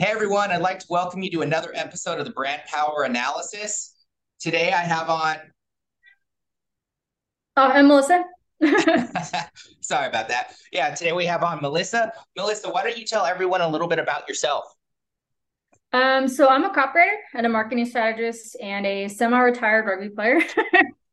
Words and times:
Hey 0.00 0.12
everyone, 0.12 0.52
I'd 0.52 0.60
like 0.60 0.78
to 0.78 0.86
welcome 0.88 1.24
you 1.24 1.30
to 1.32 1.42
another 1.42 1.72
episode 1.74 2.20
of 2.20 2.24
the 2.24 2.30
Brand 2.30 2.62
Power 2.68 3.02
Analysis. 3.02 3.96
Today 4.38 4.70
I 4.70 4.82
have 4.82 5.10
on. 5.10 5.38
Oh, 7.56 7.66
I'm 7.66 7.88
Melissa. 7.88 8.22
Sorry 9.80 10.06
about 10.06 10.28
that. 10.28 10.54
Yeah, 10.70 10.94
today 10.94 11.10
we 11.10 11.26
have 11.26 11.42
on 11.42 11.60
Melissa. 11.60 12.12
Melissa, 12.36 12.70
why 12.70 12.84
don't 12.84 12.96
you 12.96 13.04
tell 13.04 13.24
everyone 13.24 13.60
a 13.60 13.68
little 13.68 13.88
bit 13.88 13.98
about 13.98 14.28
yourself? 14.28 14.72
Um, 15.92 16.28
so 16.28 16.46
I'm 16.46 16.62
a 16.62 16.70
copywriter 16.70 17.16
and 17.34 17.44
a 17.44 17.48
marketing 17.48 17.86
strategist 17.86 18.56
and 18.62 18.86
a 18.86 19.08
semi-retired 19.08 19.84
rugby 19.84 20.10
player. 20.10 20.38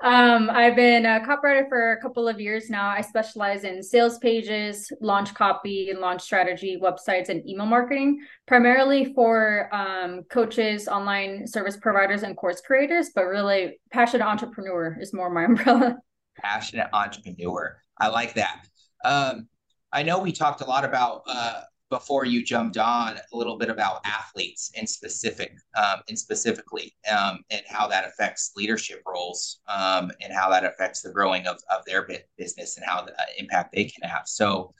um, 0.00 0.50
I've 0.50 0.76
been 0.76 1.06
a 1.06 1.20
copywriter 1.20 1.68
for 1.68 1.92
a 1.92 2.00
couple 2.00 2.28
of 2.28 2.40
years 2.40 2.70
now. 2.70 2.88
I 2.88 3.00
specialize 3.00 3.64
in 3.64 3.82
sales 3.82 4.18
pages, 4.18 4.92
launch 5.00 5.34
copy, 5.34 5.90
and 5.90 6.00
launch 6.00 6.22
strategy, 6.22 6.78
websites, 6.82 7.28
and 7.28 7.46
email 7.48 7.66
marketing, 7.66 8.20
primarily 8.46 9.12
for 9.14 9.68
um, 9.74 10.22
coaches, 10.30 10.88
online 10.88 11.46
service 11.46 11.76
providers, 11.76 12.22
and 12.22 12.36
course 12.36 12.60
creators. 12.60 13.10
But 13.14 13.26
really, 13.26 13.80
passionate 13.92 14.24
entrepreneur 14.24 14.96
is 15.00 15.12
more 15.12 15.30
my 15.30 15.44
umbrella. 15.50 15.96
Passionate 16.36 16.88
entrepreneur. 16.92 17.76
I 17.98 18.08
like 18.08 18.34
that. 18.34 18.66
Um, 19.04 19.48
I 19.92 20.02
know 20.02 20.20
we 20.20 20.32
talked 20.32 20.60
a 20.60 20.66
lot 20.66 20.84
about 20.84 21.22
uh, 21.26 21.62
before 21.90 22.24
you 22.24 22.42
jumped 22.42 22.78
on 22.78 23.16
a 23.16 23.36
little 23.36 23.58
bit 23.58 23.68
about 23.68 24.00
athletes 24.04 24.70
in 24.74 24.86
specific 24.86 25.56
um, 25.76 26.00
and 26.08 26.16
specifically 26.16 26.94
um, 27.10 27.40
and 27.50 27.62
how 27.68 27.88
that 27.88 28.06
affects 28.06 28.52
leadership 28.56 29.02
roles 29.04 29.60
um, 29.68 30.10
and 30.20 30.32
how 30.32 30.48
that 30.48 30.64
affects 30.64 31.02
the 31.02 31.10
growing 31.10 31.46
of, 31.48 31.56
of 31.68 31.84
their 31.86 32.08
business 32.38 32.76
and 32.76 32.86
how 32.86 33.02
the 33.02 33.12
uh, 33.12 33.24
impact 33.38 33.74
they 33.74 33.84
can 33.84 34.08
have. 34.08 34.22
So 34.26 34.72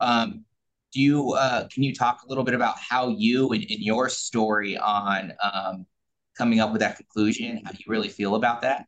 um, 0.00 0.44
do 0.92 1.00
you 1.00 1.32
uh, 1.32 1.66
can 1.68 1.82
you 1.82 1.94
talk 1.94 2.22
a 2.24 2.28
little 2.28 2.44
bit 2.44 2.54
about 2.54 2.76
how 2.78 3.08
you 3.08 3.48
and, 3.50 3.62
and 3.62 3.80
your 3.80 4.10
story 4.10 4.76
on 4.76 5.32
um, 5.42 5.86
coming 6.36 6.60
up 6.60 6.72
with 6.72 6.80
that 6.80 6.96
conclusion 6.96 7.62
how 7.64 7.72
you 7.72 7.84
really 7.88 8.08
feel 8.08 8.34
about 8.34 8.60
that? 8.62 8.86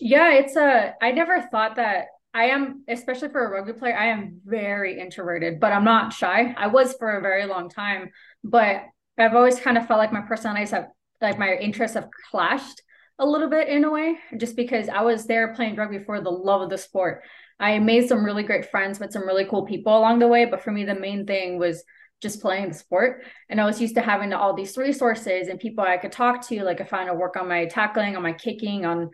Yeah 0.00 0.32
it's 0.32 0.56
a 0.56 0.94
i 1.00 1.12
never 1.12 1.42
thought 1.42 1.76
that 1.76 2.06
I 2.34 2.44
am, 2.44 2.84
especially 2.88 3.28
for 3.28 3.44
a 3.44 3.50
rugby 3.50 3.74
player, 3.74 3.96
I 3.96 4.06
am 4.06 4.40
very 4.44 4.98
introverted, 4.98 5.60
but 5.60 5.72
I'm 5.72 5.84
not 5.84 6.12
shy. 6.12 6.54
I 6.56 6.68
was 6.68 6.94
for 6.94 7.16
a 7.16 7.20
very 7.20 7.44
long 7.44 7.68
time, 7.68 8.10
but 8.42 8.84
I've 9.18 9.34
always 9.34 9.60
kind 9.60 9.76
of 9.76 9.86
felt 9.86 9.98
like 9.98 10.12
my 10.12 10.22
personalities 10.22 10.70
have, 10.70 10.88
like 11.20 11.38
my 11.38 11.54
interests 11.54 11.94
have 11.94 12.08
clashed 12.30 12.80
a 13.18 13.26
little 13.26 13.50
bit 13.50 13.68
in 13.68 13.84
a 13.84 13.90
way, 13.90 14.18
just 14.38 14.56
because 14.56 14.88
I 14.88 15.02
was 15.02 15.26
there 15.26 15.54
playing 15.54 15.76
rugby 15.76 15.98
for 15.98 16.20
the 16.20 16.30
love 16.30 16.62
of 16.62 16.70
the 16.70 16.78
sport. 16.78 17.22
I 17.60 17.78
made 17.78 18.08
some 18.08 18.24
really 18.24 18.42
great 18.42 18.70
friends 18.70 18.98
with 18.98 19.12
some 19.12 19.26
really 19.26 19.44
cool 19.44 19.66
people 19.66 19.96
along 19.96 20.18
the 20.18 20.26
way, 20.26 20.46
but 20.46 20.62
for 20.62 20.72
me, 20.72 20.84
the 20.84 20.94
main 20.94 21.26
thing 21.26 21.58
was 21.58 21.84
just 22.22 22.40
playing 22.40 22.68
the 22.68 22.74
sport. 22.74 23.24
And 23.50 23.60
I 23.60 23.66
was 23.66 23.80
used 23.80 23.96
to 23.96 24.00
having 24.00 24.32
all 24.32 24.54
these 24.54 24.76
resources 24.78 25.48
and 25.48 25.60
people 25.60 25.84
I 25.84 25.98
could 25.98 26.12
talk 26.12 26.46
to, 26.48 26.64
like 26.64 26.80
if 26.80 26.92
I 26.94 26.98
want 26.98 27.08
to 27.10 27.14
work 27.14 27.36
on 27.36 27.48
my 27.48 27.66
tackling, 27.66 28.16
on 28.16 28.22
my 28.22 28.32
kicking, 28.32 28.86
on 28.86 29.10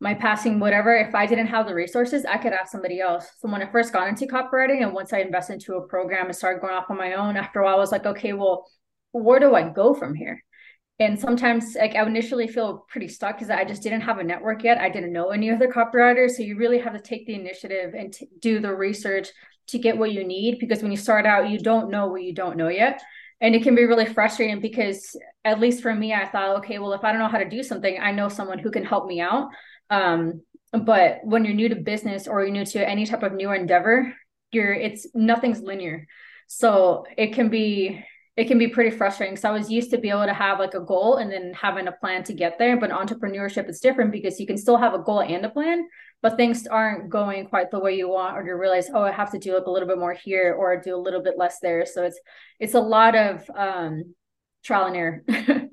my 0.00 0.14
passing, 0.14 0.58
whatever, 0.58 0.96
if 0.96 1.14
I 1.14 1.26
didn't 1.26 1.48
have 1.48 1.66
the 1.66 1.74
resources, 1.74 2.24
I 2.24 2.38
could 2.38 2.54
ask 2.54 2.72
somebody 2.72 3.00
else. 3.00 3.28
So 3.38 3.50
when 3.50 3.62
I 3.62 3.70
first 3.70 3.92
got 3.92 4.08
into 4.08 4.26
copywriting 4.26 4.82
and 4.82 4.94
once 4.94 5.12
I 5.12 5.18
invested 5.18 5.54
into 5.54 5.74
a 5.74 5.86
program 5.86 6.26
and 6.26 6.34
started 6.34 6.60
going 6.60 6.72
off 6.72 6.90
on 6.90 6.96
my 6.96 7.14
own, 7.14 7.36
after 7.36 7.60
a 7.60 7.64
while, 7.64 7.76
I 7.76 7.78
was 7.78 7.92
like, 7.92 8.06
okay, 8.06 8.32
well, 8.32 8.66
where 9.12 9.40
do 9.40 9.54
I 9.54 9.68
go 9.68 9.92
from 9.92 10.14
here? 10.14 10.42
And 10.98 11.18
sometimes 11.18 11.76
like 11.78 11.96
I 11.96 12.02
would 12.02 12.10
initially 12.10 12.46
feel 12.46 12.84
pretty 12.88 13.08
stuck 13.08 13.36
because 13.36 13.50
I 13.50 13.64
just 13.64 13.82
didn't 13.82 14.02
have 14.02 14.18
a 14.18 14.24
network 14.24 14.64
yet. 14.64 14.78
I 14.78 14.88
didn't 14.88 15.12
know 15.12 15.30
any 15.30 15.50
other 15.50 15.68
copywriters. 15.68 16.32
So 16.32 16.42
you 16.42 16.56
really 16.56 16.78
have 16.78 16.94
to 16.94 17.00
take 17.00 17.26
the 17.26 17.34
initiative 17.34 17.94
and 17.94 18.12
t- 18.12 18.28
do 18.38 18.60
the 18.60 18.74
research 18.74 19.28
to 19.68 19.78
get 19.78 19.96
what 19.96 20.12
you 20.12 20.24
need 20.24 20.58
because 20.60 20.82
when 20.82 20.90
you 20.90 20.98
start 20.98 21.26
out, 21.26 21.48
you 21.48 21.58
don't 21.58 21.90
know 21.90 22.08
what 22.08 22.22
you 22.22 22.34
don't 22.34 22.56
know 22.56 22.68
yet. 22.68 23.02
And 23.40 23.54
it 23.54 23.62
can 23.62 23.74
be 23.74 23.84
really 23.84 24.04
frustrating 24.04 24.60
because, 24.60 25.16
at 25.46 25.60
least 25.60 25.80
for 25.80 25.94
me, 25.94 26.12
I 26.12 26.28
thought, 26.28 26.58
okay, 26.58 26.78
well, 26.78 26.92
if 26.92 27.04
I 27.04 27.10
don't 27.10 27.20
know 27.20 27.28
how 27.28 27.38
to 27.38 27.48
do 27.48 27.62
something, 27.62 27.98
I 27.98 28.12
know 28.12 28.28
someone 28.28 28.58
who 28.58 28.70
can 28.70 28.84
help 28.84 29.06
me 29.06 29.22
out. 29.22 29.48
Um, 29.90 30.42
but 30.72 31.20
when 31.24 31.44
you're 31.44 31.54
new 31.54 31.68
to 31.68 31.76
business 31.76 32.28
or 32.28 32.42
you're 32.42 32.52
new 32.52 32.64
to 32.64 32.88
any 32.88 33.04
type 33.04 33.22
of 33.22 33.32
new 33.32 33.50
endeavor, 33.50 34.14
you're 34.52 34.72
it's 34.72 35.06
nothing's 35.14 35.60
linear. 35.60 36.06
So 36.46 37.04
it 37.16 37.32
can 37.34 37.48
be 37.48 38.04
it 38.36 38.46
can 38.46 38.58
be 38.58 38.68
pretty 38.68 38.90
frustrating. 38.96 39.36
So 39.36 39.48
I 39.48 39.52
was 39.52 39.70
used 39.70 39.90
to 39.90 39.98
be 39.98 40.08
able 40.08 40.24
to 40.24 40.32
have 40.32 40.58
like 40.60 40.74
a 40.74 40.80
goal 40.80 41.16
and 41.16 41.30
then 41.30 41.52
having 41.52 41.88
a 41.88 41.92
plan 41.92 42.22
to 42.24 42.32
get 42.32 42.58
there. 42.58 42.78
But 42.78 42.90
entrepreneurship 42.90 43.68
is 43.68 43.80
different 43.80 44.12
because 44.12 44.40
you 44.40 44.46
can 44.46 44.56
still 44.56 44.78
have 44.78 44.94
a 44.94 44.98
goal 44.98 45.20
and 45.20 45.44
a 45.44 45.50
plan, 45.50 45.86
but 46.22 46.36
things 46.36 46.66
aren't 46.66 47.10
going 47.10 47.48
quite 47.48 47.70
the 47.70 47.80
way 47.80 47.96
you 47.96 48.08
want, 48.08 48.36
or 48.36 48.46
you 48.46 48.54
realize, 48.54 48.88
oh, 48.94 49.02
I 49.02 49.10
have 49.10 49.32
to 49.32 49.38
do 49.38 49.54
like 49.54 49.66
a 49.66 49.70
little 49.70 49.88
bit 49.88 49.98
more 49.98 50.14
here 50.14 50.54
or 50.54 50.80
do 50.80 50.96
a 50.96 50.96
little 50.96 51.22
bit 51.22 51.36
less 51.36 51.58
there. 51.60 51.84
So 51.84 52.04
it's 52.04 52.18
it's 52.58 52.74
a 52.74 52.80
lot 52.80 53.14
of 53.16 53.50
um 53.54 54.14
trial 54.64 54.86
and 54.86 54.96
error. 54.96 55.24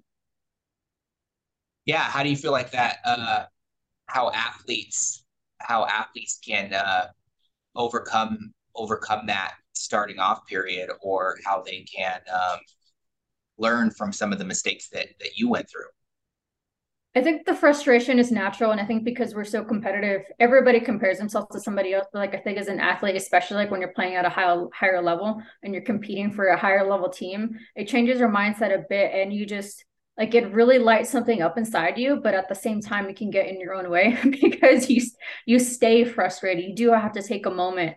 yeah. 1.85 2.01
How 2.03 2.23
do 2.23 2.29
you 2.29 2.37
feel 2.37 2.51
like 2.51 2.71
that 2.71 2.97
uh 3.05 3.45
how 4.07 4.31
athletes 4.31 5.23
how 5.59 5.85
athletes 5.85 6.39
can 6.45 6.73
uh, 6.73 7.07
overcome 7.75 8.53
overcome 8.75 9.25
that 9.27 9.55
starting 9.73 10.19
off 10.19 10.45
period 10.47 10.89
or 11.01 11.37
how 11.45 11.61
they 11.61 11.81
can 11.83 12.19
um, 12.33 12.59
learn 13.57 13.91
from 13.91 14.11
some 14.11 14.31
of 14.31 14.39
the 14.39 14.45
mistakes 14.45 14.89
that 14.89 15.07
that 15.19 15.37
you 15.37 15.49
went 15.49 15.69
through 15.69 15.87
I 17.17 17.23
think 17.23 17.47
the 17.47 17.55
frustration 17.55 18.19
is 18.19 18.31
natural. 18.31 18.69
And 18.69 18.79
I 18.79 18.85
think 18.85 19.03
because 19.03 19.33
we're 19.33 19.43
so 19.43 19.63
competitive, 19.63 20.21
everybody 20.39 20.79
compares 20.79 21.17
themselves 21.17 21.47
to 21.51 21.59
somebody 21.59 21.93
else. 21.95 22.05
But 22.13 22.19
like 22.19 22.35
I 22.35 22.37
think 22.37 22.59
as 22.59 22.67
an 22.67 22.79
athlete, 22.79 23.15
especially 23.15 23.57
like 23.57 23.71
when 23.71 23.81
you're 23.81 23.93
playing 23.93 24.13
at 24.13 24.25
a 24.25 24.29
high, 24.29 24.55
higher 24.71 25.01
level 25.01 25.41
and 25.63 25.73
you're 25.73 25.81
competing 25.81 26.31
for 26.31 26.49
a 26.49 26.57
higher 26.57 26.87
level 26.87 27.09
team, 27.09 27.57
it 27.75 27.87
changes 27.87 28.19
your 28.19 28.29
mindset 28.29 28.71
a 28.71 28.83
bit. 28.87 29.15
And 29.15 29.33
you 29.33 29.47
just 29.47 29.83
like 30.17 30.33
it 30.33 30.51
really 30.51 30.79
lights 30.79 31.11
something 31.11 31.41
up 31.41 31.57
inside 31.57 31.97
you 31.97 32.19
but 32.23 32.33
at 32.33 32.49
the 32.49 32.55
same 32.55 32.81
time 32.81 33.07
it 33.07 33.15
can 33.15 33.29
get 33.29 33.47
in 33.47 33.59
your 33.59 33.73
own 33.73 33.89
way 33.89 34.17
because 34.41 34.89
you 34.89 35.01
you 35.45 35.59
stay 35.59 36.03
frustrated. 36.03 36.63
You 36.63 36.75
do 36.75 36.91
have 36.91 37.13
to 37.13 37.21
take 37.21 37.45
a 37.45 37.51
moment 37.51 37.95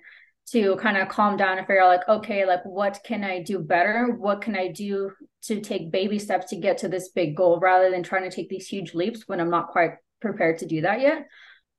to 0.52 0.76
kind 0.76 0.96
of 0.96 1.08
calm 1.08 1.36
down 1.36 1.58
and 1.58 1.66
figure 1.66 1.82
out 1.82 1.88
like 1.88 2.08
okay 2.08 2.46
like 2.46 2.64
what 2.64 3.00
can 3.04 3.24
i 3.24 3.42
do 3.42 3.58
better? 3.58 4.16
What 4.18 4.42
can 4.42 4.56
i 4.56 4.68
do 4.68 5.12
to 5.42 5.60
take 5.60 5.90
baby 5.90 6.18
steps 6.18 6.50
to 6.50 6.56
get 6.56 6.78
to 6.78 6.88
this 6.88 7.10
big 7.10 7.36
goal 7.36 7.58
rather 7.60 7.90
than 7.90 8.02
trying 8.02 8.28
to 8.28 8.34
take 8.34 8.48
these 8.48 8.66
huge 8.66 8.94
leaps 8.94 9.26
when 9.26 9.40
i'm 9.40 9.50
not 9.50 9.68
quite 9.68 9.92
prepared 10.20 10.58
to 10.58 10.66
do 10.66 10.82
that 10.82 11.00
yet 11.00 11.26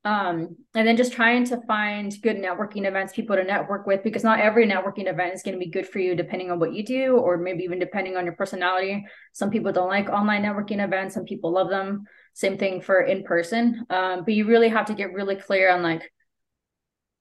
um, 0.04 0.56
and 0.74 0.88
then 0.88 0.98
just 0.98 1.14
trying 1.14 1.46
to 1.46 1.62
find 1.68 2.16
good 2.24 2.38
networking 2.38 2.88
events 2.88 3.14
people 3.14 3.36
to 3.36 3.44
network 3.44 3.86
with 3.86 4.04
because 4.04 4.24
not 4.24 4.40
every 4.40 4.66
networking 4.66 5.08
event 5.08 5.36
is 5.36 5.44
going 5.44 5.54
to 5.54 5.64
be 5.64 5.70
good 5.70 5.88
for 5.88 6.00
you 6.00 6.16
depending 6.16 6.50
on 6.50 6.60
what 6.60 6.74
you 6.74 6.84
do 6.84 7.18
or 7.18 7.38
maybe 7.38 7.64
even 7.64 7.78
depending 7.78 8.18
on 8.18 8.26
your 8.26 8.34
personality. 8.34 9.06
Some 9.34 9.52
people 9.52 9.72
don't 9.72 9.90
like 9.90 10.10
online 10.10 10.42
networking 10.42 10.84
events 10.84 11.14
some 11.14 11.26
people 11.26 11.52
love 11.52 11.70
them. 11.70 12.06
Same 12.34 12.58
thing 12.58 12.82
for 12.82 13.02
in 13.02 13.24
person. 13.24 13.86
Um, 13.92 14.24
but 14.24 14.34
you 14.34 14.48
really 14.48 14.70
have 14.70 14.88
to 14.88 14.96
get 14.96 15.14
really 15.14 15.36
clear 15.36 15.70
on 15.70 15.84
like 15.84 16.12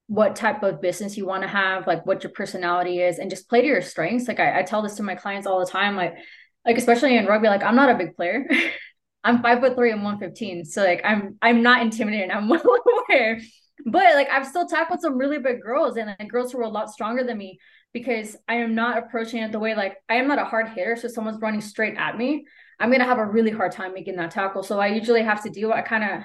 what 0.07 0.35
type 0.35 0.62
of 0.62 0.81
business 0.81 1.19
you 1.19 1.27
want 1.27 1.43
to 1.43 1.49
have 1.49 1.87
like 1.87 2.07
what 2.07 2.25
your 2.25 2.33
personality 2.33 3.01
is 3.01 3.19
and 3.19 3.29
just 3.29 3.49
play 3.49 3.61
to 3.61 3.67
your 3.67 3.83
strengths. 3.83 4.27
Like 4.27 4.41
I, 4.41 4.61
I 4.61 4.62
tell 4.62 4.81
this 4.81 4.95
to 4.95 5.03
my 5.03 5.17
clients 5.17 5.47
all 5.47 5.61
the 5.61 5.71
time 5.71 5.97
like 5.97 6.15
like 6.65 6.77
especially 6.77 7.17
in 7.17 7.27
rugby 7.27 7.49
like 7.49 7.62
i'm 7.62 7.77
not 7.77 7.91
a 7.91 7.95
big 7.95 8.15
player 8.17 8.47
I'm 9.25 9.42
five 9.42 9.60
foot 9.60 9.76
three 9.76 9.92
and 9.92 10.03
115. 10.03 10.64
So 10.64 10.82
like 10.82 11.03
I'm 11.04 11.36
I'm 11.42 11.62
not 11.62 11.82
intimidated. 11.82 12.31
I'm 12.31 12.48
well 12.48 12.62
aware. 13.08 13.41
But 13.86 14.14
like 14.14 14.28
I've 14.31 14.47
still 14.47 14.66
tackled 14.66 15.00
some 15.00 15.19
really 15.19 15.38
big 15.38 15.62
girls 15.62 15.97
and 15.97 16.14
like 16.19 16.31
girls 16.31 16.53
who 16.53 16.58
are 16.58 16.64
a 16.64 16.69
lot 16.69 16.91
stronger 16.91 17.25
than 17.25 17.38
me 17.38 17.58
because 17.92 18.36
I 18.48 18.56
am 18.56 18.75
not 18.75 18.98
approaching 18.98 19.42
it 19.42 19.53
the 19.53 19.58
way 19.58 19.75
like 19.75 19.97
I 20.08 20.16
am 20.16 20.28
not 20.28 20.38
a 20.38 20.44
hard 20.44 20.69
hitter. 20.69 20.97
So 20.97 21.08
someone's 21.08 21.41
running 21.41 21.60
straight 21.60 21.97
at 21.97 22.16
me. 22.16 22.47
I'm 22.78 22.91
gonna 22.91 23.04
have 23.04 23.19
a 23.19 23.26
really 23.26 23.50
hard 23.50 23.72
time 23.72 23.94
making 23.94 24.16
that 24.16 24.31
tackle. 24.31 24.62
So 24.62 24.78
I 24.78 24.88
usually 24.88 25.22
have 25.22 25.42
to 25.44 25.50
do 25.50 25.72
I 25.72 25.82
kind 25.82 26.04
of 26.04 26.22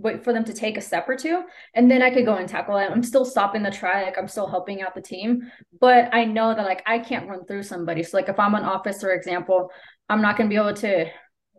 wait 0.00 0.22
for 0.22 0.32
them 0.32 0.44
to 0.44 0.52
take 0.52 0.76
a 0.76 0.80
step 0.80 1.08
or 1.08 1.16
two 1.16 1.42
and 1.74 1.90
then 1.90 2.02
I 2.02 2.10
could 2.10 2.24
go 2.24 2.36
and 2.36 2.48
tackle 2.48 2.76
it. 2.76 2.88
I'm 2.88 3.02
still 3.02 3.24
stopping 3.24 3.64
the 3.64 3.70
try, 3.70 4.04
like 4.04 4.16
I'm 4.16 4.28
still 4.28 4.46
helping 4.46 4.80
out 4.80 4.94
the 4.94 5.02
team. 5.02 5.50
But 5.80 6.14
I 6.14 6.24
know 6.24 6.54
that 6.54 6.64
like 6.64 6.82
I 6.86 7.00
can't 7.00 7.28
run 7.28 7.44
through 7.46 7.64
somebody. 7.64 8.04
So 8.04 8.16
like 8.16 8.28
if 8.28 8.38
I'm 8.38 8.54
an 8.54 8.62
officer 8.62 9.10
example, 9.10 9.70
I'm 10.08 10.22
not 10.22 10.36
gonna 10.36 10.50
be 10.50 10.56
able 10.56 10.74
to 10.74 11.10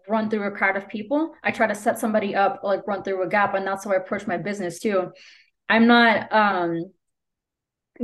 run 0.09 0.29
through 0.29 0.47
a 0.47 0.51
crowd 0.51 0.75
of 0.75 0.89
people. 0.89 1.33
I 1.44 1.51
try 1.51 1.67
to 1.67 1.75
set 1.75 2.00
somebody 2.00 2.35
up, 2.35 2.61
like 2.63 2.88
run 2.88 3.03
through 3.03 3.23
a 3.23 3.29
gap, 3.29 3.53
and 3.53 3.65
that's 3.65 3.85
how 3.85 3.91
I 3.91 3.95
approach 3.95 4.27
my 4.27 4.38
business 4.38 4.79
too. 4.79 5.11
I'm 5.69 5.88
not 5.88 6.31
um 6.33 6.91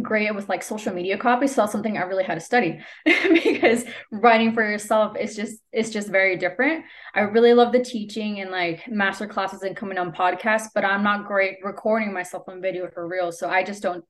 great 0.01 0.35
with 0.35 0.49
like 0.49 0.61
social 0.61 0.93
media 0.93 1.17
copy, 1.17 1.47
so 1.47 1.61
that's 1.61 1.71
something 1.71 1.97
I 1.97 2.01
really 2.01 2.23
had 2.23 2.35
to 2.35 2.41
study 2.41 2.79
because 3.05 3.85
writing 4.11 4.53
for 4.53 4.63
yourself 4.63 5.17
is 5.17 5.35
just 5.35 5.59
it's 5.71 5.89
just 5.89 6.09
very 6.09 6.37
different. 6.37 6.85
I 7.13 7.21
really 7.21 7.53
love 7.53 7.71
the 7.71 7.83
teaching 7.83 8.41
and 8.41 8.51
like 8.51 8.87
master 8.87 9.27
classes 9.27 9.63
and 9.63 9.75
coming 9.75 9.97
on 9.97 10.13
podcasts, 10.13 10.67
but 10.73 10.85
I'm 10.85 11.03
not 11.03 11.27
great 11.27 11.57
recording 11.63 12.13
myself 12.13 12.43
on 12.47 12.61
video 12.61 12.89
for 12.89 13.07
real. 13.07 13.31
So 13.31 13.49
I 13.49 13.63
just 13.63 13.81
don't 13.81 14.03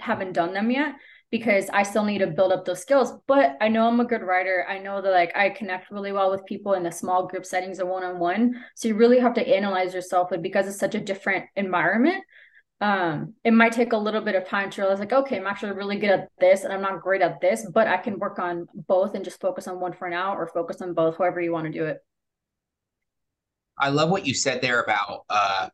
haven't 0.00 0.32
done 0.32 0.52
them 0.52 0.70
yet 0.70 0.94
because 1.32 1.68
I 1.72 1.82
still 1.82 2.04
need 2.04 2.18
to 2.18 2.28
build 2.28 2.52
up 2.52 2.64
those 2.64 2.82
skills. 2.82 3.14
But 3.26 3.56
I 3.60 3.66
know 3.66 3.88
I'm 3.88 3.98
a 3.98 4.04
good 4.04 4.22
writer. 4.22 4.64
I 4.68 4.78
know 4.78 5.00
that 5.00 5.10
like 5.10 5.34
I 5.34 5.50
connect 5.50 5.90
really 5.90 6.12
well 6.12 6.30
with 6.30 6.44
people 6.44 6.74
in 6.74 6.84
the 6.84 6.92
small 6.92 7.26
group 7.26 7.44
settings 7.44 7.80
or 7.80 7.86
one 7.86 8.04
on 8.04 8.20
one. 8.20 8.62
So 8.76 8.86
you 8.86 8.94
really 8.94 9.18
have 9.18 9.34
to 9.34 9.48
analyze 9.48 9.94
yourself, 9.94 10.30
and 10.30 10.42
because 10.42 10.68
it's 10.68 10.78
such 10.78 10.94
a 10.94 11.00
different 11.00 11.46
environment, 11.56 12.22
um, 12.82 13.34
it 13.44 13.52
might 13.52 13.72
take 13.72 13.92
a 13.92 13.96
little 13.96 14.20
bit 14.20 14.34
of 14.34 14.46
time 14.46 14.68
to 14.70 14.82
realize 14.82 14.98
like, 14.98 15.12
okay, 15.12 15.38
I'm 15.38 15.46
actually 15.46 15.72
really 15.72 15.98
good 15.98 16.10
at 16.10 16.28
this 16.40 16.64
and 16.64 16.72
I'm 16.72 16.82
not 16.82 17.00
great 17.00 17.22
at 17.22 17.40
this, 17.40 17.64
but 17.72 17.86
I 17.86 17.96
can 17.96 18.18
work 18.18 18.40
on 18.40 18.66
both 18.74 19.14
and 19.14 19.24
just 19.24 19.40
focus 19.40 19.68
on 19.68 19.78
one 19.78 19.92
for 19.92 20.10
now 20.10 20.34
or 20.34 20.48
focus 20.48 20.82
on 20.82 20.92
both, 20.92 21.16
however 21.16 21.40
you 21.40 21.52
want 21.52 21.66
to 21.66 21.72
do 21.72 21.84
it. 21.84 21.98
I 23.78 23.90
love 23.90 24.10
what 24.10 24.26
you 24.26 24.34
said 24.34 24.60
there 24.60 24.82
about 24.82 25.24
uh, 25.30 25.68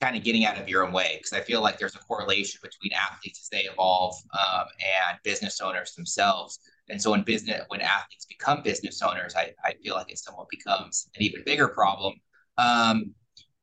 kind 0.00 0.16
of 0.16 0.22
getting 0.22 0.44
out 0.44 0.58
of 0.58 0.68
your 0.68 0.86
own 0.86 0.92
way 0.92 1.14
because 1.18 1.32
I 1.32 1.40
feel 1.40 1.62
like 1.62 1.78
there's 1.78 1.94
a 1.94 2.00
correlation 2.00 2.60
between 2.62 2.92
athletes 2.92 3.40
as 3.42 3.48
they 3.48 3.68
evolve 3.68 4.14
um, 4.34 4.66
and 4.78 5.18
business 5.24 5.60
owners 5.60 5.94
themselves. 5.94 6.58
And 6.88 7.00
so 7.00 7.10
when 7.10 7.22
business 7.22 7.62
when 7.68 7.80
athletes 7.80 8.26
become 8.26 8.62
business 8.62 9.00
owners, 9.02 9.34
I, 9.34 9.52
I 9.64 9.74
feel 9.82 9.94
like 9.94 10.10
it 10.10 10.18
somewhat 10.18 10.48
becomes 10.50 11.08
an 11.16 11.22
even 11.22 11.42
bigger 11.44 11.68
problem. 11.68 12.14
Um, 12.58 13.14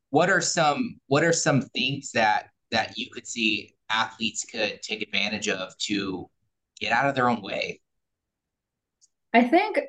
what 0.09 0.30
are 0.30 0.41
some 0.41 1.00
what 1.07 1.24
are 1.24 1.33
some 1.33 1.62
things 1.62 2.12
that 2.12 2.47
that 2.71 2.97
you 2.97 3.09
could 3.12 3.27
see 3.27 3.75
athletes 3.89 4.45
could 4.45 4.81
take 4.81 5.01
advantage 5.01 5.47
of 5.47 5.77
to 5.77 6.29
get 6.79 6.91
out 6.91 7.07
of 7.07 7.15
their 7.15 7.29
own 7.29 7.41
way? 7.41 7.79
I 9.33 9.44
think 9.44 9.79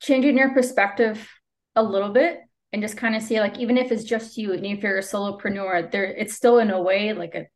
changing 0.00 0.38
your 0.38 0.54
perspective 0.54 1.28
a 1.76 1.82
little 1.82 2.10
bit 2.10 2.40
and 2.72 2.82
just 2.82 2.96
kind 2.96 3.16
of 3.16 3.22
see 3.22 3.40
like 3.40 3.58
even 3.58 3.76
if 3.76 3.90
it's 3.90 4.04
just 4.04 4.36
you 4.36 4.52
and 4.52 4.64
if 4.64 4.82
you're 4.82 4.98
a 4.98 5.02
solopreneur 5.02 5.90
there 5.90 6.04
it's 6.04 6.34
still 6.34 6.58
in 6.58 6.70
a 6.70 6.80
way 6.80 7.12
like 7.12 7.34
a 7.34 7.46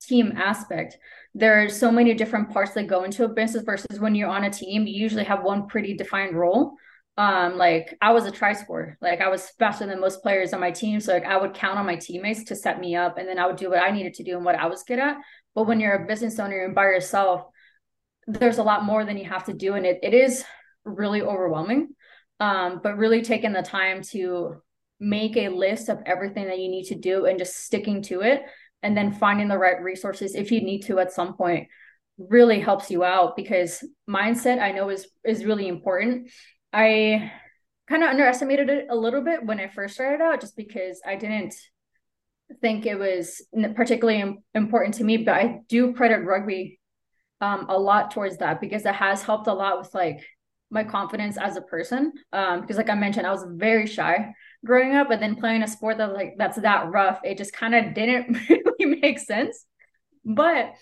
team 0.00 0.32
aspect. 0.36 0.98
There 1.34 1.62
are 1.62 1.68
so 1.68 1.90
many 1.90 2.14
different 2.14 2.50
parts 2.50 2.72
that 2.72 2.86
go 2.86 3.04
into 3.04 3.24
a 3.24 3.28
business 3.28 3.64
versus 3.64 3.98
when 3.98 4.14
you're 4.14 4.28
on 4.28 4.44
a 4.44 4.50
team 4.50 4.86
you 4.86 4.94
usually 5.00 5.24
have 5.24 5.42
one 5.42 5.68
pretty 5.68 5.96
defined 5.96 6.36
role. 6.36 6.74
Um 7.18 7.56
like 7.56 7.96
i 8.02 8.12
was 8.12 8.26
a 8.26 8.30
try 8.30 8.52
sport 8.52 8.98
like 9.00 9.22
i 9.22 9.28
was 9.28 9.48
faster 9.58 9.86
than 9.86 10.02
most 10.02 10.20
players 10.20 10.52
on 10.52 10.60
my 10.60 10.70
team 10.70 11.00
so 11.00 11.14
like 11.14 11.24
i 11.24 11.38
would 11.38 11.54
count 11.54 11.78
on 11.78 11.86
my 11.86 11.96
teammates 11.96 12.44
to 12.44 12.54
set 12.54 12.78
me 12.78 12.94
up 12.94 13.16
and 13.16 13.26
then 13.26 13.38
i 13.38 13.46
would 13.46 13.56
do 13.56 13.70
what 13.70 13.78
i 13.78 13.90
needed 13.90 14.12
to 14.12 14.22
do 14.22 14.36
and 14.36 14.44
what 14.44 14.54
i 14.54 14.66
was 14.66 14.82
good 14.82 14.98
at. 14.98 15.16
But 15.54 15.66
when 15.66 15.80
you're 15.80 16.04
a 16.04 16.06
business 16.06 16.38
owner 16.38 16.62
and 16.66 16.74
by 16.74 16.82
yourself 16.82 17.44
there's 18.26 18.58
a 18.58 18.62
lot 18.62 18.84
more 18.84 19.06
than 19.06 19.16
you 19.16 19.24
have 19.24 19.44
to 19.44 19.54
do 19.54 19.72
and 19.74 19.86
it, 19.86 20.00
it 20.02 20.12
is 20.12 20.44
really 20.84 21.22
overwhelming 21.22 21.95
um, 22.40 22.80
but 22.82 22.98
really 22.98 23.22
taking 23.22 23.52
the 23.52 23.62
time 23.62 24.02
to 24.02 24.56
make 24.98 25.36
a 25.36 25.48
list 25.48 25.88
of 25.88 25.98
everything 26.06 26.46
that 26.46 26.58
you 26.58 26.70
need 26.70 26.84
to 26.84 26.94
do 26.94 27.26
and 27.26 27.38
just 27.38 27.64
sticking 27.64 28.02
to 28.02 28.22
it 28.22 28.42
and 28.82 28.96
then 28.96 29.12
finding 29.12 29.48
the 29.48 29.58
right 29.58 29.82
resources 29.82 30.34
if 30.34 30.50
you 30.50 30.62
need 30.62 30.82
to 30.82 30.98
at 30.98 31.12
some 31.12 31.34
point 31.34 31.68
really 32.18 32.60
helps 32.60 32.90
you 32.90 33.04
out 33.04 33.36
because 33.36 33.84
mindset 34.08 34.60
i 34.60 34.72
know 34.72 34.88
is 34.88 35.06
is 35.24 35.44
really 35.44 35.68
important. 35.68 36.30
I 36.72 37.30
kind 37.88 38.02
of 38.02 38.10
underestimated 38.10 38.68
it 38.68 38.86
a 38.90 38.96
little 38.96 39.22
bit 39.22 39.44
when 39.44 39.60
i 39.60 39.68
first 39.68 39.94
started 39.94 40.22
out 40.22 40.40
just 40.40 40.56
because 40.56 41.00
i 41.06 41.14
didn't 41.14 41.54
think 42.60 42.86
it 42.86 42.98
was 42.98 43.42
particularly 43.74 44.36
important 44.54 44.94
to 44.94 45.04
me 45.04 45.18
but 45.18 45.34
i 45.34 45.60
do 45.68 45.92
credit 45.94 46.24
rugby 46.24 46.80
um, 47.40 47.66
a 47.68 47.78
lot 47.78 48.10
towards 48.12 48.38
that 48.38 48.60
because 48.60 48.86
it 48.86 48.94
has 48.94 49.22
helped 49.22 49.46
a 49.46 49.52
lot 49.52 49.78
with 49.78 49.94
like 49.94 50.26
my 50.70 50.84
confidence 50.84 51.36
as 51.36 51.56
a 51.56 51.62
person. 51.62 52.12
Um, 52.32 52.60
because 52.60 52.76
like 52.76 52.90
I 52.90 52.94
mentioned, 52.94 53.26
I 53.26 53.32
was 53.32 53.46
very 53.48 53.86
shy 53.86 54.32
growing 54.64 54.94
up, 54.94 55.10
and 55.10 55.22
then 55.22 55.36
playing 55.36 55.62
a 55.62 55.68
sport 55.68 55.98
that 55.98 56.12
like 56.12 56.34
that's 56.38 56.60
that 56.60 56.90
rough, 56.90 57.20
it 57.24 57.38
just 57.38 57.52
kind 57.52 57.74
of 57.74 57.94
didn't 57.94 58.36
really 58.48 59.00
make 59.00 59.18
sense. 59.18 59.64
But 60.24 60.74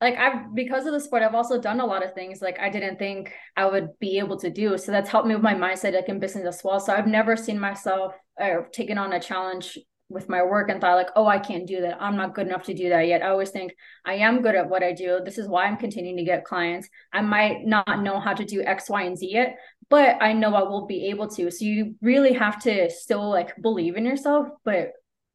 like 0.00 0.16
I've 0.16 0.54
because 0.54 0.86
of 0.86 0.92
the 0.92 1.00
sport, 1.00 1.22
I've 1.22 1.34
also 1.34 1.60
done 1.60 1.80
a 1.80 1.86
lot 1.86 2.04
of 2.04 2.12
things 2.12 2.42
like 2.42 2.58
I 2.58 2.68
didn't 2.68 2.98
think 2.98 3.32
I 3.56 3.66
would 3.66 3.98
be 3.98 4.18
able 4.18 4.38
to 4.40 4.50
do. 4.50 4.76
So 4.78 4.92
that's 4.92 5.10
helped 5.10 5.28
me 5.28 5.34
with 5.34 5.42
my 5.42 5.54
mindset 5.54 5.94
like 5.94 6.08
in 6.08 6.18
business 6.18 6.44
as 6.44 6.64
well. 6.64 6.80
So 6.80 6.92
I've 6.92 7.06
never 7.06 7.36
seen 7.36 7.58
myself 7.58 8.14
or 8.38 8.68
taken 8.72 8.98
on 8.98 9.12
a 9.12 9.20
challenge 9.20 9.78
with 10.08 10.28
my 10.28 10.42
work 10.42 10.70
and 10.70 10.80
thought 10.80 10.94
like 10.94 11.10
oh 11.16 11.26
i 11.26 11.38
can't 11.38 11.66
do 11.66 11.80
that. 11.80 12.00
I'm 12.00 12.16
not 12.16 12.34
good 12.34 12.46
enough 12.46 12.64
to 12.64 12.74
do 12.74 12.88
that 12.90 13.06
yet. 13.08 13.22
I 13.22 13.28
always 13.28 13.50
think 13.50 13.74
i 14.04 14.14
am 14.14 14.42
good 14.42 14.54
at 14.54 14.68
what 14.68 14.82
i 14.82 14.92
do. 14.92 15.20
This 15.24 15.38
is 15.38 15.48
why 15.48 15.64
i'm 15.64 15.76
continuing 15.76 16.16
to 16.18 16.24
get 16.24 16.44
clients. 16.44 16.88
I 17.12 17.22
might 17.22 17.64
not 17.64 18.02
know 18.02 18.20
how 18.20 18.34
to 18.34 18.44
do 18.44 18.62
x 18.62 18.88
y 18.88 19.02
and 19.02 19.18
z 19.18 19.28
yet 19.32 19.56
but 19.88 20.20
i 20.20 20.32
know 20.32 20.54
i 20.54 20.62
will 20.62 20.86
be 20.86 21.08
able 21.08 21.28
to. 21.28 21.50
So 21.50 21.64
you 21.64 21.96
really 22.00 22.32
have 22.34 22.62
to 22.62 22.90
still 22.90 23.28
like 23.28 23.60
believe 23.60 23.96
in 23.96 24.04
yourself 24.04 24.48
but 24.64 24.92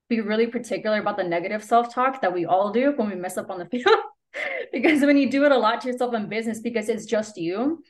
be 0.10 0.22
really 0.22 0.48
particular 0.48 1.00
about 1.00 1.18
the 1.18 1.24
negative 1.24 1.64
self-talk 1.64 2.22
that 2.22 2.34
we 2.34 2.46
all 2.46 2.72
do 2.72 2.92
when 2.96 3.10
we 3.10 3.16
mess 3.16 3.38
up 3.38 3.50
on 3.50 3.60
the 3.60 3.66
field. 3.72 3.96
Because 4.72 5.02
when 5.02 5.18
you 5.18 5.30
do 5.30 5.46
it 5.46 5.52
a 5.52 5.58
lot 5.58 5.82
to 5.82 5.88
yourself 5.88 6.14
in 6.14 6.30
business 6.30 6.60
because 6.60 6.88
it's 6.88 7.06
just 7.06 7.38
you 7.38 7.84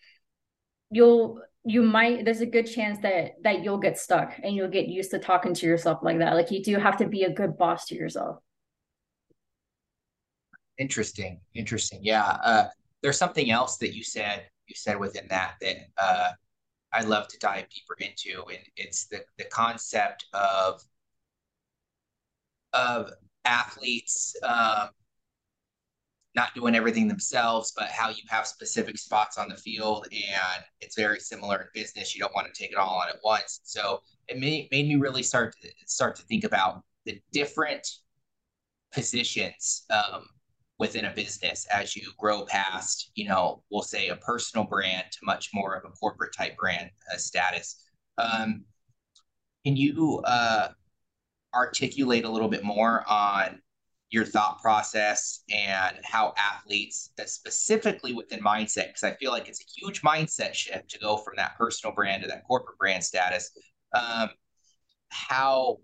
you'll 0.92 1.42
you 1.64 1.84
might 1.84 2.26
there's 2.26 2.42
a 2.42 2.46
good 2.46 2.66
chance 2.66 3.00
that 3.00 3.36
that 3.44 3.64
you'll 3.64 3.78
get 3.78 3.98
stuck 3.98 4.34
and 4.44 4.56
you'll 4.56 4.68
get 4.68 4.88
used 4.88 5.12
to 5.12 5.20
talking 5.20 5.54
to 5.54 5.66
yourself 5.66 6.00
like 6.02 6.20
that. 6.20 6.34
Like 6.34 6.52
you 6.52 6.64
do 6.64 6.78
have 6.78 6.98
to 6.98 7.08
be 7.08 7.24
a 7.24 7.32
good 7.32 7.58
boss 7.58 7.86
to 7.88 7.96
yourself. 7.96 8.38
Interesting. 10.78 11.40
Interesting. 11.54 12.00
Yeah 12.02 12.26
uh 12.44 12.68
there's 13.02 13.18
something 13.18 13.52
else 13.52 13.78
that 13.78 13.96
you 13.96 14.04
said 14.04 14.48
you 14.68 14.76
said 14.76 15.00
within 15.00 15.28
that 15.30 15.56
that 15.62 15.78
uh 15.98 16.32
i'd 16.94 17.06
love 17.06 17.28
to 17.28 17.38
dive 17.40 17.66
deeper 17.70 17.96
into 18.00 18.44
and 18.50 18.64
it's 18.78 19.06
the 19.06 19.22
the 19.38 19.46
concept 19.46 20.26
of 20.34 20.82
of 22.74 23.12
athletes 23.46 24.36
um 24.44 24.90
not 26.36 26.54
doing 26.56 26.76
everything 26.76 27.08
themselves, 27.08 27.74
but 27.76 27.90
how 27.90 28.10
you 28.10 28.24
have 28.30 28.48
specific 28.48 28.98
spots 28.98 29.38
on 29.38 29.50
the 29.50 29.58
field. 29.58 30.08
And 30.12 30.64
it's 30.80 30.96
very 30.96 31.20
similar 31.20 31.62
in 31.62 31.68
business. 31.74 32.16
You 32.16 32.22
don't 32.22 32.34
want 32.34 32.48
to 32.48 32.60
take 32.60 32.72
it 32.72 32.78
all 32.78 33.02
on 33.02 33.10
at 33.10 33.18
once. 33.24 33.60
So 33.64 34.02
it 34.28 34.40
made, 34.40 34.70
made 34.72 34.88
me 34.88 34.96
really 34.96 35.24
start 35.24 35.56
to 35.62 35.70
start 35.86 36.16
to 36.18 36.24
think 36.24 36.44
about 36.44 36.84
the 37.06 37.20
different 37.32 37.88
positions 38.94 39.84
um, 39.90 40.26
within 40.82 41.06
a 41.06 41.14
business 41.14 41.68
as 41.72 41.96
you 41.96 42.12
grow 42.18 42.46
past, 42.46 43.12
you 43.16 43.28
know, 43.28 43.62
we'll 43.70 43.84
say 43.84 44.08
a 44.08 44.16
personal 44.16 44.66
brand 44.66 45.06
to 45.12 45.20
much 45.24 45.50
more 45.54 45.76
of 45.76 45.86
a 45.86 45.94
corporate 45.94 46.34
type 46.36 46.58
brand 46.58 46.90
uh, 47.14 47.18
status. 47.18 47.84
Um, 48.18 48.66
can 49.64 49.76
you 49.78 50.22
uh, 50.26 50.70
articulate 51.54 52.26
a 52.26 52.30
little 52.30 52.48
bit 52.48 52.64
more 52.64 53.04
on 53.08 53.62
your 54.12 54.26
thought 54.26 54.62
process 54.62 55.44
and 55.50 55.98
how 56.04 56.34
athletes, 56.38 57.12
specifically 57.26 58.14
within 58.14 58.42
mindset, 58.42 58.88
because 58.88 59.06
I 59.06 59.14
feel 59.14 59.32
like 59.32 59.48
it's 59.48 59.62
a 59.62 59.80
huge 59.80 60.02
mindset 60.02 60.54
shift 60.54 60.90
to 60.92 61.00
go 61.00 61.18
from 61.18 61.36
that 61.38 61.58
personal 61.58 61.96
brand 61.96 62.22
to 62.24 62.28
that 62.28 62.44
corporate 62.46 62.78
brand 62.78 63.04
status. 63.04 63.52
Um, 63.94 64.30
how 65.10 65.78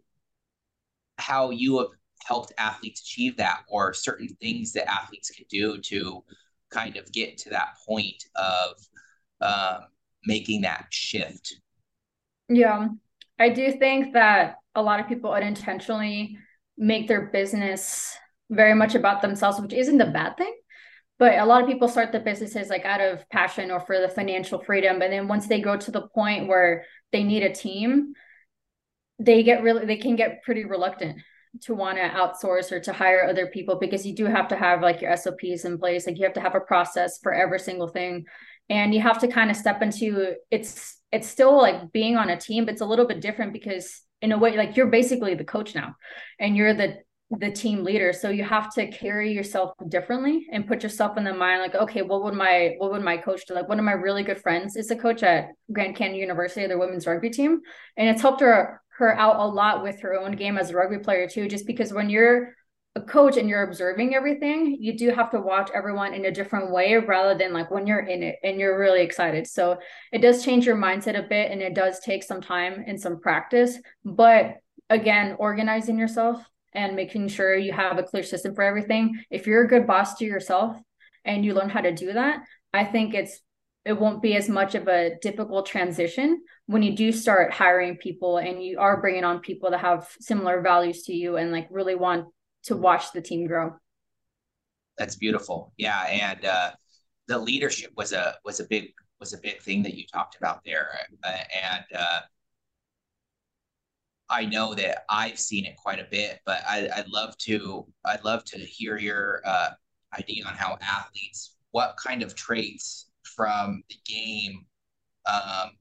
how 1.18 1.50
you 1.50 1.80
have 1.80 1.88
helped 2.26 2.52
athletes 2.58 3.02
achieve 3.02 3.38
that, 3.38 3.62
or 3.70 3.94
certain 3.94 4.28
things 4.42 4.74
that 4.74 4.92
athletes 4.92 5.32
can 5.32 5.46
do 5.50 5.80
to 5.80 6.24
kind 6.70 6.98
of 6.98 7.10
get 7.14 7.38
to 7.38 7.50
that 7.50 7.78
point 7.88 8.24
of 8.36 8.76
um, 9.40 9.88
making 10.26 10.62
that 10.62 10.88
shift. 10.90 11.56
Yeah, 12.50 12.90
I 13.40 13.50
do 13.50 13.72
think 13.72 14.14
that 14.14 14.58
a 14.76 14.82
lot 14.82 15.00
of 15.00 15.08
people 15.08 15.32
unintentionally 15.32 16.38
make 16.78 17.08
their 17.08 17.28
business 17.28 18.16
very 18.50 18.76
much 18.76 18.96
about 18.96 19.22
themselves, 19.22 19.60
which 19.60 19.74
isn't 19.74 20.02
a 20.02 20.12
bad 20.12 20.38
thing. 20.38 20.54
But 21.20 21.40
a 21.40 21.46
lot 21.46 21.62
of 21.62 21.68
people 21.68 21.88
start 21.88 22.12
the 22.12 22.20
businesses 22.20 22.70
like 22.70 22.86
out 22.86 23.02
of 23.02 23.28
passion 23.30 23.72
or 23.72 23.80
for 23.80 24.00
the 24.00 24.10
financial 24.10 24.60
freedom. 24.60 25.02
And 25.02 25.12
then 25.12 25.28
once 25.28 25.48
they 25.48 25.62
go 25.62 25.76
to 25.76 25.92
the 25.92 26.08
point 26.10 26.48
where 26.48 26.86
they 27.12 27.24
need 27.24 27.44
a 27.44 27.54
team, 27.54 28.14
they 29.20 29.42
get 29.42 29.64
really, 29.64 29.86
they 29.86 29.98
can 29.98 30.16
get 30.16 30.44
pretty 30.44 30.66
reluctant 30.66 31.20
to 31.64 31.74
want 31.74 31.98
to 31.98 32.04
outsource 32.04 32.72
or 32.72 32.80
to 32.82 32.94
hire 32.94 33.26
other 33.28 33.48
people 33.48 33.80
because 33.80 34.06
you 34.06 34.14
do 34.14 34.26
have 34.26 34.48
to 34.50 34.56
have 34.56 34.82
like 34.82 35.02
your 35.02 35.16
SOPs 35.18 35.66
in 35.66 35.80
place. 35.80 36.06
Like 36.06 36.20
you 36.20 36.26
have 36.26 36.34
to 36.34 36.42
have 36.42 36.54
a 36.54 36.60
process 36.60 37.18
for 37.24 37.34
every 37.34 37.60
single 37.60 37.88
thing. 37.88 38.26
And 38.70 38.94
you 38.94 39.02
have 39.02 39.20
to 39.20 39.28
kind 39.28 39.50
of 39.50 39.58
step 39.58 39.82
into 39.82 40.36
it's, 40.52 40.98
it's 41.12 41.28
still 41.28 41.58
like 41.58 41.92
being 41.92 42.16
on 42.16 42.30
a 42.30 42.38
team, 42.40 42.66
but 42.66 42.74
it's 42.74 42.82
a 42.82 42.86
little 42.86 43.08
bit 43.08 43.22
different 43.22 43.54
because 43.54 44.02
in 44.22 44.32
a 44.32 44.38
way 44.38 44.58
like 44.58 44.76
you're 44.76 44.88
basically 44.88 45.36
the 45.36 45.44
coach 45.44 45.76
now 45.76 45.96
and 46.40 46.56
you're 46.56 46.74
the 46.74 46.98
the 47.30 47.52
team 47.52 47.84
leader. 47.84 48.14
So 48.14 48.30
you 48.30 48.46
have 48.46 48.74
to 48.76 48.90
carry 48.90 49.34
yourself 49.34 49.74
differently 49.90 50.48
and 50.52 50.66
put 50.66 50.82
yourself 50.82 51.18
in 51.18 51.26
the 51.26 51.34
mind 51.34 51.62
like 51.62 51.76
okay 51.76 52.02
what 52.02 52.24
would 52.24 52.34
my 52.34 52.76
what 52.78 52.92
would 52.92 53.04
my 53.04 53.18
coach 53.18 53.46
do? 53.46 53.54
Like 53.54 53.68
one 53.68 53.80
of 53.80 53.86
my 53.86 53.92
really 53.92 54.24
good 54.24 54.42
friends 54.42 54.76
is 54.76 54.92
a 54.92 54.96
coach 54.96 55.24
at 55.24 55.50
grand 55.72 55.96
canyon 55.96 56.20
university 56.20 56.66
their 56.68 56.80
women's 56.80 57.06
rugby 57.06 57.30
team 57.30 57.62
and 57.98 58.10
it's 58.10 58.22
helped 58.22 58.42
her 58.42 58.82
her 58.98 59.16
out 59.18 59.40
a 59.40 59.46
lot 59.46 59.84
with 59.84 60.00
her 60.02 60.18
own 60.18 60.32
game 60.32 60.58
as 60.58 60.70
a 60.70 60.74
rugby 60.74 61.00
player 61.00 61.28
too 61.28 61.48
just 61.48 61.68
because 61.68 61.94
when 61.94 62.10
you're 62.10 62.56
a 62.98 63.02
coach 63.02 63.38
and 63.38 63.48
you're 63.48 63.64
observing 63.64 64.16
everything, 64.16 64.76
you 64.80 64.98
do 64.98 65.12
have 65.12 65.30
to 65.30 65.40
watch 65.40 65.70
everyone 65.74 66.14
in 66.16 66.26
a 66.26 66.32
different 66.32 66.72
way 66.72 66.96
rather 66.96 67.38
than 67.38 67.54
like 67.54 67.70
when 67.70 67.86
you're 67.86 68.00
in 68.00 68.24
it 68.24 68.38
and 68.44 68.60
you're 68.60 68.80
really 68.80 69.02
excited. 69.02 69.46
So 69.46 69.78
it 70.12 70.20
does 70.20 70.44
change 70.44 70.66
your 70.66 70.76
mindset 70.76 71.18
a 71.18 71.28
bit 71.28 71.52
and 71.52 71.62
it 71.62 71.76
does 71.76 72.00
take 72.00 72.24
some 72.24 72.42
time 72.42 72.84
and 72.88 73.00
some 73.00 73.20
practice. 73.20 73.78
But 74.04 74.56
again, 74.90 75.36
organizing 75.38 76.00
yourself 76.00 76.44
and 76.74 76.96
making 76.96 77.28
sure 77.28 77.56
you 77.56 77.72
have 77.72 78.00
a 78.00 78.04
clear 78.04 78.24
system 78.24 78.56
for 78.56 78.64
everything. 78.64 79.24
If 79.30 79.46
you're 79.46 79.64
a 79.64 79.70
good 79.70 79.86
boss 79.86 80.16
to 80.16 80.26
yourself 80.26 80.76
and 81.24 81.46
you 81.46 81.54
learn 81.54 81.70
how 81.70 81.82
to 81.82 81.94
do 81.94 82.14
that, 82.14 82.42
I 82.74 82.84
think 82.84 83.14
it's 83.14 83.40
it 83.86 83.98
won't 83.98 84.22
be 84.22 84.36
as 84.36 84.50
much 84.50 84.76
of 84.76 84.90
a 84.90 85.16
difficult 85.22 85.66
transition 85.66 86.42
when 86.66 86.84
you 86.84 86.94
do 86.94 87.14
start 87.14 87.54
hiring 87.54 87.96
people 87.96 88.38
and 88.38 88.62
you 88.62 88.80
are 88.80 89.00
bringing 89.00 89.24
on 89.24 89.40
people 89.40 89.72
that 89.72 89.80
have 89.80 90.14
similar 90.20 90.62
values 90.62 91.04
to 91.04 91.14
you 91.14 91.38
and 91.38 91.54
like 91.54 91.70
really 91.72 91.96
want 91.96 92.28
to 92.68 92.78
watch 92.78 93.12
the 93.12 93.22
team 93.22 93.48
grow. 93.48 93.76
That's 94.98 95.16
beautiful. 95.16 95.74
Yeah, 95.78 96.04
and 96.04 96.46
uh, 96.46 96.72
the 97.28 97.38
leadership 97.38 97.92
was 97.96 98.14
a 98.14 98.36
was 98.46 98.60
a 98.60 98.66
big 98.66 98.94
was 99.20 99.34
a 99.34 99.38
big 99.40 99.62
thing 99.62 99.84
that 99.84 99.96
you 99.96 100.06
talked 100.12 100.38
about 100.38 100.62
there, 100.66 100.90
uh, 101.24 101.38
and 101.64 101.86
uh, 101.96 102.20
I 104.30 104.46
know 104.46 104.74
that 104.76 105.06
I've 105.10 105.40
seen 105.40 105.66
it 105.66 105.76
quite 105.78 106.00
a 106.00 106.08
bit, 106.10 106.40
but 106.46 106.62
I, 106.68 106.90
would 106.98 107.10
love 107.10 107.38
to 107.40 107.86
I'd 108.06 108.24
love 108.24 108.44
to 108.46 108.58
hear 108.58 108.98
your 108.98 109.42
uh, 109.46 109.70
idea 110.18 110.46
on 110.46 110.54
how 110.56 110.78
athletes, 110.82 111.56
what 111.72 111.96
kind 112.04 112.24
of 112.24 112.36
traits 112.36 113.10
from 113.24 113.84
the 113.90 113.96
game 114.06 114.66
um, 115.32 115.72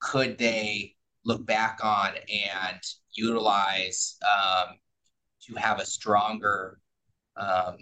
could 0.00 0.38
they 0.38 0.94
look 1.24 1.46
back 1.46 1.80
on 1.82 2.10
and 2.28 2.78
utilize 3.14 4.16
um, 4.22 4.76
to 5.46 5.54
have 5.54 5.80
a 5.80 5.86
stronger 5.86 6.78
um, 7.36 7.76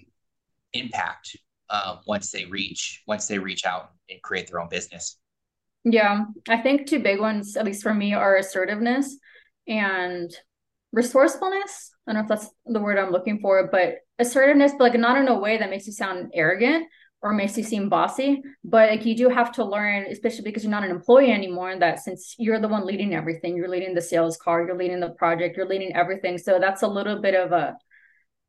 impact 0.73 1.37
uh, 1.71 1.97
once 2.07 2.31
they 2.31 2.45
reach 2.45 3.03
once 3.07 3.27
they 3.27 3.39
reach 3.39 3.65
out 3.65 3.91
and 4.11 4.21
create 4.23 4.49
their 4.49 4.61
own 4.61 4.69
business. 4.69 5.19
Yeah, 5.85 6.25
I 6.49 6.59
think 6.59 6.87
two 6.87 7.01
big 7.01 7.21
ones, 7.21 7.57
at 7.57 7.65
least 7.65 7.83
for 7.83 7.93
me, 7.93 8.15
are 8.15 8.37
assertiveness 8.37 9.17
and 9.69 10.35
resourcefulness. 10.93 11.93
I 12.07 12.13
don't 12.13 12.21
know 12.21 12.35
if 12.35 12.41
that's 12.41 12.55
the 12.67 12.81
word 12.81 12.99
I'm 12.99 13.13
looking 13.13 13.41
for, 13.41 13.69
but 13.71 13.97
assertiveness, 14.19 14.73
but 14.73 14.85
like 14.85 14.99
not 14.99 15.19
in 15.19 15.29
a 15.29 15.39
way 15.39 15.59
that 15.59 15.71
makes 15.71 15.87
you 15.87 15.93
sound 15.93 16.31
arrogant 16.35 16.87
or 17.25 17.33
makes 17.33 17.57
you 17.57 17.65
seem 17.65 17.89
bossy. 17.89 18.43
But 18.63 18.91
like 18.91 19.07
you 19.07 19.17
do 19.17 19.31
have 19.31 19.51
to 19.53 19.65
learn, 19.65 20.05
especially 20.11 20.45
because 20.45 20.63
you're 20.63 20.71
not 20.71 20.85
an 20.85 20.91
employee 20.91 21.33
anymore, 21.33 21.75
that 21.79 22.01
since 22.01 22.35
you're 22.39 22.61
the 22.61 22.69
one 22.69 22.85
leading 22.85 23.15
everything, 23.15 23.57
you're 23.57 23.71
leading 23.71 23.95
the 23.95 24.03
sales 24.03 24.37
car, 24.37 24.67
you're 24.67 24.77
leading 24.77 25.01
the 25.01 25.09
project, 25.09 25.57
you're 25.57 25.67
leading 25.67 25.97
everything. 25.97 26.37
So 26.37 26.59
that's 26.61 26.83
a 26.83 26.87
little 26.87 27.23
bit 27.23 27.35
of 27.35 27.53
a 27.53 27.77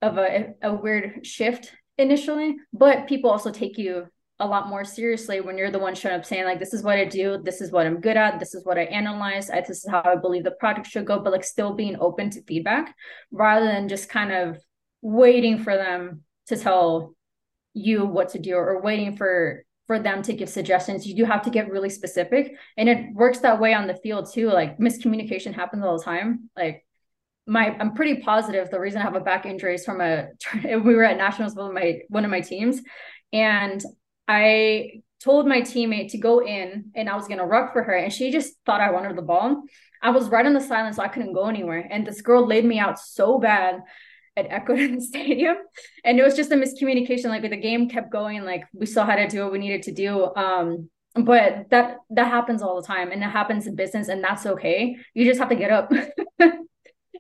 of 0.02 0.18
a, 0.18 0.56
a 0.62 0.74
weird 0.74 1.26
shift 1.26 1.72
initially. 1.98 2.58
But 2.74 3.08
people 3.08 3.32
also 3.32 3.50
take 3.50 3.78
you 3.78 4.08
a 4.40 4.46
lot 4.46 4.68
more 4.68 4.84
seriously 4.84 5.40
when 5.40 5.58
you're 5.58 5.72
the 5.72 5.80
one 5.80 5.96
showing 5.96 6.16
up 6.16 6.26
saying 6.26 6.44
like 6.44 6.60
this 6.60 6.74
is 6.74 6.84
what 6.84 6.98
i 6.98 7.06
do 7.06 7.42
this 7.42 7.62
is 7.62 7.72
what 7.72 7.88
i'm 7.88 8.02
good 8.02 8.18
at 8.18 8.38
this 8.38 8.54
is 8.54 8.66
what 8.66 8.78
i 8.78 8.82
analyze 8.82 9.50
I, 9.50 9.62
this 9.62 9.86
is 9.86 9.90
how 9.90 10.02
i 10.04 10.18
believe 10.18 10.44
the 10.44 10.52
project 10.52 10.88
should 10.88 11.06
go 11.06 11.22
but 11.22 11.32
like 11.32 11.46
still 11.46 11.74
being 11.74 11.96
open 12.02 12.32
to 12.32 12.44
feedback 12.44 12.94
rather 13.32 13.66
than 13.66 13.88
just 13.88 14.10
kind 14.10 14.34
of 14.34 14.60
waiting 15.02 15.64
for 15.64 15.78
them 15.78 16.24
to 16.48 16.58
tell 16.58 17.16
you 17.76 18.06
what 18.06 18.30
to 18.30 18.40
do 18.40 18.56
or 18.56 18.82
waiting 18.82 19.16
for 19.16 19.64
for 19.86 20.00
them 20.00 20.24
to 20.24 20.34
give 20.34 20.50
suggestions 20.50 21.06
you 21.06 21.16
do 21.16 21.26
have 21.26 21.44
to 21.44 21.52
get 21.52 21.70
really 21.70 21.90
specific 21.90 22.56
and 22.78 22.90
it 22.90 23.14
works 23.14 23.40
that 23.40 23.60
way 23.60 23.74
on 23.74 23.86
the 23.86 23.96
field 23.96 24.28
too 24.32 24.50
like 24.50 24.80
miscommunication 24.80 25.54
happens 25.54 25.84
all 25.84 25.98
the 25.98 26.04
time 26.04 26.50
like 26.58 26.84
my 27.46 27.76
I'm 27.80 27.94
pretty 27.94 28.22
positive 28.22 28.72
the 28.72 28.80
reason 28.80 29.02
I 29.02 29.04
have 29.04 29.16
a 29.16 29.20
back 29.20 29.46
injury 29.46 29.76
is 29.76 29.86
from 29.86 30.02
a 30.02 30.30
we 30.64 30.96
were 30.96 31.04
at 31.04 31.18
nationals 31.18 31.56
with 31.56 31.72
my 31.72 32.00
one 32.10 32.26
of 32.26 32.32
my 32.32 32.42
teams 32.42 32.82
and 33.32 33.84
I 34.28 35.04
told 35.26 35.48
my 35.48 35.62
teammate 35.62 36.12
to 36.12 36.18
go 36.18 36.46
in 36.46 36.92
and 36.96 37.10
I 37.10 37.16
was 37.16 37.28
going 37.28 37.40
to 37.40 37.46
ruck 37.46 37.74
for 37.74 37.84
her. 37.84 37.94
And 37.94 38.14
she 38.14 38.32
just 38.32 38.54
thought 38.66 38.80
I 38.80 38.92
wanted 38.92 39.18
the 39.18 39.24
ball. 39.24 39.64
I 40.02 40.12
was 40.12 40.30
right 40.30 40.46
on 40.46 40.54
the 40.54 40.62
sideline, 40.62 40.94
so 40.94 41.02
I 41.02 41.08
couldn't 41.08 41.34
go 41.34 41.48
anywhere. 41.48 41.88
And 41.90 42.06
this 42.06 42.22
girl 42.22 42.46
laid 42.46 42.64
me 42.64 42.78
out 42.78 43.00
so 43.00 43.40
bad 43.40 43.82
at 44.38 44.48
Echo 44.50 44.76
Stadium. 45.00 45.58
And 46.04 46.20
it 46.20 46.24
was 46.24 46.36
just 46.36 46.52
a 46.52 46.56
miscommunication. 46.56 47.26
Like 47.26 47.42
the 47.42 47.58
game 47.58 47.90
kept 47.90 48.12
going, 48.12 48.44
like 48.44 48.66
we 48.74 48.86
still 48.86 49.06
had 49.06 49.18
to 49.18 49.28
do 49.28 49.44
what 49.44 49.52
we 49.52 49.60
needed 49.60 49.84
to 49.84 49.92
do. 49.92 50.36
Um, 50.36 50.90
but 51.16 51.70
that 51.70 52.00
that 52.10 52.28
happens 52.28 52.62
all 52.62 52.82
the 52.82 52.86
time 52.86 53.12
and 53.12 53.24
it 53.24 53.28
happens 53.28 53.68
in 53.68 53.76
business 53.76 54.10
and 54.10 54.22
that's 54.24 54.46
okay. 54.46 54.98
You 55.14 55.26
just 55.26 55.40
have 55.40 55.50
to 55.50 55.56
get 55.56 55.72
up. 55.72 55.92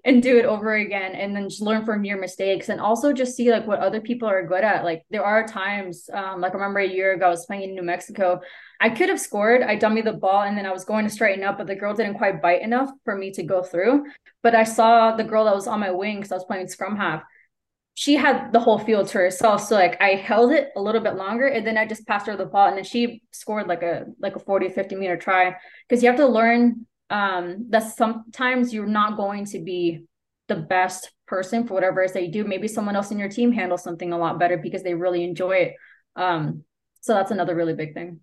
and 0.06 0.22
do 0.22 0.38
it 0.38 0.46
over 0.46 0.76
again 0.76 1.16
and 1.16 1.36
then 1.36 1.50
just 1.50 1.64
learn 1.64 1.84
from 1.84 2.06
your 2.06 2.20
mistakes 2.20 2.70
and 2.70 2.80
also 2.80 3.12
just 3.12 3.36
see 3.36 3.52
like 3.52 3.66
what 3.66 3.80
other 3.80 4.00
people 4.00 4.30
are 4.30 4.46
good 4.46 4.64
at. 4.64 4.84
Like 4.84 5.04
there 5.10 5.26
are 5.26 5.48
times 5.48 6.08
um, 6.14 6.40
like 6.40 6.52
i 6.52 6.56
remember 6.56 6.80
a 6.80 6.88
year 6.88 7.14
ago 7.14 7.26
i 7.26 7.30
was 7.30 7.48
playing 7.48 7.64
in 7.64 7.76
new 7.76 7.82
mexico. 7.82 8.40
I 8.80 8.90
could 8.90 9.10
have 9.10 9.20
scored. 9.20 9.64
I 9.64 9.76
dummy 9.76 10.02
the 10.02 10.14
ball 10.14 10.44
and 10.44 10.56
then 10.56 10.68
i 10.68 10.72
was 10.72 10.86
going 10.86 11.06
to 11.06 11.12
straighten 11.12 11.44
up 11.44 11.58
but 11.58 11.66
the 11.66 11.76
girl 11.76 11.96
didn't 11.96 12.20
quite 12.20 12.42
bite 12.42 12.62
enough 12.62 12.92
for 13.04 13.18
me 13.18 13.32
to 13.32 13.44
go 13.44 13.64
through. 13.64 14.06
But 14.44 14.54
i 14.54 14.64
saw 14.64 15.16
the 15.16 15.24
girl 15.24 15.46
that 15.46 15.56
was 15.56 15.68
on 15.68 15.80
my 15.80 15.92
wing 15.92 16.18
because 16.18 16.32
i 16.32 16.36
was 16.36 16.46
playing 16.46 16.68
scrum 16.68 16.96
half. 16.96 17.24
She 17.96 18.16
had 18.16 18.52
the 18.52 18.60
whole 18.60 18.78
field 18.78 19.08
to 19.08 19.18
herself 19.18 19.64
so 19.64 19.74
like 19.74 20.00
i 20.00 20.10
held 20.10 20.52
it 20.52 20.70
a 20.76 20.82
little 20.82 21.02
bit 21.02 21.16
longer 21.16 21.48
and 21.48 21.66
then 21.66 21.80
i 21.80 21.88
just 21.88 22.06
passed 22.06 22.28
her 22.28 22.38
the 22.38 22.46
ball 22.46 22.68
and 22.68 22.78
then 22.78 22.84
she 22.84 23.24
scored 23.32 23.68
like 23.68 23.82
a 23.82 24.06
like 24.20 24.36
a 24.36 24.40
40 24.40 24.70
50 24.70 24.96
meter 24.98 25.18
try. 25.18 25.56
Because 25.90 26.04
you 26.04 26.10
have 26.10 26.20
to 26.20 26.28
learn 26.28 26.86
um 27.10 27.68
that 27.70 27.96
sometimes 27.96 28.74
you're 28.74 28.86
not 28.88 29.18
going 29.18 29.46
to 29.46 29.60
be 29.60 30.06
the 30.48 30.56
best 30.56 31.12
person 31.28 31.68
for 31.68 31.74
whatever 31.74 32.02
it 32.02 32.06
is 32.06 32.14
that 32.14 32.24
you 32.24 32.32
do. 32.32 32.44
Maybe 32.44 32.68
someone 32.68 32.96
else 32.96 33.12
in 33.12 33.18
your 33.20 33.30
team 33.30 33.52
handles 33.52 33.84
something 33.84 34.14
a 34.14 34.18
lot 34.18 34.40
better 34.40 34.58
because 34.58 34.84
they 34.84 34.94
really 34.94 35.24
enjoy 35.24 35.52
it. 35.58 35.74
Um 36.16 36.64
so 37.02 37.14
that's 37.14 37.32
another 37.32 37.56
really 37.56 37.74
big 37.76 37.94
thing. 37.94 38.20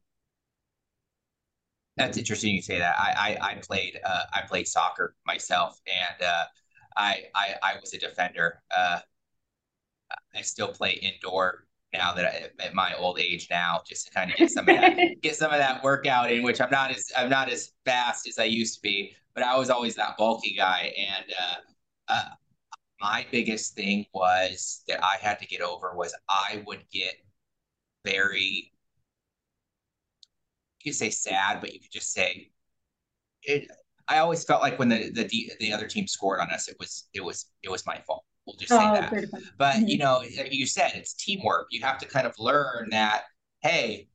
That's 1.96 2.16
interesting 2.16 2.54
you 2.54 2.62
say 2.62 2.78
that. 2.78 2.96
I 2.98 3.36
i, 3.40 3.50
I 3.50 3.54
played 3.56 4.00
uh 4.04 4.24
i 4.32 4.42
played 4.42 4.66
soccer 4.66 5.14
myself 5.26 5.78
and 5.86 6.22
uh 6.22 6.44
I, 6.96 7.24
I 7.34 7.54
i 7.62 7.74
was 7.80 7.94
a 7.94 7.98
defender. 7.98 8.62
Uh 8.76 9.00
i 10.34 10.42
still 10.42 10.68
play 10.68 10.92
indoor 10.92 11.66
now 11.92 12.12
that 12.14 12.24
I, 12.24 12.64
at 12.64 12.74
my 12.74 12.94
old 12.94 13.18
age 13.18 13.48
now, 13.50 13.82
just 13.86 14.06
to 14.06 14.12
kind 14.12 14.30
of 14.30 14.36
get 14.36 14.50
some 14.50 14.68
of 14.68 14.76
that 14.76 14.98
get 15.22 15.36
some 15.36 15.50
of 15.52 15.58
that 15.58 15.82
workout 15.82 16.32
in, 16.32 16.42
which 16.42 16.60
I'm 16.60 16.70
not 16.70 16.90
as 16.90 17.10
I'm 17.16 17.28
not 17.30 17.50
as 17.50 17.72
fast 17.84 18.26
as 18.28 18.38
I 18.38 18.44
used 18.44 18.76
to 18.76 18.80
be, 18.82 19.14
but 19.34 19.44
I 19.44 19.56
was 19.58 19.70
always 19.70 19.94
that 19.96 20.16
bulky 20.16 20.54
guy. 20.56 20.94
And 20.96 21.32
uh, 21.40 22.12
uh, 22.12 22.28
my 23.00 23.26
biggest 23.30 23.74
thing 23.74 24.06
was 24.14 24.82
that 24.88 25.04
I 25.04 25.16
had 25.20 25.38
to 25.40 25.46
get 25.46 25.60
over 25.60 25.94
was 25.94 26.14
I 26.28 26.62
would 26.66 26.84
get 26.92 27.14
very 28.04 28.72
you 30.80 30.90
could 30.90 30.96
say 30.98 31.10
sad, 31.10 31.60
but 31.60 31.72
you 31.72 31.80
could 31.80 31.92
just 31.92 32.12
say 32.12 32.50
it. 33.44 33.68
I 34.08 34.18
always 34.18 34.44
felt 34.44 34.62
like 34.62 34.78
when 34.78 34.88
the 34.88 35.10
the 35.10 35.52
the 35.60 35.72
other 35.72 35.86
team 35.86 36.06
scored 36.06 36.40
on 36.40 36.50
us, 36.50 36.68
it 36.68 36.76
was 36.78 37.08
it 37.14 37.22
was 37.24 37.46
it 37.62 37.70
was 37.70 37.86
my 37.86 37.98
fault. 38.06 38.24
We'll 38.46 38.56
just 38.56 38.70
say 38.70 38.76
oh, 38.76 38.94
that. 38.94 39.12
But 39.56 39.76
mm-hmm. 39.76 39.88
you 39.88 39.98
know, 39.98 40.22
you 40.22 40.66
said 40.66 40.92
it's 40.94 41.14
teamwork. 41.14 41.68
You 41.70 41.82
have 41.82 41.98
to 41.98 42.06
kind 42.06 42.26
of 42.26 42.34
learn 42.38 42.88
that. 42.90 43.22
Hey, 43.60 44.08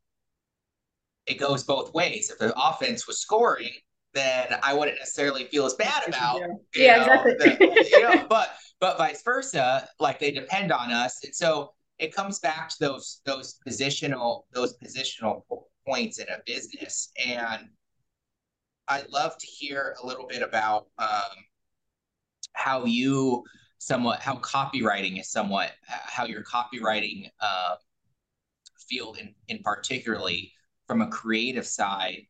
it 1.26 1.36
goes 1.36 1.64
both 1.64 1.94
ways. 1.94 2.30
If 2.30 2.40
the 2.40 2.54
offense 2.60 3.08
was 3.08 3.20
scoring, 3.20 3.72
then 4.14 4.48
I 4.64 4.74
wouldn't 4.74 4.98
necessarily 4.98 5.46
feel 5.46 5.66
as 5.66 5.76
bad 5.76 6.08
about. 6.08 6.42
Yeah, 6.76 7.06
know, 7.06 7.24
exactly. 7.24 7.34
The, 7.68 7.88
you 7.92 8.02
know, 8.02 8.26
but 8.30 8.50
but 8.80 8.98
vice 8.98 9.22
versa, 9.24 9.88
like 10.00 10.20
they 10.20 10.32
depend 10.32 10.72
on 10.72 10.92
us, 10.92 11.24
and 11.24 11.36
so 11.36 11.74
it 12.00 12.14
comes 12.14 12.40
back 12.40 12.70
to 12.70 12.76
those 12.80 13.22
those 13.26 13.60
positional 13.68 14.44
those 14.54 14.78
positional 14.78 15.44
points 15.86 16.20
in 16.20 16.28
a 16.30 16.40
business. 16.46 17.12
And 17.26 17.70
I'd 18.88 19.10
love 19.10 19.38
to 19.38 19.48
hear 19.48 19.96
a 20.02 20.06
little 20.06 20.28
bit 20.28 20.42
about 20.42 20.88
um, 20.98 21.46
how 22.54 22.86
you 22.86 23.44
somewhat 23.80 24.20
how 24.20 24.36
copywriting 24.38 25.20
is 25.20 25.30
somewhat 25.30 25.72
how 25.88 26.26
your 26.26 26.44
copywriting 26.44 27.30
uh, 27.42 27.76
field 28.88 29.18
in, 29.18 29.34
in 29.48 29.60
particularly 29.64 30.52
from 30.88 31.02
a 31.02 31.08
creative 31.08 31.66
side 31.66 32.22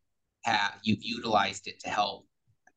have 0.44 0.80
you've 0.84 1.04
utilized 1.04 1.68
it 1.68 1.80
to 1.80 1.90
help 1.90 2.26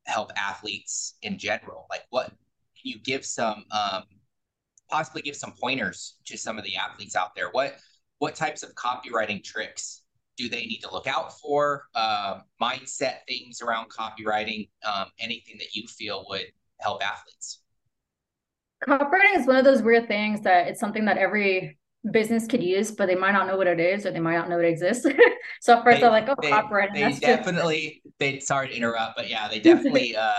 help 0.05 0.31
athletes 0.35 1.15
in 1.21 1.37
general. 1.37 1.85
Like 1.89 2.03
what 2.09 2.27
can 2.27 2.35
you 2.83 2.99
give 2.99 3.25
some 3.25 3.65
um, 3.71 4.03
possibly 4.89 5.21
give 5.21 5.35
some 5.35 5.53
pointers 5.59 6.17
to 6.25 6.37
some 6.37 6.57
of 6.57 6.63
the 6.63 6.75
athletes 6.75 7.15
out 7.15 7.35
there? 7.35 7.49
What 7.51 7.77
what 8.19 8.35
types 8.35 8.63
of 8.63 8.73
copywriting 8.75 9.43
tricks 9.43 10.03
do 10.37 10.47
they 10.47 10.65
need 10.65 10.79
to 10.79 10.91
look 10.91 11.07
out 11.07 11.37
for? 11.39 11.85
Um, 11.95 12.43
mindset 12.61 13.19
things 13.27 13.61
around 13.61 13.89
copywriting 13.89 14.69
um, 14.85 15.07
anything 15.19 15.57
that 15.59 15.73
you 15.75 15.87
feel 15.87 16.25
would 16.29 16.45
help 16.79 17.03
athletes 17.03 17.60
Copywriting 18.87 19.37
is 19.37 19.47
one 19.47 19.57
of 19.57 19.65
those 19.65 19.81
weird 19.81 20.07
things 20.07 20.41
that 20.41 20.67
it's 20.67 20.79
something 20.79 21.05
that 21.05 21.17
every 21.17 21.77
business 22.09 22.47
could 22.47 22.63
use, 22.63 22.91
but 22.91 23.05
they 23.05 23.15
might 23.15 23.31
not 23.31 23.47
know 23.47 23.57
what 23.57 23.67
it 23.67 23.79
is 23.79 24.05
or 24.05 24.11
they 24.11 24.19
might 24.19 24.35
not 24.35 24.49
know 24.49 24.59
it 24.59 24.65
exists. 24.65 25.05
so 25.61 25.77
at 25.77 25.83
first 25.83 25.97
they, 25.97 26.01
they're 26.01 26.09
like, 26.09 26.27
oh, 26.27 26.35
they, 26.41 26.49
copywriting. 26.49 26.93
They 26.93 27.19
definitely, 27.19 28.01
they 28.17 28.39
sorry 28.39 28.69
to 28.69 28.75
interrupt, 28.75 29.15
but 29.15 29.29
yeah, 29.29 29.47
they 29.47 29.59
definitely 29.61 30.15
uh, 30.15 30.33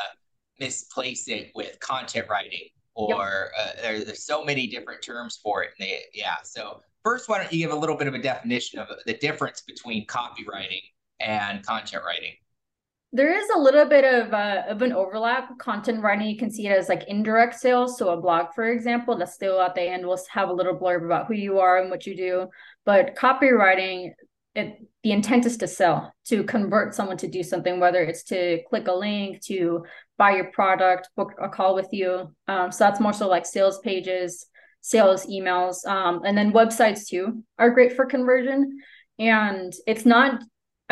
misplace 0.58 1.28
it 1.28 1.52
with 1.54 1.78
content 1.80 2.26
writing 2.28 2.68
or 2.94 3.50
yep. 3.56 3.76
uh, 3.78 3.82
there, 3.82 4.04
there's 4.04 4.24
so 4.24 4.44
many 4.44 4.66
different 4.66 5.02
terms 5.02 5.38
for 5.42 5.62
it. 5.62 5.70
And 5.78 5.88
they, 5.88 6.00
yeah. 6.12 6.36
So 6.42 6.80
first, 7.04 7.28
why 7.28 7.38
don't 7.38 7.52
you 7.52 7.58
give 7.58 7.72
a 7.72 7.78
little 7.78 7.96
bit 7.96 8.06
of 8.06 8.14
a 8.14 8.18
definition 8.20 8.78
of 8.78 8.88
the 9.06 9.14
difference 9.14 9.62
between 9.62 10.06
copywriting 10.06 10.82
and 11.20 11.64
content 11.64 12.02
writing? 12.04 12.34
There 13.12 13.36
is 13.36 13.48
a 13.54 13.58
little 13.58 13.84
bit 13.84 14.04
of 14.04 14.32
uh, 14.32 14.62
of 14.68 14.82
an 14.82 14.92
overlap. 14.92 15.58
Content 15.58 16.02
writing, 16.02 16.28
you 16.28 16.38
can 16.38 16.50
see 16.50 16.66
it 16.66 16.78
as 16.78 16.88
like 16.88 17.04
indirect 17.08 17.54
sales. 17.54 17.98
So 17.98 18.10
a 18.10 18.20
blog, 18.20 18.54
for 18.54 18.70
example, 18.70 19.16
that's 19.16 19.34
still 19.34 19.60
at 19.60 19.74
the 19.74 19.82
end 19.82 20.06
will 20.06 20.18
have 20.30 20.48
a 20.48 20.52
little 20.52 20.78
blurb 20.78 21.04
about 21.04 21.26
who 21.26 21.34
you 21.34 21.58
are 21.58 21.78
and 21.78 21.90
what 21.90 22.06
you 22.06 22.16
do. 22.16 22.48
But 22.84 23.14
copywriting, 23.16 24.12
it, 24.54 24.78
the 25.02 25.12
intent 25.12 25.46
is 25.46 25.58
to 25.58 25.68
sell, 25.68 26.12
to 26.26 26.44
convert 26.44 26.94
someone 26.94 27.18
to 27.18 27.28
do 27.28 27.42
something, 27.42 27.80
whether 27.80 28.02
it's 28.02 28.22
to 28.24 28.62
click 28.68 28.88
a 28.88 28.92
link, 28.92 29.42
to 29.44 29.84
buy 30.16 30.36
your 30.36 30.50
product, 30.52 31.08
book 31.16 31.32
a 31.40 31.48
call 31.48 31.74
with 31.74 31.88
you. 31.92 32.34
Um, 32.48 32.72
so 32.72 32.84
that's 32.84 33.00
more 33.00 33.12
so 33.12 33.28
like 33.28 33.44
sales 33.44 33.78
pages, 33.80 34.46
sales 34.82 35.26
emails 35.26 35.86
um, 35.86 36.22
and 36.24 36.36
then 36.36 36.52
websites 36.52 37.06
too 37.06 37.42
are 37.58 37.70
great 37.70 37.94
for 37.94 38.04
conversion 38.04 38.80
and 39.18 39.72
it's 39.86 40.04
not 40.04 40.42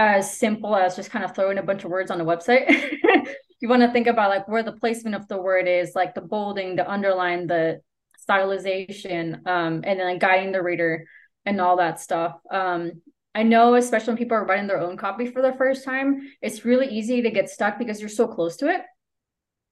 as 0.08 0.36
simple 0.36 0.74
as 0.74 0.96
just 0.96 1.10
kind 1.10 1.24
of 1.24 1.34
throwing 1.34 1.58
a 1.58 1.62
bunch 1.62 1.84
of 1.84 1.90
words 1.90 2.10
on 2.10 2.20
a 2.20 2.24
website 2.24 2.68
you 3.60 3.68
want 3.68 3.82
to 3.82 3.92
think 3.92 4.06
about 4.06 4.30
like 4.30 4.48
where 4.48 4.62
the 4.62 4.72
placement 4.72 5.14
of 5.14 5.28
the 5.28 5.40
word 5.40 5.68
is 5.68 5.92
like 5.94 6.14
the 6.14 6.20
bolding 6.20 6.76
the 6.76 6.90
underline 6.90 7.46
the 7.46 7.80
stylization 8.28 9.46
um, 9.46 9.82
and 9.84 9.98
then 9.98 10.06
like 10.06 10.20
guiding 10.20 10.52
the 10.52 10.62
reader 10.62 11.04
and 11.44 11.60
all 11.60 11.76
that 11.76 12.00
stuff 12.00 12.36
um, 12.50 12.92
I 13.34 13.44
know, 13.44 13.76
especially 13.76 14.08
when 14.08 14.18
people 14.18 14.36
are 14.36 14.44
writing 14.44 14.66
their 14.66 14.80
own 14.80 14.96
copy 14.96 15.26
for 15.26 15.40
the 15.40 15.52
first 15.52 15.84
time, 15.84 16.20
it's 16.42 16.64
really 16.64 16.88
easy 16.88 17.22
to 17.22 17.30
get 17.30 17.48
stuck 17.48 17.78
because 17.78 18.00
you're 18.00 18.08
so 18.08 18.26
close 18.26 18.56
to 18.56 18.68
it. 18.68 18.80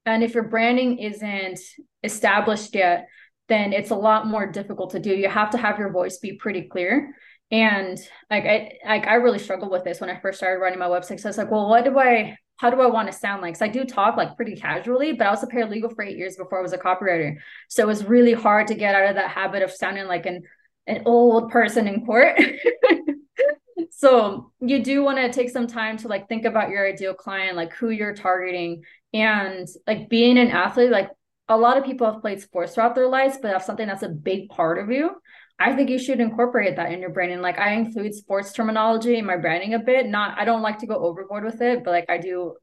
And 0.07 0.23
if 0.23 0.35
your 0.35 0.45
branding 0.45 0.99
isn't 0.99 1.59
established 2.05 2.75
yet, 2.75 3.09
then 3.49 3.73
it's 3.73 3.91
a 3.91 3.97
lot 3.97 4.27
more 4.27 4.47
difficult 4.47 4.91
to 4.91 5.01
do. 5.01 5.11
You 5.11 5.29
have 5.29 5.51
to 5.51 5.59
have 5.59 5.79
your 5.79 5.91
voice 5.91 6.19
be 6.19 6.35
pretty 6.35 6.63
clear. 6.63 7.17
And 7.51 7.99
like 8.31 8.45
I 8.45 8.79
like 8.87 9.07
I 9.07 9.15
really 9.15 9.39
struggled 9.39 9.71
with 9.71 9.85
this 9.85 10.01
when 10.01 10.11
I 10.11 10.21
first 10.21 10.39
started 10.39 10.61
writing 10.61 10.79
my 10.79 10.87
website. 10.87 11.21
So 11.21 11.29
I 11.29 11.31
was 11.31 11.39
like, 11.39 11.51
well, 11.51 11.69
what 11.69 11.85
do 11.85 11.99
I 11.99 12.37
how 12.59 12.71
do 12.71 12.81
I 12.81 12.87
want 12.87 13.11
to 13.11 13.17
sound 13.17 13.41
like? 13.41 13.55
Because 13.55 13.63
I 13.63 13.69
do 13.69 13.85
talk 13.85 14.17
like 14.17 14.37
pretty 14.37 14.57
casually, 14.57 15.13
but 15.13 15.27
I 15.27 15.31
was 15.31 15.43
a 15.43 15.47
paralegal 15.47 15.95
for 15.95 16.03
eight 16.03 16.17
years 16.17 16.37
before 16.37 16.59
I 16.59 16.63
was 16.63 16.73
a 16.73 16.79
copywriter. 16.79 17.37
So 17.69 17.85
it 17.85 17.87
was 17.87 18.05
really 18.05 18.33
hard 18.33 18.67
to 18.67 18.75
get 18.75 18.95
out 18.95 19.09
of 19.09 19.15
that 19.15 19.31
habit 19.31 19.63
of 19.63 19.71
sounding 19.71 20.07
like 20.07 20.27
an 20.27 20.43
an 20.87 21.03
old 21.07 21.51
person 21.51 21.87
in 21.87 22.05
court. 22.05 22.39
so 23.91 24.53
you 24.61 24.83
do 24.83 25.03
want 25.03 25.19
to 25.19 25.31
take 25.31 25.51
some 25.51 25.67
time 25.67 25.97
to 25.99 26.09
like 26.09 26.29
think 26.29 26.45
about 26.45 26.71
your 26.71 26.87
ideal 26.87 27.15
client, 27.15 27.57
like 27.57 27.73
who 27.75 27.91
you're 27.91 28.15
targeting, 28.15 28.83
and 29.15 29.69
like 29.87 30.09
being 30.09 30.39
an 30.39 30.49
athlete. 30.49 30.91
Like 30.91 31.11
a 31.49 31.57
lot 31.57 31.79
of 31.79 31.85
people 31.85 32.11
have 32.11 32.21
played 32.21 32.41
sports 32.41 32.75
throughout 32.75 32.95
their 32.95 33.09
lives, 33.09 33.39
but 33.41 33.53
have 33.53 33.63
something 33.63 33.87
that's 33.87 34.03
a 34.03 34.09
big 34.09 34.49
part 34.49 34.79
of 34.79 34.91
you. 34.91 35.11
I 35.61 35.75
think 35.75 35.91
you 35.91 35.99
should 35.99 36.21
incorporate 36.21 36.77
that 36.77 36.93
in 36.93 37.01
your 37.01 37.11
branding. 37.11 37.41
Like 37.41 37.59
I 37.59 37.73
include 37.73 38.15
sports 38.15 38.53
terminology 38.53 39.19
in 39.19 39.27
my 39.27 39.37
branding 39.37 39.75
a 39.75 39.79
bit. 39.79 40.07
Not 40.07 40.39
I 40.39 40.45
don't 40.45 40.63
like 40.63 40.79
to 40.79 40.87
go 40.87 40.97
overboard 40.97 41.45
with 41.45 41.61
it, 41.61 41.85
but 41.85 41.91
like 41.91 42.07
I 42.09 42.19
do 42.19 42.55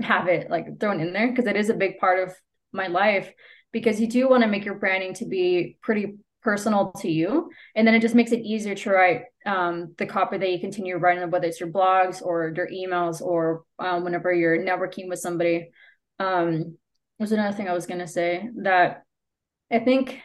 have 0.00 0.28
it 0.28 0.50
like 0.50 0.78
thrown 0.80 1.00
in 1.00 1.12
there 1.12 1.28
because 1.28 1.46
it 1.46 1.56
is 1.56 1.70
a 1.70 1.74
big 1.74 1.98
part 1.98 2.26
of 2.28 2.34
my 2.72 2.88
life 2.88 3.32
because 3.72 4.00
you 4.00 4.08
do 4.08 4.28
want 4.28 4.42
to 4.42 4.48
make 4.48 4.64
your 4.64 4.74
branding 4.74 5.14
to 5.14 5.26
be 5.26 5.78
pretty 5.82 6.16
personal 6.42 6.92
to 6.92 7.10
you 7.10 7.50
and 7.74 7.86
then 7.86 7.94
it 7.94 8.00
just 8.00 8.14
makes 8.14 8.30
it 8.30 8.40
easier 8.40 8.74
to 8.74 8.90
write 8.90 9.22
um, 9.46 9.94
the 9.96 10.04
copy 10.04 10.36
that 10.36 10.50
you 10.50 10.60
continue 10.60 10.96
writing 10.96 11.30
whether 11.30 11.46
it's 11.46 11.58
your 11.58 11.70
blogs 11.70 12.20
or 12.20 12.52
your 12.54 12.68
emails 12.68 13.22
or 13.22 13.64
um, 13.78 14.04
whenever 14.04 14.32
you're 14.32 14.58
networking 14.58 15.08
with 15.08 15.18
somebody 15.18 15.70
um, 16.18 16.76
there's 17.18 17.32
another 17.32 17.56
thing 17.56 17.68
i 17.68 17.72
was 17.72 17.86
going 17.86 18.00
to 18.00 18.06
say 18.06 18.48
that 18.62 19.04
i 19.72 19.78
think 19.78 20.20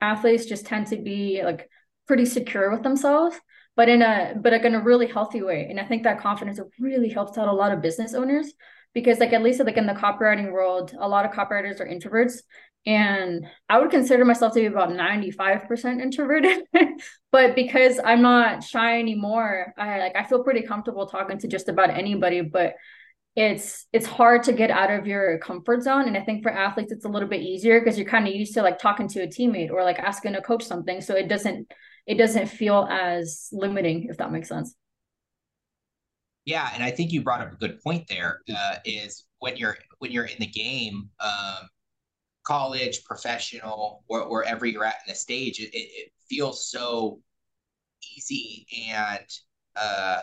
athletes 0.00 0.46
just 0.46 0.66
tend 0.66 0.86
to 0.86 0.96
be 0.96 1.42
like 1.44 1.68
pretty 2.06 2.24
secure 2.24 2.70
with 2.70 2.82
themselves 2.82 3.36
but 3.74 3.88
in 3.88 4.02
a 4.02 4.34
but 4.40 4.52
like 4.52 4.64
in 4.64 4.74
a 4.74 4.82
really 4.82 5.06
healthy 5.06 5.42
way 5.42 5.66
and 5.68 5.80
i 5.80 5.84
think 5.84 6.02
that 6.02 6.20
confidence 6.20 6.60
really 6.78 7.08
helps 7.08 7.36
out 7.38 7.48
a 7.48 7.52
lot 7.52 7.72
of 7.72 7.82
business 7.82 8.14
owners 8.14 8.52
because 8.94 9.18
like 9.18 9.32
at 9.32 9.42
least 9.42 9.62
like 9.64 9.76
in 9.76 9.86
the 9.86 9.92
copywriting 9.92 10.52
world 10.52 10.94
a 10.98 11.08
lot 11.08 11.24
of 11.24 11.32
copywriters 11.32 11.80
are 11.80 11.86
introverts 11.86 12.40
and 12.86 13.46
I 13.68 13.80
would 13.80 13.90
consider 13.90 14.24
myself 14.24 14.54
to 14.54 14.60
be 14.60 14.66
about 14.66 14.90
95% 14.90 16.00
introverted. 16.00 16.62
but 17.32 17.56
because 17.56 17.98
I'm 18.02 18.22
not 18.22 18.62
shy 18.62 19.00
anymore, 19.00 19.74
I 19.76 19.98
like 19.98 20.16
I 20.16 20.22
feel 20.22 20.44
pretty 20.44 20.62
comfortable 20.62 21.06
talking 21.06 21.38
to 21.38 21.48
just 21.48 21.68
about 21.68 21.90
anybody, 21.90 22.42
but 22.42 22.74
it's 23.36 23.86
it's 23.92 24.06
hard 24.06 24.42
to 24.42 24.52
get 24.52 24.70
out 24.70 24.90
of 24.90 25.06
your 25.06 25.38
comfort 25.38 25.82
zone 25.82 26.08
and 26.08 26.16
I 26.16 26.22
think 26.22 26.42
for 26.42 26.50
athletes 26.50 26.90
it's 26.90 27.04
a 27.04 27.08
little 27.08 27.28
bit 27.28 27.42
easier 27.42 27.78
because 27.78 27.98
you're 27.98 28.08
kind 28.08 28.26
of 28.26 28.34
used 28.34 28.54
to 28.54 28.62
like 28.62 28.78
talking 28.78 29.08
to 29.08 29.22
a 29.22 29.26
teammate 29.26 29.70
or 29.70 29.84
like 29.84 29.98
asking 29.98 30.34
a 30.34 30.42
coach 30.42 30.64
something 30.64 31.02
so 31.02 31.14
it 31.14 31.28
doesn't 31.28 31.70
it 32.06 32.16
doesn't 32.16 32.46
feel 32.46 32.88
as 32.90 33.48
limiting 33.52 34.06
if 34.08 34.16
that 34.18 34.32
makes 34.32 34.48
sense. 34.48 34.74
Yeah, 36.44 36.70
and 36.72 36.82
I 36.82 36.92
think 36.92 37.10
you 37.10 37.22
brought 37.22 37.40
up 37.40 37.52
a 37.52 37.56
good 37.56 37.82
point 37.82 38.06
there. 38.08 38.40
Uh, 38.48 38.76
is 38.84 39.24
when 39.40 39.56
you're 39.56 39.76
when 39.98 40.12
you're 40.12 40.26
in 40.26 40.38
the 40.38 40.46
game, 40.46 41.10
um, 41.18 41.68
college, 42.44 43.02
professional, 43.04 44.04
or 44.06 44.30
wherever 44.30 44.64
you're 44.64 44.84
at 44.84 44.94
in 45.06 45.12
the 45.12 45.16
stage, 45.16 45.58
it, 45.58 45.70
it 45.72 46.12
feels 46.30 46.70
so 46.70 47.20
easy 48.16 48.66
and 48.88 49.26
uh, 49.74 50.22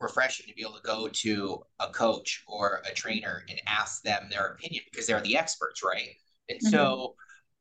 refreshing 0.00 0.46
to 0.46 0.54
be 0.54 0.62
able 0.62 0.74
to 0.74 0.82
go 0.82 1.08
to 1.08 1.62
a 1.80 1.88
coach 1.88 2.42
or 2.46 2.82
a 2.90 2.94
trainer 2.94 3.44
and 3.48 3.60
ask 3.66 4.02
them 4.02 4.28
their 4.30 4.48
opinion 4.48 4.82
because 4.90 5.06
they're 5.06 5.20
the 5.20 5.36
experts, 5.36 5.82
right? 5.82 6.10
And 6.48 6.58
mm-hmm. 6.58 6.70
so, 6.70 7.14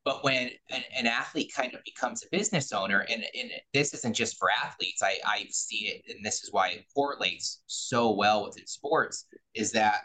but 0.04 0.24
when 0.24 0.52
an, 0.70 0.84
an, 0.96 1.08
athlete 1.08 1.52
kind 1.56 1.74
of 1.74 1.80
becomes 1.84 2.24
a 2.24 2.28
business 2.32 2.72
owner, 2.72 3.00
and, 3.10 3.24
and 3.24 3.52
this 3.74 3.94
isn't 3.94 4.14
just 4.14 4.38
for 4.38 4.50
athletes, 4.52 5.02
I, 5.02 5.18
I 5.26 5.48
see 5.50 5.88
it, 5.88 6.04
and 6.14 6.24
this 6.24 6.44
is 6.44 6.52
why 6.52 6.70
it 6.70 6.86
correlates 6.94 7.62
so 7.66 8.12
well 8.12 8.46
within 8.46 8.68
sports, 8.68 9.26
is 9.56 9.72
that 9.72 10.02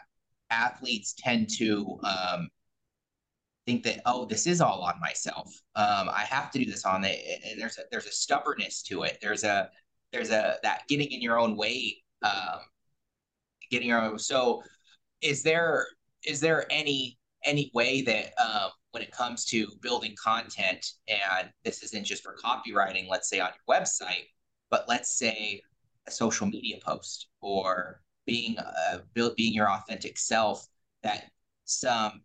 athletes 0.49 1.13
tend 1.17 1.49
to 1.57 1.99
um, 2.03 2.49
think 3.65 3.83
that 3.83 4.01
oh 4.05 4.25
this 4.25 4.47
is 4.47 4.59
all 4.59 4.81
on 4.81 4.99
myself 4.99 5.47
um, 5.75 6.09
i 6.09 6.25
have 6.27 6.51
to 6.51 6.59
do 6.59 6.69
this 6.69 6.83
on 6.83 7.03
it 7.03 7.41
and 7.45 7.61
there's 7.61 7.77
a 7.77 7.83
there's 7.91 8.07
a 8.07 8.11
stubbornness 8.11 8.81
to 8.81 9.03
it 9.03 9.17
there's 9.21 9.43
a 9.43 9.69
there's 10.11 10.31
a 10.31 10.57
that 10.63 10.87
getting 10.87 11.11
in 11.11 11.21
your 11.21 11.39
own 11.39 11.55
way 11.55 11.95
um, 12.21 12.59
getting 13.69 13.87
your 13.89 14.01
own. 14.01 14.19
So 14.19 14.63
is 15.21 15.43
there 15.43 15.87
is 16.25 16.39
there 16.39 16.65
any 16.71 17.17
any 17.45 17.71
way 17.73 18.01
that 18.03 18.33
um, 18.43 18.69
when 18.91 19.01
it 19.01 19.11
comes 19.11 19.45
to 19.45 19.67
building 19.81 20.15
content 20.21 20.85
and 21.07 21.49
this 21.63 21.81
isn't 21.83 22.05
just 22.05 22.23
for 22.23 22.35
copywriting 22.43 23.07
let's 23.09 23.29
say 23.29 23.39
on 23.39 23.49
your 23.49 23.79
website 23.79 24.27
but 24.69 24.85
let's 24.87 25.17
say 25.17 25.61
a 26.07 26.11
social 26.11 26.45
media 26.47 26.77
post 26.85 27.29
or 27.41 28.01
being 28.25 28.57
uh, 28.59 28.99
being 29.35 29.53
your 29.53 29.69
authentic 29.69 30.17
self 30.17 30.67
that 31.03 31.25
some 31.65 32.21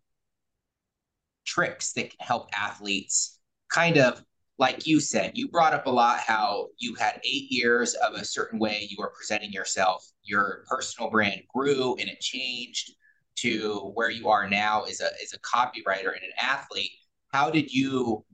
tricks 1.45 1.93
that 1.93 2.09
can 2.09 2.25
help 2.25 2.47
athletes 2.53 3.39
kind 3.71 3.97
of 3.97 4.23
like 4.59 4.87
you 4.87 4.99
said 4.99 5.31
you 5.35 5.47
brought 5.47 5.73
up 5.73 5.85
a 5.85 5.89
lot 5.89 6.19
how 6.19 6.67
you 6.77 6.95
had 6.95 7.21
eight 7.23 7.51
years 7.51 7.93
of 7.95 8.13
a 8.13 8.25
certain 8.25 8.59
way 8.59 8.87
you 8.89 8.97
were 8.99 9.13
presenting 9.15 9.51
yourself. 9.51 10.05
Your 10.23 10.65
personal 10.67 11.09
brand 11.09 11.41
grew 11.53 11.95
and 11.95 12.09
it 12.09 12.19
changed 12.19 12.93
to 13.37 13.91
where 13.93 14.09
you 14.09 14.29
are 14.29 14.49
now 14.49 14.83
as 14.83 14.99
a 15.01 15.09
as 15.23 15.33
a 15.33 15.39
copywriter 15.39 16.13
and 16.13 16.23
an 16.23 16.31
athlete. 16.39 16.91
How 17.31 17.49
did 17.49 17.71
you 17.71 18.25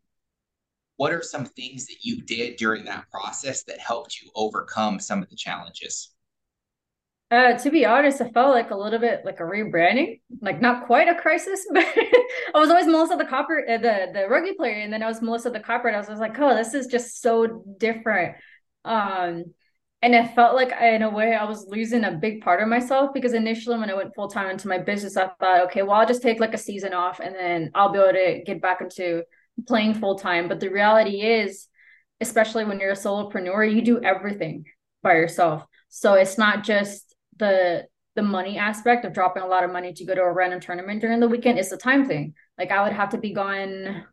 what 0.98 1.12
are 1.12 1.24
some 1.24 1.46
things 1.46 1.88
that 1.88 1.98
you 2.04 2.22
did 2.22 2.56
during 2.56 2.86
that 2.86 3.10
process 3.10 3.64
that 3.64 3.80
helped 3.80 4.22
you 4.22 4.30
overcome 4.36 5.00
some 5.00 5.22
of 5.22 5.30
the 5.30 5.36
challenges 5.36 6.13
uh, 7.34 7.58
to 7.58 7.72
be 7.72 7.84
honest, 7.86 8.22
I 8.22 8.30
felt 8.30 8.54
like 8.54 8.70
a 8.70 8.76
little 8.76 9.00
bit 9.00 9.26
like 9.26 9.40
a 9.40 9.44
rebranding, 9.44 10.22
like 10.42 10.62
not 10.62 10.86
quite 10.86 11.08
a 11.08 11.16
crisis, 11.16 11.66
but 11.74 11.86
I 12.54 12.60
was 12.60 12.70
always 12.70 12.86
Melissa 12.86 13.16
the 13.16 13.26
copper, 13.26 13.66
uh, 13.68 13.78
the 13.78 14.12
the 14.14 14.28
rugby 14.30 14.54
player, 14.54 14.76
and 14.76 14.94
then 14.94 15.02
I 15.02 15.08
was 15.08 15.22
Melissa 15.22 15.50
the 15.50 15.60
copper. 15.60 15.88
And 15.88 15.96
I 15.98 16.00
was, 16.00 16.10
I 16.10 16.12
was 16.12 16.20
like, 16.20 16.38
oh, 16.40 16.56
this 16.56 16.76
is 16.76 16.88
just 16.88 17.22
so 17.22 17.64
different. 17.80 18.36
Um, 18.86 19.46
and 20.04 20.14
it 20.14 20.36
felt 20.36 20.54
like 20.54 20.74
I, 20.74 20.96
in 20.96 21.02
a 21.02 21.10
way 21.10 21.34
I 21.34 21.46
was 21.46 21.66
losing 21.68 22.04
a 22.04 22.12
big 22.12 22.42
part 22.42 22.62
of 22.62 22.68
myself 22.68 23.12
because 23.14 23.34
initially 23.34 23.80
when 23.80 23.90
I 23.90 23.96
went 23.96 24.14
full 24.14 24.28
time 24.28 24.50
into 24.52 24.68
my 24.68 24.78
business, 24.78 25.18
I 25.18 25.30
thought, 25.40 25.62
okay, 25.68 25.82
well, 25.82 25.94
I'll 25.94 26.06
just 26.06 26.22
take 26.22 26.40
like 26.40 26.54
a 26.54 26.58
season 26.58 26.94
off 26.94 27.20
and 27.20 27.34
then 27.34 27.72
I'll 27.74 27.92
be 27.92 28.00
able 28.00 28.12
to 28.12 28.44
get 28.46 28.62
back 28.62 28.82
into 28.82 29.24
playing 29.66 29.96
full 29.96 30.20
time. 30.20 30.50
But 30.50 30.60
the 30.60 30.70
reality 30.70 31.22
is, 31.22 31.68
especially 32.20 32.66
when 32.66 32.80
you're 32.80 32.92
a 32.92 32.96
solopreneur, 32.96 33.74
you 33.74 33.82
do 33.82 34.04
everything 34.04 34.66
by 35.02 35.14
yourself. 35.14 35.64
So 35.88 36.16
it's 36.16 36.38
not 36.38 36.64
just 36.64 37.13
the 37.38 37.88
the 38.16 38.22
money 38.22 38.58
aspect 38.58 39.06
of 39.06 39.14
dropping 39.14 39.44
a 39.44 39.48
lot 39.48 39.64
of 39.64 39.72
money 39.72 39.92
to 39.92 40.06
go 40.06 40.14
to 40.14 40.22
a 40.22 40.32
random 40.32 40.60
tournament 40.60 41.02
during 41.02 41.20
the 41.20 41.28
weekend 41.28 41.58
is 41.58 41.70
the 41.70 41.78
time 41.78 42.06
thing. 42.08 42.36
Like 42.60 42.72
I 42.72 42.84
would 42.84 42.94
have 42.94 43.10
to 43.10 43.18
be 43.18 43.34
gone 43.34 44.06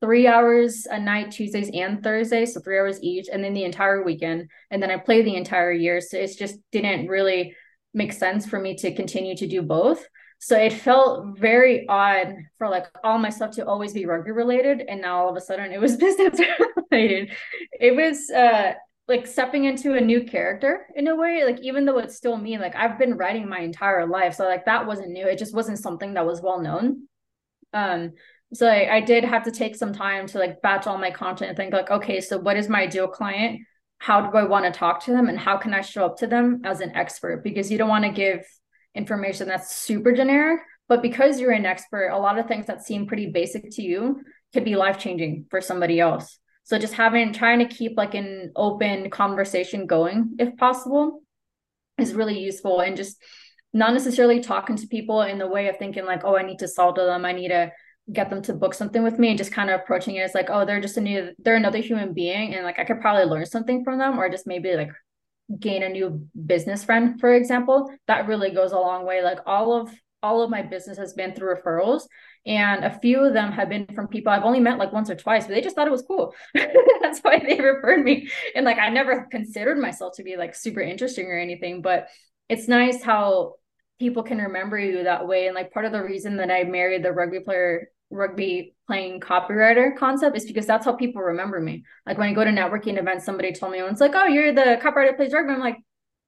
three 0.00 0.26
hours 0.26 0.86
a 0.90 0.98
night, 0.98 1.32
Tuesdays 1.32 1.70
and 1.74 2.02
Thursdays, 2.02 2.54
so 2.54 2.60
three 2.60 2.78
hours 2.78 3.02
each, 3.02 3.26
and 3.30 3.42
then 3.44 3.52
the 3.52 3.64
entire 3.64 4.02
weekend. 4.02 4.48
And 4.70 4.82
then 4.82 4.90
I 4.90 4.96
play 4.96 5.22
the 5.22 5.34
entire 5.34 5.72
year. 5.72 6.00
So 6.00 6.18
it 6.18 6.36
just 6.38 6.56
didn't 6.72 7.08
really 7.08 7.54
make 7.92 8.12
sense 8.12 8.46
for 8.46 8.58
me 8.58 8.76
to 8.76 8.94
continue 8.94 9.36
to 9.36 9.46
do 9.46 9.62
both. 9.62 10.06
So 10.38 10.56
it 10.56 10.72
felt 10.72 11.38
very 11.38 11.86
odd 11.86 12.34
for 12.56 12.68
like 12.68 12.86
all 13.04 13.18
my 13.18 13.28
stuff 13.28 13.50
to 13.56 13.66
always 13.66 13.92
be 13.92 14.06
rugby 14.06 14.30
related. 14.30 14.80
And 14.88 15.02
now 15.02 15.18
all 15.18 15.28
of 15.28 15.36
a 15.36 15.40
sudden 15.40 15.70
it 15.70 15.80
was 15.80 15.96
business 15.98 16.40
related. 16.90 17.32
It 17.72 17.94
was 17.94 18.30
uh 18.30 18.72
like 19.10 19.26
stepping 19.26 19.64
into 19.64 19.94
a 19.94 20.00
new 20.00 20.22
character 20.22 20.86
in 20.94 21.08
a 21.08 21.16
way 21.16 21.44
like 21.44 21.60
even 21.60 21.84
though 21.84 21.98
it's 21.98 22.16
still 22.16 22.36
me 22.36 22.56
like 22.58 22.76
i've 22.76 22.96
been 22.96 23.16
writing 23.16 23.48
my 23.48 23.58
entire 23.58 24.06
life 24.06 24.34
so 24.34 24.44
like 24.44 24.64
that 24.64 24.86
wasn't 24.86 25.10
new. 25.10 25.26
It 25.26 25.38
just 25.38 25.54
wasn't 25.54 25.80
something 25.80 26.14
that 26.14 26.24
was 26.24 26.40
well 26.40 26.60
known. 26.60 27.08
Um 27.74 28.12
so 28.52 28.68
I, 28.68 29.00
did 29.00 29.22
have 29.22 29.44
to 29.44 29.52
take 29.52 29.76
some 29.76 29.92
time 29.92 30.26
to 30.26 30.38
like 30.38 30.60
batch 30.60 30.88
all 30.88 30.98
my 30.98 31.12
content 31.12 31.50
and 31.50 31.56
think 31.56 31.72
like 31.72 31.90
okay 31.90 32.20
so 32.20 32.38
what 32.38 32.56
is 32.56 32.68
my 32.68 32.82
ideal 32.82 33.08
client? 33.08 33.60
How 33.98 34.20
do 34.22 34.36
i 34.38 34.44
want 34.44 34.64
to 34.64 34.78
talk 34.78 35.04
to 35.04 35.10
them 35.10 35.28
and 35.28 35.38
how 35.38 35.56
can 35.56 35.74
i 35.74 35.80
show 35.80 36.06
up 36.06 36.16
to 36.18 36.28
them 36.28 36.62
as 36.64 36.80
an 36.80 36.94
expert? 36.94 37.42
Because 37.42 37.70
you 37.70 37.78
don't 37.78 37.88
want 37.88 38.04
to 38.04 38.10
give 38.12 38.46
information 38.94 39.48
that's 39.48 39.74
super 39.74 40.12
generic 40.12 40.60
But 40.88 41.02
because 41.02 41.40
you're 41.40 41.52
an 41.52 41.66
expert, 41.66 42.08
a 42.08 42.18
lot 42.18 42.38
of 42.38 42.46
things 42.46 42.66
that 42.66 42.84
seem 42.84 43.06
pretty 43.06 43.30
basic 43.30 43.70
to 43.72 43.82
you 43.82 44.22
could 44.52 44.64
be 44.64 44.76
life 44.76 44.98
changing 44.98 45.46
for 45.50 45.60
somebody 45.60 46.00
else. 46.00 46.38
So 46.64 46.78
just 46.78 46.94
having 46.94 47.32
trying 47.32 47.58
to 47.60 47.74
keep 47.74 47.96
like 47.96 48.14
an 48.14 48.52
open 48.54 49.10
conversation 49.10 49.86
going 49.86 50.36
if 50.38 50.56
possible 50.56 51.22
is 51.98 52.14
really 52.14 52.38
useful 52.38 52.80
and 52.80 52.96
just 52.96 53.20
not 53.72 53.92
necessarily 53.92 54.40
talking 54.40 54.76
to 54.76 54.86
people 54.86 55.22
in 55.22 55.38
the 55.38 55.46
way 55.46 55.68
of 55.68 55.76
thinking 55.76 56.04
like, 56.04 56.24
oh, 56.24 56.36
I 56.36 56.42
need 56.42 56.58
to 56.60 56.68
solve 56.68 56.96
them. 56.96 57.24
I 57.24 57.32
need 57.32 57.48
to 57.48 57.72
get 58.12 58.30
them 58.30 58.42
to 58.42 58.52
book 58.54 58.74
something 58.74 59.02
with 59.02 59.18
me 59.18 59.28
and 59.28 59.38
just 59.38 59.52
kind 59.52 59.70
of 59.70 59.80
approaching 59.80 60.16
it 60.16 60.22
as 60.22 60.34
like, 60.34 60.50
oh, 60.50 60.64
they're 60.64 60.80
just 60.80 60.96
a 60.96 61.00
new, 61.00 61.30
they're 61.38 61.54
another 61.54 61.78
human 61.78 62.12
being. 62.12 62.54
And 62.54 62.64
like, 62.64 62.78
I 62.78 62.84
could 62.84 63.00
probably 63.00 63.24
learn 63.24 63.46
something 63.46 63.84
from 63.84 63.98
them 63.98 64.18
or 64.18 64.28
just 64.28 64.46
maybe 64.46 64.74
like 64.74 64.90
gain 65.58 65.82
a 65.82 65.88
new 65.88 66.26
business 66.46 66.82
friend, 66.82 67.20
for 67.20 67.32
example. 67.32 67.92
That 68.08 68.26
really 68.26 68.50
goes 68.50 68.72
a 68.72 68.78
long 68.78 69.06
way. 69.06 69.22
Like 69.22 69.38
all 69.46 69.80
of, 69.80 69.90
all 70.22 70.42
of 70.42 70.50
my 70.50 70.62
business 70.62 70.98
has 70.98 71.14
been 71.14 71.34
through 71.34 71.54
referrals 71.54 72.02
and 72.46 72.84
a 72.84 72.98
few 72.98 73.20
of 73.20 73.34
them 73.34 73.52
have 73.52 73.68
been 73.68 73.86
from 73.94 74.08
people 74.08 74.32
I've 74.32 74.44
only 74.44 74.60
met 74.60 74.78
like 74.78 74.92
once 74.92 75.10
or 75.10 75.14
twice, 75.14 75.46
but 75.46 75.54
they 75.54 75.60
just 75.60 75.76
thought 75.76 75.86
it 75.86 75.92
was 75.92 76.02
cool. 76.02 76.34
That's 76.54 77.20
why 77.20 77.38
they 77.38 77.60
referred 77.60 78.02
me. 78.02 78.28
And 78.54 78.64
like 78.64 78.78
I 78.78 78.88
never 78.88 79.26
considered 79.30 79.78
myself 79.78 80.16
to 80.16 80.22
be 80.22 80.36
like 80.36 80.54
super 80.54 80.80
interesting 80.80 81.26
or 81.26 81.38
anything, 81.38 81.82
but 81.82 82.08
it's 82.48 82.66
nice 82.66 83.02
how 83.02 83.54
people 83.98 84.22
can 84.22 84.38
remember 84.38 84.78
you 84.78 85.04
that 85.04 85.28
way. 85.28 85.46
And 85.46 85.54
like 85.54 85.72
part 85.72 85.84
of 85.84 85.92
the 85.92 86.02
reason 86.02 86.38
that 86.38 86.50
I 86.50 86.64
married 86.64 87.02
the 87.02 87.12
rugby 87.12 87.40
player 87.40 87.90
rugby 88.10 88.74
playing 88.86 89.20
copywriter 89.20 89.96
concept 89.96 90.36
is 90.36 90.44
because 90.44 90.66
that's 90.66 90.84
how 90.84 90.92
people 90.92 91.22
remember 91.22 91.60
me. 91.60 91.84
Like 92.06 92.18
when 92.18 92.28
I 92.28 92.32
go 92.32 92.44
to 92.44 92.50
networking 92.50 92.98
events, 92.98 93.24
somebody 93.24 93.52
told 93.52 93.72
me, 93.72 93.80
oh, 93.80 93.86
it's 93.86 94.00
like, 94.00 94.14
oh, 94.14 94.26
you're 94.26 94.52
the 94.52 94.80
copywriter 94.82 95.14
plays 95.16 95.32
rugby. 95.32 95.52
I'm 95.52 95.60
like, 95.60 95.76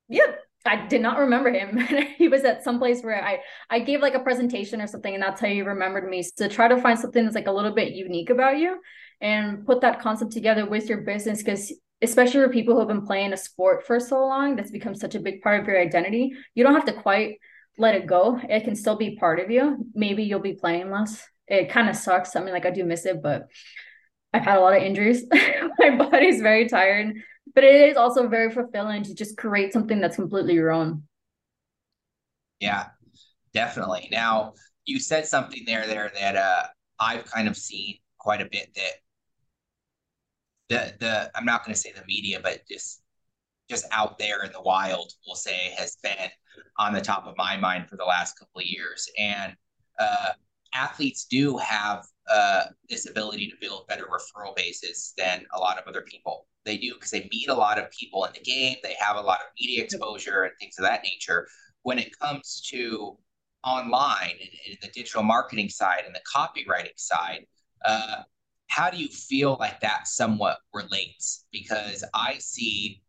yep. 0.09 0.38
I 0.64 0.87
did 0.87 1.01
not 1.01 1.18
remember 1.18 1.51
him. 1.51 1.77
he 2.18 2.29
was 2.29 2.44
at 2.44 2.64
some 2.64 2.79
place 2.79 3.03
where 3.03 3.22
I 3.22 3.40
I 3.70 3.81
gave 3.81 4.01
like 4.01 4.14
a 4.14 4.20
presentation 4.20 4.81
or 4.81 4.87
something, 4.87 5.14
and 5.14 5.22
that's 5.22 5.40
how 5.40 5.48
you 5.48 5.64
remembered 5.64 6.09
me. 6.09 6.22
So 6.22 6.48
try 6.48 6.68
to 6.68 6.81
find 6.81 6.98
something 6.98 7.25
that's 7.25 7.35
like 7.35 7.46
a 7.46 7.53
little 7.53 7.75
bit 7.75 7.92
unique 7.92 8.31
about 8.31 8.59
you, 8.59 8.81
and 9.20 9.66
put 9.66 9.81
that 9.83 10.01
concept 10.01 10.33
together 10.33 10.66
with 10.66 10.88
your 10.88 11.03
business. 11.03 11.42
Because 11.42 11.72
especially 12.03 12.40
for 12.40 12.48
people 12.48 12.75
who 12.75 12.81
have 12.81 12.88
been 12.88 13.07
playing 13.07 13.33
a 13.33 13.37
sport 13.37 13.87
for 13.87 14.01
so 14.01 14.27
long, 14.27 14.57
that's 14.57 14.70
become 14.70 14.94
such 14.94 15.14
a 15.14 15.20
big 15.20 15.42
part 15.42 15.61
of 15.61 15.66
your 15.66 15.81
identity. 15.81 16.33
You 16.55 16.64
don't 16.64 16.75
have 16.75 16.87
to 16.87 16.92
quite 16.92 17.38
let 17.79 17.94
it 17.94 18.07
go. 18.07 18.40
It 18.48 18.64
can 18.64 18.77
still 18.77 18.96
be 18.96 19.16
part 19.16 19.40
of 19.40 19.51
you. 19.51 19.87
Maybe 19.94 20.25
you'll 20.25 20.40
be 20.40 20.55
playing 20.55 20.90
less 20.90 21.27
it 21.53 21.70
kind 21.70 21.88
of 21.88 21.96
sucks. 21.96 22.35
I 22.35 22.40
mean, 22.40 22.53
like 22.53 22.66
I 22.66 22.70
do 22.70 22.85
miss 22.85 23.05
it, 23.07 23.22
but 23.22 23.48
I've 24.33 24.44
had 24.44 24.59
a 24.59 24.61
lot 24.61 24.77
of 24.77 24.83
injuries. 24.83 25.25
My 25.79 25.96
body's 25.96 26.40
very 26.40 26.68
tired, 26.68 27.14
but 27.55 27.65
it 27.65 27.91
is 27.91 27.97
also 27.97 28.29
very 28.29 28.51
fulfilling 28.51 29.03
to 29.05 29.15
just 29.15 29.37
create 29.37 29.73
something 29.73 30.01
that's 30.01 30.17
completely 30.17 30.55
your 30.55 30.71
own. 30.71 31.03
Yeah, 32.61 32.87
definitely. 33.53 34.09
Now, 34.11 34.55
you 34.85 34.99
said 34.99 35.27
something 35.27 35.62
there 35.67 35.87
there 35.87 36.11
that 36.19 36.37
uh 36.37 36.67
I've 36.99 37.25
kind 37.25 37.49
of 37.49 37.57
seen 37.57 37.99
quite 38.19 38.41
a 38.41 38.49
bit 38.51 38.71
that 38.75 38.93
the 40.69 40.95
the 40.99 41.31
I'm 41.35 41.45
not 41.45 41.65
going 41.65 41.75
to 41.75 41.81
say 41.81 41.93
the 41.93 42.05
media, 42.07 42.41
but 42.43 42.61
just 42.69 43.03
just 43.71 43.87
out 43.91 44.19
there 44.19 44.45
in 44.45 44.53
the 44.53 44.61
wild, 44.61 45.12
we'll 45.27 45.37
say, 45.37 45.75
has 45.79 45.97
been 46.03 46.31
on 46.79 46.93
the 46.93 47.01
top 47.01 47.27
of 47.27 47.37
my 47.37 47.57
mind 47.57 47.88
for 47.88 47.97
the 47.97 48.05
last 48.05 48.38
couple 48.38 48.61
of 48.61 48.67
years. 48.67 49.09
And 49.19 49.55
uh, 49.99 50.31
athletes 50.75 51.27
do 51.31 51.57
have 51.59 52.05
uh, 52.31 52.65
this 52.89 53.09
ability 53.09 53.49
to 53.49 53.57
build 53.61 53.87
better 53.89 54.05
referral 54.05 54.55
bases 54.55 55.13
than 55.17 55.45
a 55.55 55.59
lot 55.59 55.79
of 55.79 55.87
other 55.87 56.03
people. 56.03 56.47
They 56.65 56.77
do 56.77 56.95
because 56.95 57.11
they 57.11 57.29
meet 57.33 57.49
a 57.49 57.55
lot 57.55 57.79
of 57.79 57.91
people 57.91 58.25
in 58.25 58.33
the 58.33 58.41
game. 58.41 58.77
They 58.83 58.95
have 59.01 59.17
a 59.17 59.21
lot 59.21 59.41
of 59.41 59.47
media 59.61 59.83
exposure 59.83 60.45
and 60.45 60.53
things 60.61 60.79
of 60.79 60.85
that 60.85 61.03
nature. 61.03 61.49
When 61.83 61.99
it 61.99 62.17
comes 62.19 62.63
to 62.71 63.19
online 63.65 64.31
and, 64.41 64.51
and 64.69 64.79
the 64.81 64.89
digital 64.89 65.23
marketing 65.23 65.69
side 65.69 66.03
and 66.07 66.15
the 66.15 66.21
copywriting 66.35 66.97
side, 66.97 67.47
uh, 67.85 68.23
how 68.69 68.91
do 68.91 68.97
you 68.97 69.09
feel 69.09 69.57
like 69.59 69.81
that 69.81 70.07
somewhat 70.07 70.59
relates? 70.73 71.45
Because 71.53 72.05
I 72.15 72.37
see 72.39 73.03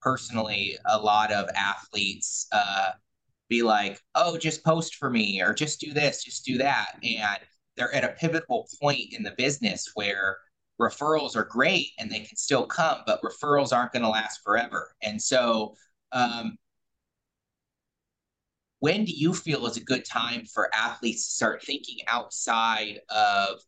personally 0.00 0.78
a 0.86 0.98
lot 0.98 1.32
of 1.32 1.48
athletes 1.54 2.46
uh, 2.52 2.92
be 3.48 3.62
like, 3.62 4.00
oh, 4.14 4.38
just 4.38 4.64
post 4.64 4.94
for 4.94 5.10
me 5.10 5.42
or 5.42 5.52
just 5.52 5.80
do 5.80 5.92
this, 5.92 6.24
just 6.24 6.44
do 6.44 6.58
that. 6.58 6.92
And 7.02 7.38
they're 7.78 7.94
at 7.94 8.04
a 8.04 8.08
pivotal 8.08 8.68
point 8.80 9.12
in 9.12 9.22
the 9.22 9.34
business 9.38 9.90
where 9.94 10.38
referrals 10.80 11.36
are 11.36 11.44
great 11.44 11.88
and 11.98 12.10
they 12.10 12.20
can 12.20 12.36
still 12.36 12.66
come, 12.66 12.98
but 13.06 13.22
referrals 13.22 13.72
aren't 13.72 13.92
going 13.92 14.02
to 14.02 14.08
last 14.08 14.40
forever. 14.44 14.94
And 15.02 15.20
so, 15.20 15.74
um, 16.12 16.56
when 18.80 19.04
do 19.04 19.12
you 19.12 19.34
feel 19.34 19.66
is 19.66 19.76
a 19.76 19.82
good 19.82 20.04
time 20.04 20.44
for 20.44 20.70
athletes 20.72 21.26
to 21.26 21.32
start 21.32 21.64
thinking 21.64 21.98
outside 22.06 23.00
of 23.10 23.58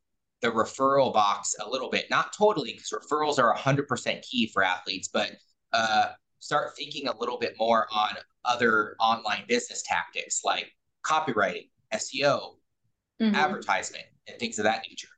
the 0.40 0.50
referral 0.50 1.12
box 1.12 1.56
a 1.60 1.68
little 1.68 1.90
bit? 1.90 2.08
Not 2.10 2.32
totally, 2.32 2.72
because 2.72 2.92
referrals 2.92 3.38
are 3.38 3.54
100% 3.56 4.22
key 4.22 4.46
for 4.46 4.62
athletes, 4.62 5.08
but 5.12 5.32
uh, 5.72 6.10
start 6.38 6.76
thinking 6.76 7.08
a 7.08 7.18
little 7.18 7.38
bit 7.38 7.54
more 7.58 7.88
on 7.92 8.10
other 8.44 8.94
online 9.00 9.44
business 9.48 9.82
tactics 9.82 10.42
like 10.44 10.72
copywriting, 11.04 11.68
SEO, 11.92 12.59
mm-hmm. 13.20 13.34
advertisement, 13.34 14.04
and 14.26 14.38
things 14.38 14.58
of 14.58 14.64
that 14.64 14.84
nature. 14.88 15.08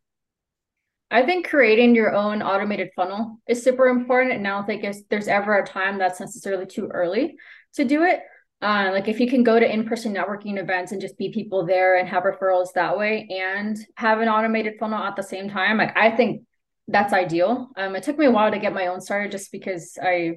I 1.10 1.24
think 1.24 1.46
creating 1.46 1.94
your 1.94 2.14
own 2.14 2.40
automated 2.40 2.90
funnel 2.96 3.38
is 3.46 3.62
super 3.62 3.88
important. 3.88 4.32
And 4.34 4.48
I 4.48 4.50
don't 4.50 4.66
think 4.66 4.82
there's 5.10 5.28
ever 5.28 5.58
a 5.58 5.66
time 5.66 5.98
that's 5.98 6.20
necessarily 6.20 6.64
too 6.64 6.88
early 6.88 7.36
to 7.74 7.84
do 7.84 8.02
it. 8.04 8.20
Uh, 8.62 8.90
like 8.92 9.08
if 9.08 9.20
you 9.20 9.28
can 9.28 9.42
go 9.42 9.60
to 9.60 9.70
in-person 9.70 10.14
networking 10.14 10.58
events 10.58 10.92
and 10.92 11.00
just 11.00 11.18
be 11.18 11.30
people 11.30 11.66
there 11.66 11.98
and 11.98 12.08
have 12.08 12.22
referrals 12.22 12.68
that 12.74 12.96
way 12.96 13.28
and 13.30 13.76
have 13.96 14.20
an 14.20 14.28
automated 14.28 14.74
funnel 14.80 15.02
at 15.02 15.14
the 15.14 15.22
same 15.22 15.50
time, 15.50 15.76
like 15.76 15.94
I 15.96 16.12
think 16.12 16.44
that's 16.88 17.12
ideal. 17.12 17.68
Um, 17.76 17.94
it 17.94 18.04
took 18.04 18.16
me 18.16 18.26
a 18.26 18.30
while 18.30 18.50
to 18.50 18.58
get 18.58 18.72
my 18.72 18.86
own 18.86 19.00
started 19.00 19.32
just 19.32 19.52
because 19.52 19.98
I 20.02 20.36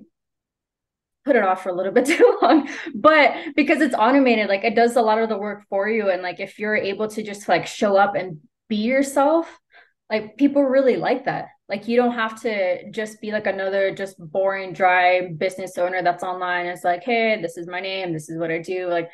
put 1.25 1.35
it 1.35 1.43
off 1.43 1.63
for 1.63 1.69
a 1.69 1.73
little 1.73 1.91
bit 1.97 2.05
too 2.05 2.38
long. 2.41 2.69
But 2.93 3.55
because 3.55 3.81
it's 3.81 3.95
automated 3.95 4.47
like 4.47 4.63
it 4.63 4.75
does 4.75 4.95
a 4.95 5.01
lot 5.01 5.19
of 5.19 5.29
the 5.29 5.38
work 5.38 5.63
for 5.69 5.89
you. 5.89 6.09
And 6.09 6.21
like 6.21 6.39
if 6.39 6.59
you're 6.59 6.75
able 6.75 7.07
to 7.09 7.23
just 7.23 7.47
like 7.47 7.67
show 7.67 7.97
up 7.97 8.15
and 8.15 8.39
be 8.69 8.77
yourself 8.77 9.59
like 10.09 10.38
people 10.38 10.63
really 10.63 10.97
like 10.97 11.25
that. 11.25 11.47
Like 11.67 11.88
you 11.88 11.97
don't 11.97 12.13
have 12.13 12.39
to 12.43 12.91
just 12.91 13.19
be 13.21 13.31
like 13.31 13.47
another 13.47 13.93
just 13.93 14.17
boring 14.19 14.71
dry 14.71 15.29
business 15.35 15.79
owner 15.79 16.03
that's 16.03 16.23
online 16.23 16.67
it's 16.67 16.83
like 16.83 17.03
hey 17.03 17.41
this 17.41 17.57
is 17.57 17.67
my 17.67 17.79
name. 17.79 18.13
This 18.13 18.29
is 18.29 18.38
what 18.38 18.51
i 18.51 18.59
do. 18.59 18.88
Like 18.88 19.09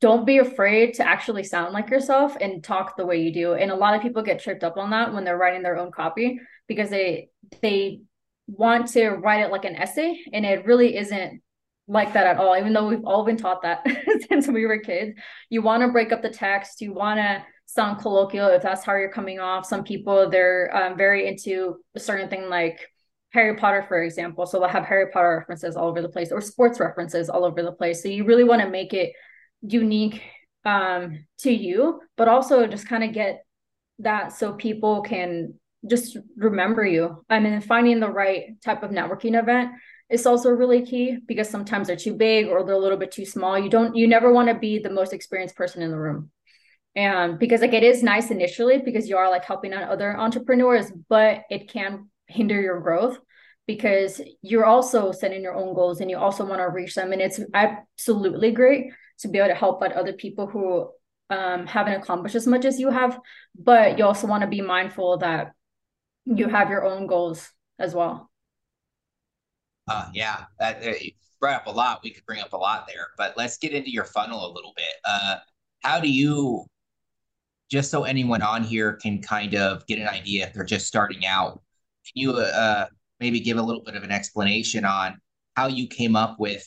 don't 0.00 0.26
be 0.26 0.38
afraid 0.38 0.94
to 0.94 1.06
actually 1.06 1.44
sound 1.44 1.72
like 1.72 1.88
yourself 1.88 2.36
and 2.40 2.64
talk 2.64 2.96
the 2.96 3.06
way 3.06 3.22
you 3.22 3.32
do. 3.32 3.54
And 3.54 3.70
a 3.70 3.76
lot 3.76 3.94
of 3.94 4.02
people 4.02 4.22
get 4.22 4.42
tripped 4.42 4.64
up 4.64 4.76
on 4.76 4.90
that 4.90 5.14
when 5.14 5.22
they're 5.22 5.38
writing 5.38 5.62
their 5.62 5.78
own 5.78 5.92
copy 5.92 6.40
because 6.66 6.90
they 6.90 7.28
they 7.60 8.00
want 8.48 8.88
to 8.88 9.10
write 9.10 9.42
it 9.42 9.52
like 9.52 9.64
an 9.64 9.76
essay 9.76 10.20
and 10.32 10.44
it 10.44 10.66
really 10.66 10.96
isn't 10.96 11.40
like 11.92 12.14
that 12.14 12.26
at 12.26 12.38
all, 12.38 12.56
even 12.56 12.72
though 12.72 12.88
we've 12.88 13.04
all 13.04 13.24
been 13.24 13.36
taught 13.36 13.62
that 13.62 13.86
since 14.28 14.48
we 14.48 14.64
were 14.64 14.78
kids. 14.78 15.12
You 15.50 15.60
want 15.60 15.82
to 15.82 15.88
break 15.88 16.10
up 16.10 16.22
the 16.22 16.30
text, 16.30 16.80
you 16.80 16.94
want 16.94 17.18
to 17.18 17.44
sound 17.66 18.00
colloquial 18.00 18.48
if 18.48 18.62
that's 18.62 18.82
how 18.82 18.96
you're 18.96 19.12
coming 19.12 19.38
off. 19.38 19.66
Some 19.66 19.84
people, 19.84 20.30
they're 20.30 20.74
um, 20.74 20.96
very 20.96 21.28
into 21.28 21.76
a 21.94 22.00
certain 22.00 22.30
thing 22.30 22.48
like 22.48 22.80
Harry 23.30 23.56
Potter, 23.56 23.84
for 23.86 24.02
example. 24.02 24.46
So 24.46 24.58
they'll 24.58 24.68
have 24.68 24.84
Harry 24.84 25.10
Potter 25.10 25.36
references 25.38 25.76
all 25.76 25.88
over 25.88 26.00
the 26.00 26.08
place 26.08 26.32
or 26.32 26.40
sports 26.40 26.80
references 26.80 27.28
all 27.28 27.44
over 27.44 27.62
the 27.62 27.72
place. 27.72 28.02
So 28.02 28.08
you 28.08 28.24
really 28.24 28.44
want 28.44 28.62
to 28.62 28.70
make 28.70 28.94
it 28.94 29.12
unique 29.60 30.22
um, 30.64 31.26
to 31.40 31.52
you, 31.52 32.00
but 32.16 32.28
also 32.28 32.66
just 32.66 32.88
kind 32.88 33.04
of 33.04 33.12
get 33.12 33.44
that 33.98 34.32
so 34.32 34.54
people 34.54 35.02
can 35.02 35.54
just 35.86 36.16
remember 36.36 36.84
you. 36.84 37.22
I 37.28 37.40
mean, 37.40 37.60
finding 37.60 38.00
the 38.00 38.10
right 38.10 38.60
type 38.62 38.82
of 38.82 38.90
networking 38.90 39.38
event 39.38 39.72
is 40.10 40.26
also 40.26 40.50
really 40.50 40.84
key 40.84 41.18
because 41.26 41.48
sometimes 41.48 41.86
they're 41.86 41.96
too 41.96 42.14
big 42.14 42.48
or 42.48 42.64
they're 42.64 42.74
a 42.74 42.78
little 42.78 42.98
bit 42.98 43.12
too 43.12 43.24
small. 43.24 43.58
You 43.58 43.70
don't 43.70 43.96
you 43.96 44.06
never 44.06 44.32
want 44.32 44.48
to 44.48 44.54
be 44.54 44.78
the 44.78 44.90
most 44.90 45.12
experienced 45.12 45.56
person 45.56 45.82
in 45.82 45.90
the 45.90 45.98
room. 45.98 46.30
And 46.94 47.38
because 47.38 47.60
like 47.60 47.72
it 47.72 47.82
is 47.82 48.02
nice 48.02 48.30
initially 48.30 48.78
because 48.78 49.08
you 49.08 49.16
are 49.16 49.30
like 49.30 49.44
helping 49.44 49.72
out 49.72 49.88
other 49.88 50.16
entrepreneurs, 50.16 50.92
but 51.08 51.42
it 51.50 51.70
can 51.70 52.10
hinder 52.26 52.60
your 52.60 52.80
growth 52.80 53.18
because 53.66 54.20
you're 54.42 54.66
also 54.66 55.12
setting 55.12 55.42
your 55.42 55.54
own 55.54 55.74
goals 55.74 56.00
and 56.00 56.10
you 56.10 56.18
also 56.18 56.44
want 56.44 56.60
to 56.60 56.68
reach 56.68 56.94
them. 56.94 57.12
And 57.12 57.22
it's 57.22 57.40
absolutely 57.54 58.50
great 58.52 58.92
to 59.20 59.28
be 59.28 59.38
able 59.38 59.48
to 59.48 59.54
help 59.54 59.82
out 59.82 59.92
other 59.92 60.12
people 60.12 60.46
who 60.46 60.90
um, 61.30 61.66
haven't 61.66 61.94
accomplished 61.94 62.34
as 62.34 62.46
much 62.46 62.64
as 62.64 62.78
you 62.78 62.90
have, 62.90 63.18
but 63.58 63.98
you 63.98 64.04
also 64.04 64.26
want 64.26 64.42
to 64.42 64.48
be 64.48 64.60
mindful 64.60 65.18
that 65.18 65.52
you 66.26 66.48
have 66.48 66.70
your 66.70 66.84
own 66.84 67.06
goals 67.06 67.50
as 67.78 67.94
well. 67.94 68.30
Uh, 69.88 70.08
yeah, 70.14 70.44
that 70.58 70.82
uh, 70.86 70.92
brought 71.40 71.56
up 71.56 71.66
a 71.66 71.70
lot. 71.70 72.00
We 72.02 72.10
could 72.10 72.24
bring 72.24 72.40
up 72.40 72.52
a 72.52 72.56
lot 72.56 72.86
there, 72.86 73.08
but 73.16 73.34
let's 73.36 73.58
get 73.58 73.72
into 73.72 73.90
your 73.90 74.04
funnel 74.04 74.46
a 74.46 74.52
little 74.52 74.72
bit. 74.76 74.94
Uh, 75.04 75.36
how 75.82 76.00
do 76.00 76.10
you, 76.10 76.64
just 77.70 77.90
so 77.90 78.04
anyone 78.04 78.42
on 78.42 78.62
here 78.62 78.94
can 78.94 79.20
kind 79.20 79.54
of 79.54 79.86
get 79.86 79.98
an 79.98 80.08
idea 80.08 80.46
if 80.46 80.54
they're 80.54 80.64
just 80.64 80.86
starting 80.86 81.26
out, 81.26 81.60
can 82.04 82.12
you 82.14 82.32
uh, 82.32 82.86
maybe 83.20 83.40
give 83.40 83.56
a 83.56 83.62
little 83.62 83.82
bit 83.82 83.96
of 83.96 84.02
an 84.02 84.10
explanation 84.10 84.84
on 84.84 85.20
how 85.56 85.66
you 85.66 85.86
came 85.86 86.16
up 86.16 86.38
with 86.38 86.64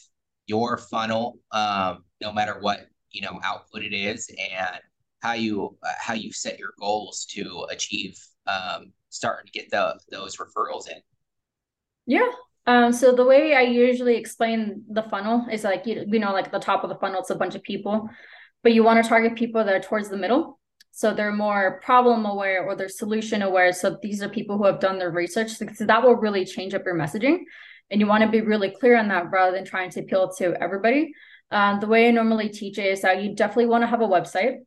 your 0.48 0.78
funnel, 0.78 1.40
um, 1.52 2.04
no 2.22 2.32
matter 2.32 2.58
what 2.60 2.88
you 3.12 3.22
know 3.22 3.40
output 3.44 3.84
it 3.84 3.94
is, 3.94 4.30
and 4.30 4.80
how 5.22 5.34
you 5.34 5.78
uh, 5.84 5.92
how 6.00 6.14
you 6.14 6.32
set 6.32 6.60
your 6.60 6.74
goals 6.80 7.26
to 7.32 7.66
achieve 7.70 8.18
um, 8.48 8.92
starting 9.10 9.46
to 9.52 9.52
get 9.52 9.70
the 9.72 10.00
those 10.12 10.38
referrals 10.38 10.90
in. 10.90 10.98
Yeah. 12.06 12.30
Um, 12.68 12.92
so 12.92 13.14
the 13.14 13.26
way 13.26 13.54
I 13.54 13.62
usually 13.62 14.16
explain 14.16 14.84
the 14.90 15.04
funnel 15.04 15.46
is 15.52 15.64
like 15.64 15.86
you, 15.86 16.06
you 16.08 16.20
know, 16.20 16.34
like 16.34 16.52
the 16.52 16.60
top 16.60 16.84
of 16.84 16.90
the 16.90 16.96
funnel, 16.96 17.22
it's 17.22 17.30
a 17.30 17.36
bunch 17.36 17.56
of 17.56 17.64
people, 17.64 18.10
but 18.64 18.74
you 18.74 18.84
want 18.84 19.04
to 19.04 19.08
target 19.08 19.36
people 19.36 19.64
that 19.64 19.76
are 19.76 19.80
towards 19.80 20.10
the 20.10 20.18
middle. 20.18 20.60
So 20.92 21.14
they're 21.14 21.32
more 21.32 21.82
problem 21.84 22.26
aware 22.26 22.66
or 22.66 22.76
they're 22.76 22.90
solution 22.90 23.42
aware. 23.42 23.74
So 23.74 23.98
these 24.02 24.24
are 24.24 24.30
people 24.30 24.58
who 24.58 24.66
have 24.66 24.80
done 24.80 24.98
their 24.98 25.12
research. 25.12 25.52
So 25.52 25.86
that 25.86 26.04
will 26.04 26.16
really 26.16 26.46
change 26.46 26.74
up 26.74 26.86
your 26.86 26.96
messaging. 26.96 27.40
And 27.92 28.00
you 28.00 28.08
want 28.08 28.24
to 28.24 28.30
be 28.30 28.42
really 28.42 28.72
clear 28.72 28.98
on 28.98 29.10
that 29.10 29.30
rather 29.30 29.56
than 29.56 29.66
trying 29.66 29.92
to 29.92 30.00
appeal 30.00 30.32
to 30.38 30.56
everybody. 30.60 31.12
Um, 31.52 31.80
the 31.80 31.88
way 31.88 32.08
I 32.08 32.12
normally 32.12 32.50
teach 32.50 32.80
is 32.80 33.02
that 33.02 33.22
you 33.22 33.36
definitely 33.36 33.68
want 33.68 33.84
to 33.84 33.88
have 33.88 34.02
a 34.02 34.08
website 34.08 34.60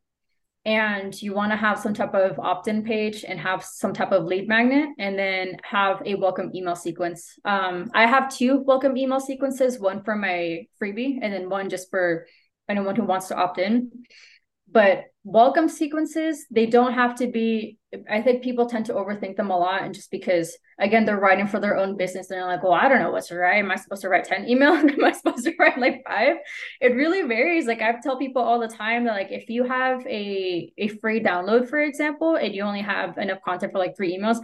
and 0.65 1.19
you 1.21 1.33
want 1.33 1.51
to 1.51 1.55
have 1.55 1.79
some 1.79 1.93
type 1.93 2.13
of 2.13 2.37
opt-in 2.37 2.83
page 2.83 3.23
and 3.27 3.39
have 3.39 3.63
some 3.63 3.93
type 3.93 4.11
of 4.11 4.25
lead 4.25 4.47
magnet 4.47 4.89
and 4.99 5.17
then 5.17 5.57
have 5.63 6.01
a 6.05 6.15
welcome 6.15 6.51
email 6.53 6.75
sequence. 6.75 7.39
Um, 7.45 7.89
i 7.93 8.05
have 8.05 8.33
two 8.33 8.59
welcome 8.59 8.97
email 8.97 9.19
sequences 9.19 9.79
one 9.79 10.03
for 10.03 10.15
my 10.15 10.65
freebie 10.81 11.19
and 11.21 11.33
then 11.33 11.49
one 11.49 11.69
just 11.69 11.89
for 11.89 12.25
anyone 12.67 12.95
who 12.95 13.03
wants 13.03 13.27
to 13.29 13.35
opt 13.35 13.57
in 13.57 13.91
but 14.71 15.05
welcome 15.23 15.67
sequences 15.67 16.45
they 16.49 16.65
don't 16.65 16.93
have 16.93 17.13
to 17.13 17.27
be 17.27 17.77
i 18.09 18.21
think 18.21 18.41
people 18.41 18.67
tend 18.67 18.85
to 18.85 18.93
overthink 18.93 19.35
them 19.35 19.51
a 19.51 19.57
lot 19.57 19.83
and 19.83 19.93
just 19.93 20.09
because 20.11 20.57
again 20.79 21.03
they're 21.05 21.19
writing 21.19 21.45
for 21.45 21.59
their 21.59 21.75
own 21.75 21.97
business 21.97 22.29
and 22.29 22.39
they're 22.39 22.47
like 22.47 22.63
well 22.63 22.73
i 22.73 22.87
don't 22.87 22.99
know 22.99 23.11
what 23.11 23.25
to 23.25 23.35
write. 23.35 23.57
Am 23.57 23.69
i 23.69 23.75
supposed 23.75 24.01
to 24.01 24.09
write 24.09 24.23
10 24.23 24.45
emails? 24.45 24.79
Am 24.93 25.03
i 25.03 25.11
supposed 25.11 25.43
to 25.43 25.53
write 25.59 25.77
like 25.77 26.01
five? 26.07 26.37
It 26.79 26.95
really 26.95 27.23
varies. 27.23 27.67
Like 27.67 27.81
i 27.81 27.93
tell 28.01 28.17
people 28.17 28.41
all 28.41 28.59
the 28.59 28.67
time 28.67 29.03
that 29.05 29.13
like 29.13 29.31
if 29.31 29.49
you 29.49 29.65
have 29.65 30.05
a 30.07 30.71
a 30.77 30.87
free 30.87 31.19
download 31.19 31.67
for 31.69 31.79
example 31.79 32.35
and 32.35 32.55
you 32.55 32.63
only 32.63 32.81
have 32.81 33.17
enough 33.17 33.39
content 33.43 33.73
for 33.73 33.79
like 33.79 33.97
three 33.97 34.17
emails 34.17 34.37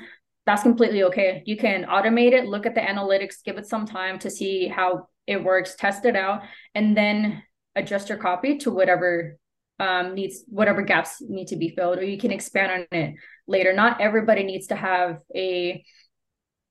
that's 0.46 0.62
completely 0.62 1.02
okay. 1.06 1.42
You 1.48 1.58
can 1.58 1.86
automate 1.86 2.34
it 2.34 2.46
look 2.46 2.66
at 2.66 2.76
the 2.76 2.82
analytics 2.82 3.44
give 3.44 3.58
it 3.58 3.68
some 3.68 3.86
time 3.86 4.20
to 4.20 4.30
see 4.30 4.68
how 4.68 5.08
it 5.26 5.44
works 5.44 5.76
test 5.76 6.06
it 6.06 6.16
out 6.16 6.44
and 6.76 6.98
then 6.98 7.44
adjust 7.76 8.10
your 8.10 8.18
copy 8.18 8.58
to 8.58 8.72
whatever 8.72 9.38
um, 9.80 10.14
needs 10.16 10.44
whatever 10.48 10.82
gaps 10.82 11.22
need 11.22 11.48
to 11.48 11.56
be 11.56 11.70
filled, 11.70 12.00
or 12.00 12.04
you 12.04 12.18
can 12.18 12.32
expand 12.32 12.72
on 12.72 13.00
it 13.00 13.16
later. 13.48 13.74
Not 13.74 14.02
everybody 14.02 14.44
needs 14.44 14.68
to 14.68 14.76
have 14.76 15.20
a 15.36 15.84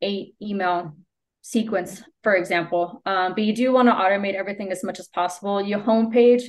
a 0.03 0.33
email 0.43 0.97
sequence, 1.43 2.03
for 2.23 2.35
example, 2.35 3.03
um, 3.05 3.35
but 3.35 3.45
you 3.45 3.55
do 3.55 3.73
want 3.73 3.89
to 3.89 3.95
automate 3.95 4.35
everything 4.35 4.73
as 4.73 4.83
much 4.83 4.99
as 4.99 5.09
possible. 5.09 5.61
Your 5.63 5.81
homepage, 5.81 6.45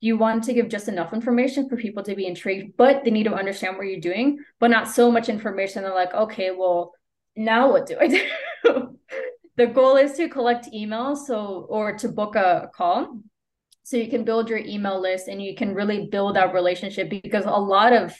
you 0.00 0.16
want 0.16 0.44
to 0.44 0.52
give 0.52 0.68
just 0.68 0.88
enough 0.88 1.12
information 1.12 1.68
for 1.68 1.76
people 1.76 2.02
to 2.04 2.14
be 2.14 2.26
intrigued, 2.26 2.76
but 2.76 3.04
they 3.04 3.10
need 3.10 3.24
to 3.24 3.34
understand 3.34 3.76
what 3.76 3.86
you're 3.86 4.00
doing, 4.00 4.38
but 4.60 4.70
not 4.70 4.88
so 4.88 5.10
much 5.10 5.28
information. 5.28 5.82
They're 5.82 5.94
like, 5.94 6.14
okay, 6.14 6.52
well, 6.52 6.92
now 7.34 7.70
what 7.70 7.86
do 7.86 7.96
I 8.00 8.06
do? 8.06 8.20
the 9.56 9.66
goal 9.66 9.96
is 9.96 10.12
to 10.14 10.28
collect 10.28 10.72
emails, 10.72 11.26
so 11.26 11.66
or 11.68 11.96
to 11.98 12.08
book 12.08 12.36
a 12.36 12.70
call 12.74 13.20
so 13.86 13.96
you 13.96 14.10
can 14.10 14.24
build 14.24 14.50
your 14.50 14.58
email 14.58 15.00
list 15.00 15.28
and 15.28 15.40
you 15.40 15.54
can 15.54 15.72
really 15.72 16.08
build 16.10 16.34
that 16.34 16.52
relationship 16.52 17.08
because 17.08 17.44
a 17.44 17.50
lot 17.50 17.92
of 17.92 18.12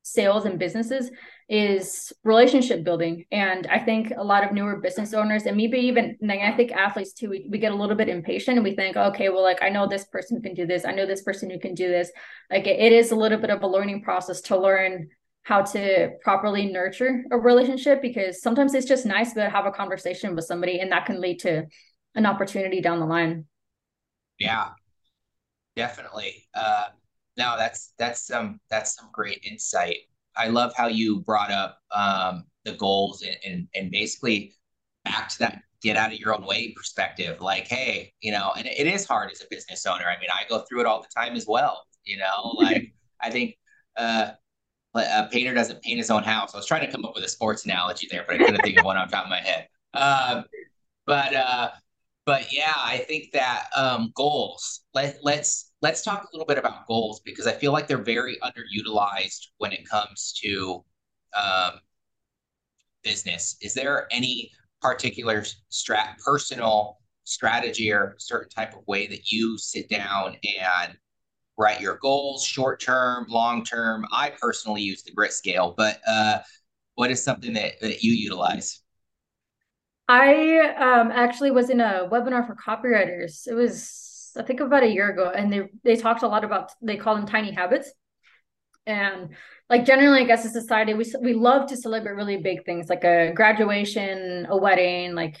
sales 0.00 0.46
and 0.46 0.58
businesses 0.58 1.10
is 1.46 2.10
relationship 2.24 2.84
building. 2.84 3.26
And 3.30 3.66
i 3.66 3.78
think 3.78 4.14
a 4.16 4.24
lot 4.24 4.44
of 4.44 4.52
newer 4.52 4.80
business 4.80 5.12
owners 5.12 5.44
and 5.44 5.58
maybe 5.58 5.78
even 5.78 6.16
i 6.30 6.52
think 6.52 6.72
athletes 6.72 7.12
too 7.12 7.28
we, 7.28 7.46
we 7.50 7.58
get 7.58 7.72
a 7.72 7.74
little 7.74 7.96
bit 7.96 8.08
impatient 8.08 8.56
and 8.56 8.64
we 8.64 8.74
think 8.74 8.96
okay 8.96 9.28
well 9.28 9.42
like 9.42 9.62
i 9.62 9.68
know 9.68 9.86
this 9.86 10.06
person 10.06 10.38
who 10.38 10.42
can 10.42 10.54
do 10.54 10.66
this. 10.66 10.86
I 10.86 10.92
know 10.92 11.04
this 11.04 11.22
person 11.22 11.50
who 11.50 11.58
can 11.58 11.74
do 11.74 11.88
this. 11.88 12.10
Like 12.50 12.66
it, 12.66 12.80
it 12.80 12.92
is 12.92 13.10
a 13.10 13.16
little 13.16 13.38
bit 13.38 13.50
of 13.50 13.62
a 13.62 13.66
learning 13.66 14.02
process 14.02 14.40
to 14.42 14.56
learn 14.56 15.08
how 15.42 15.62
to 15.62 16.12
properly 16.22 16.72
nurture 16.72 17.24
a 17.30 17.36
relationship 17.36 18.00
because 18.00 18.40
sometimes 18.40 18.72
it's 18.72 18.88
just 18.88 19.04
nice 19.04 19.34
to 19.34 19.50
have 19.50 19.66
a 19.66 19.70
conversation 19.70 20.34
with 20.34 20.46
somebody 20.46 20.80
and 20.80 20.92
that 20.92 21.04
can 21.04 21.20
lead 21.20 21.40
to 21.40 21.66
an 22.14 22.24
opportunity 22.24 22.80
down 22.80 23.00
the 23.00 23.06
line. 23.06 23.44
Yeah 24.38 24.70
definitely. 25.80 26.46
Uh, 26.54 26.88
no, 27.38 27.54
that's 27.56 27.94
that's 27.98 28.26
some 28.26 28.60
that's 28.68 28.94
some 28.96 29.08
great 29.12 29.40
insight. 29.50 29.96
I 30.36 30.48
love 30.48 30.72
how 30.76 30.88
you 30.88 31.20
brought 31.20 31.50
up 31.50 31.78
um, 31.90 32.44
the 32.64 32.72
goals 32.72 33.22
and, 33.22 33.36
and 33.46 33.68
and 33.74 33.90
basically 33.90 34.54
back 35.04 35.30
to 35.30 35.38
that 35.40 35.62
get 35.82 35.96
out 35.96 36.12
of 36.12 36.18
your 36.18 36.34
own 36.34 36.44
way 36.44 36.74
perspective. 36.76 37.40
Like, 37.40 37.66
hey, 37.66 38.12
you 38.20 38.30
know, 38.30 38.52
and 38.58 38.66
it 38.66 38.86
is 38.86 39.06
hard 39.06 39.30
as 39.30 39.40
a 39.40 39.46
business 39.48 39.86
owner. 39.86 40.04
I 40.04 40.20
mean, 40.20 40.28
I 40.30 40.46
go 40.50 40.58
through 40.68 40.80
it 40.80 40.86
all 40.86 41.00
the 41.00 41.08
time 41.18 41.34
as 41.34 41.46
well. 41.46 41.86
You 42.04 42.18
know, 42.18 42.54
like 42.58 42.92
I 43.22 43.30
think 43.30 43.56
uh, 43.96 44.32
a 44.94 45.28
painter 45.32 45.54
doesn't 45.54 45.82
paint 45.82 45.96
his 45.96 46.10
own 46.10 46.24
house. 46.24 46.52
I 46.52 46.58
was 46.58 46.66
trying 46.66 46.84
to 46.84 46.92
come 46.92 47.06
up 47.06 47.14
with 47.14 47.24
a 47.24 47.28
sports 47.28 47.64
analogy 47.64 48.06
there, 48.10 48.24
but 48.26 48.36
I 48.36 48.44
couldn't 48.44 48.60
think 48.60 48.78
of 48.78 48.84
one 48.84 48.98
on 48.98 49.08
top 49.08 49.24
of 49.24 49.30
my 49.30 49.40
head. 49.40 49.66
Um, 49.94 50.44
but 51.06 51.34
uh, 51.34 51.70
but 52.26 52.52
yeah, 52.52 52.74
I 52.76 52.98
think 52.98 53.32
that 53.32 53.68
um, 53.74 54.12
goals. 54.14 54.82
Let 54.92 55.18
let's 55.22 55.69
let's 55.82 56.02
talk 56.02 56.24
a 56.24 56.28
little 56.32 56.46
bit 56.46 56.58
about 56.58 56.86
goals 56.86 57.20
because 57.20 57.46
I 57.46 57.52
feel 57.52 57.72
like 57.72 57.86
they're 57.86 57.98
very 57.98 58.38
underutilized 58.42 59.46
when 59.58 59.72
it 59.72 59.88
comes 59.88 60.38
to 60.42 60.84
um, 61.34 61.72
business. 63.02 63.56
Is 63.62 63.74
there 63.74 64.06
any 64.10 64.50
particular 64.82 65.44
strat 65.70 66.18
personal 66.24 66.98
strategy 67.24 67.92
or 67.92 68.16
certain 68.18 68.50
type 68.50 68.74
of 68.74 68.86
way 68.86 69.06
that 69.06 69.30
you 69.30 69.56
sit 69.58 69.88
down 69.88 70.36
and 70.62 70.96
write 71.56 71.80
your 71.80 71.98
goals, 72.02 72.44
short 72.44 72.80
term, 72.80 73.26
long 73.28 73.64
term? 73.64 74.04
I 74.12 74.32
personally 74.40 74.82
use 74.82 75.02
the 75.02 75.12
grit 75.12 75.32
scale, 75.32 75.74
but 75.76 76.00
uh, 76.06 76.38
what 76.94 77.10
is 77.10 77.22
something 77.22 77.52
that, 77.54 77.80
that 77.80 78.02
you 78.02 78.12
utilize? 78.12 78.80
I 80.08 80.74
um, 80.76 81.12
actually 81.12 81.52
was 81.52 81.70
in 81.70 81.80
a 81.80 82.08
webinar 82.10 82.46
for 82.46 82.56
copywriters. 82.56 83.46
It 83.46 83.54
was, 83.54 84.09
I 84.40 84.44
think, 84.44 84.60
about 84.60 84.82
a 84.82 84.90
year 84.90 85.10
ago, 85.10 85.30
and 85.30 85.52
they 85.52 85.62
they 85.84 85.96
talked 85.96 86.22
a 86.22 86.28
lot 86.28 86.44
about 86.44 86.72
they 86.80 86.96
call 86.96 87.14
them 87.14 87.26
tiny 87.26 87.52
habits, 87.52 87.92
and 88.86 89.34
like 89.68 89.84
generally, 89.84 90.22
I 90.22 90.24
guess 90.24 90.46
as 90.46 90.52
society, 90.52 90.94
we 90.94 91.04
we 91.20 91.34
love 91.34 91.68
to 91.68 91.76
celebrate 91.76 92.14
really 92.14 92.38
big 92.38 92.64
things 92.64 92.88
like 92.88 93.04
a 93.04 93.32
graduation, 93.34 94.46
a 94.48 94.56
wedding, 94.56 95.14
like 95.14 95.36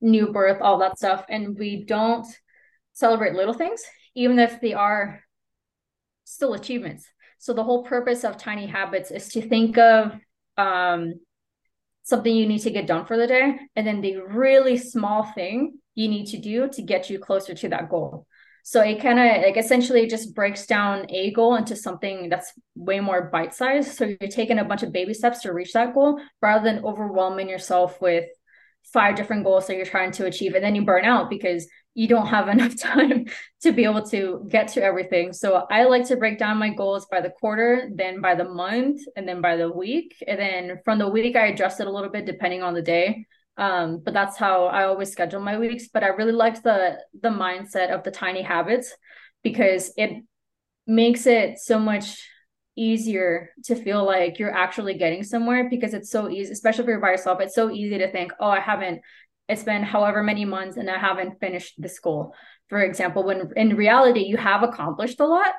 new 0.00 0.32
birth, 0.32 0.60
all 0.62 0.78
that 0.78 0.96
stuff, 0.96 1.24
and 1.28 1.58
we 1.58 1.84
don't 1.84 2.26
celebrate 2.94 3.34
little 3.34 3.54
things, 3.54 3.82
even 4.14 4.38
if 4.38 4.60
they 4.60 4.72
are 4.72 5.20
still 6.24 6.54
achievements. 6.54 7.06
So 7.38 7.52
the 7.52 7.64
whole 7.64 7.84
purpose 7.84 8.24
of 8.24 8.38
tiny 8.38 8.66
habits 8.66 9.10
is 9.10 9.28
to 9.34 9.42
think 9.42 9.76
of 9.76 10.18
um, 10.56 11.14
something 12.04 12.34
you 12.34 12.46
need 12.46 12.60
to 12.60 12.70
get 12.70 12.86
done 12.86 13.04
for 13.04 13.18
the 13.18 13.26
day, 13.26 13.58
and 13.76 13.86
then 13.86 14.00
the 14.00 14.16
really 14.16 14.78
small 14.78 15.24
thing 15.24 15.78
you 15.94 16.08
need 16.08 16.26
to 16.26 16.38
do 16.38 16.68
to 16.68 16.82
get 16.82 17.10
you 17.10 17.18
closer 17.18 17.54
to 17.54 17.68
that 17.68 17.88
goal. 17.88 18.26
So 18.66 18.80
it 18.80 19.02
kind 19.02 19.18
of 19.18 19.42
like 19.42 19.58
essentially 19.58 20.06
just 20.06 20.34
breaks 20.34 20.64
down 20.66 21.04
a 21.10 21.32
goal 21.32 21.56
into 21.56 21.76
something 21.76 22.30
that's 22.30 22.50
way 22.74 22.98
more 22.98 23.28
bite 23.30 23.54
sized. 23.54 23.92
So 23.92 24.06
you're 24.06 24.30
taking 24.30 24.58
a 24.58 24.64
bunch 24.64 24.82
of 24.82 24.90
baby 24.90 25.12
steps 25.12 25.42
to 25.42 25.52
reach 25.52 25.74
that 25.74 25.92
goal 25.92 26.18
rather 26.40 26.64
than 26.64 26.82
overwhelming 26.82 27.50
yourself 27.50 28.00
with 28.00 28.24
five 28.84 29.16
different 29.16 29.44
goals 29.44 29.66
that 29.66 29.76
you're 29.76 29.84
trying 29.84 30.12
to 30.12 30.24
achieve. 30.24 30.54
And 30.54 30.64
then 30.64 30.74
you 30.74 30.82
burn 30.82 31.04
out 31.04 31.28
because 31.28 31.66
you 31.92 32.08
don't 32.08 32.26
have 32.26 32.48
enough 32.56 32.74
time 32.76 33.26
to 33.62 33.72
be 33.72 33.84
able 33.84 34.02
to 34.06 34.46
get 34.48 34.68
to 34.68 34.82
everything. 34.82 35.34
So 35.34 35.66
I 35.70 35.84
like 35.84 36.06
to 36.08 36.16
break 36.16 36.38
down 36.38 36.56
my 36.56 36.70
goals 36.70 37.04
by 37.04 37.20
the 37.20 37.30
quarter, 37.38 37.90
then 37.94 38.22
by 38.22 38.34
the 38.34 38.48
month, 38.48 39.02
and 39.14 39.28
then 39.28 39.42
by 39.42 39.56
the 39.56 39.70
week. 39.70 40.16
And 40.26 40.38
then 40.38 40.80
from 40.86 40.98
the 40.98 41.08
week, 41.08 41.36
I 41.36 41.48
adjust 41.48 41.80
it 41.80 41.86
a 41.86 41.92
little 41.92 42.10
bit 42.10 42.24
depending 42.24 42.62
on 42.62 42.72
the 42.72 42.82
day. 42.82 43.26
Um, 43.56 44.00
but 44.04 44.14
that's 44.14 44.36
how 44.36 44.66
I 44.66 44.84
always 44.84 45.12
schedule 45.12 45.40
my 45.40 45.58
weeks. 45.58 45.88
But 45.92 46.02
I 46.02 46.08
really 46.08 46.32
liked 46.32 46.62
the 46.62 46.98
the 47.20 47.28
mindset 47.28 47.90
of 47.90 48.02
the 48.02 48.10
tiny 48.10 48.42
habits 48.42 48.92
because 49.42 49.92
it 49.96 50.24
makes 50.86 51.26
it 51.26 51.58
so 51.58 51.78
much 51.78 52.28
easier 52.76 53.50
to 53.64 53.76
feel 53.76 54.04
like 54.04 54.38
you're 54.38 54.54
actually 54.54 54.94
getting 54.94 55.22
somewhere 55.22 55.68
because 55.70 55.94
it's 55.94 56.10
so 56.10 56.28
easy, 56.28 56.52
especially 56.52 56.84
if 56.84 56.88
you're 56.88 57.00
by 57.00 57.12
yourself. 57.12 57.40
It's 57.40 57.54
so 57.54 57.70
easy 57.70 57.98
to 57.98 58.10
think, 58.10 58.32
oh, 58.40 58.48
I 58.48 58.60
haven't 58.60 59.00
it's 59.48 59.62
been 59.62 59.82
however 59.82 60.22
many 60.22 60.44
months 60.44 60.76
and 60.76 60.90
I 60.90 60.98
haven't 60.98 61.38
finished 61.38 61.74
the 61.78 61.88
school. 61.88 62.34
For 62.68 62.80
example, 62.80 63.24
when 63.24 63.52
in 63.56 63.76
reality 63.76 64.20
you 64.20 64.36
have 64.36 64.62
accomplished 64.62 65.20
a 65.20 65.26
lot, 65.26 65.52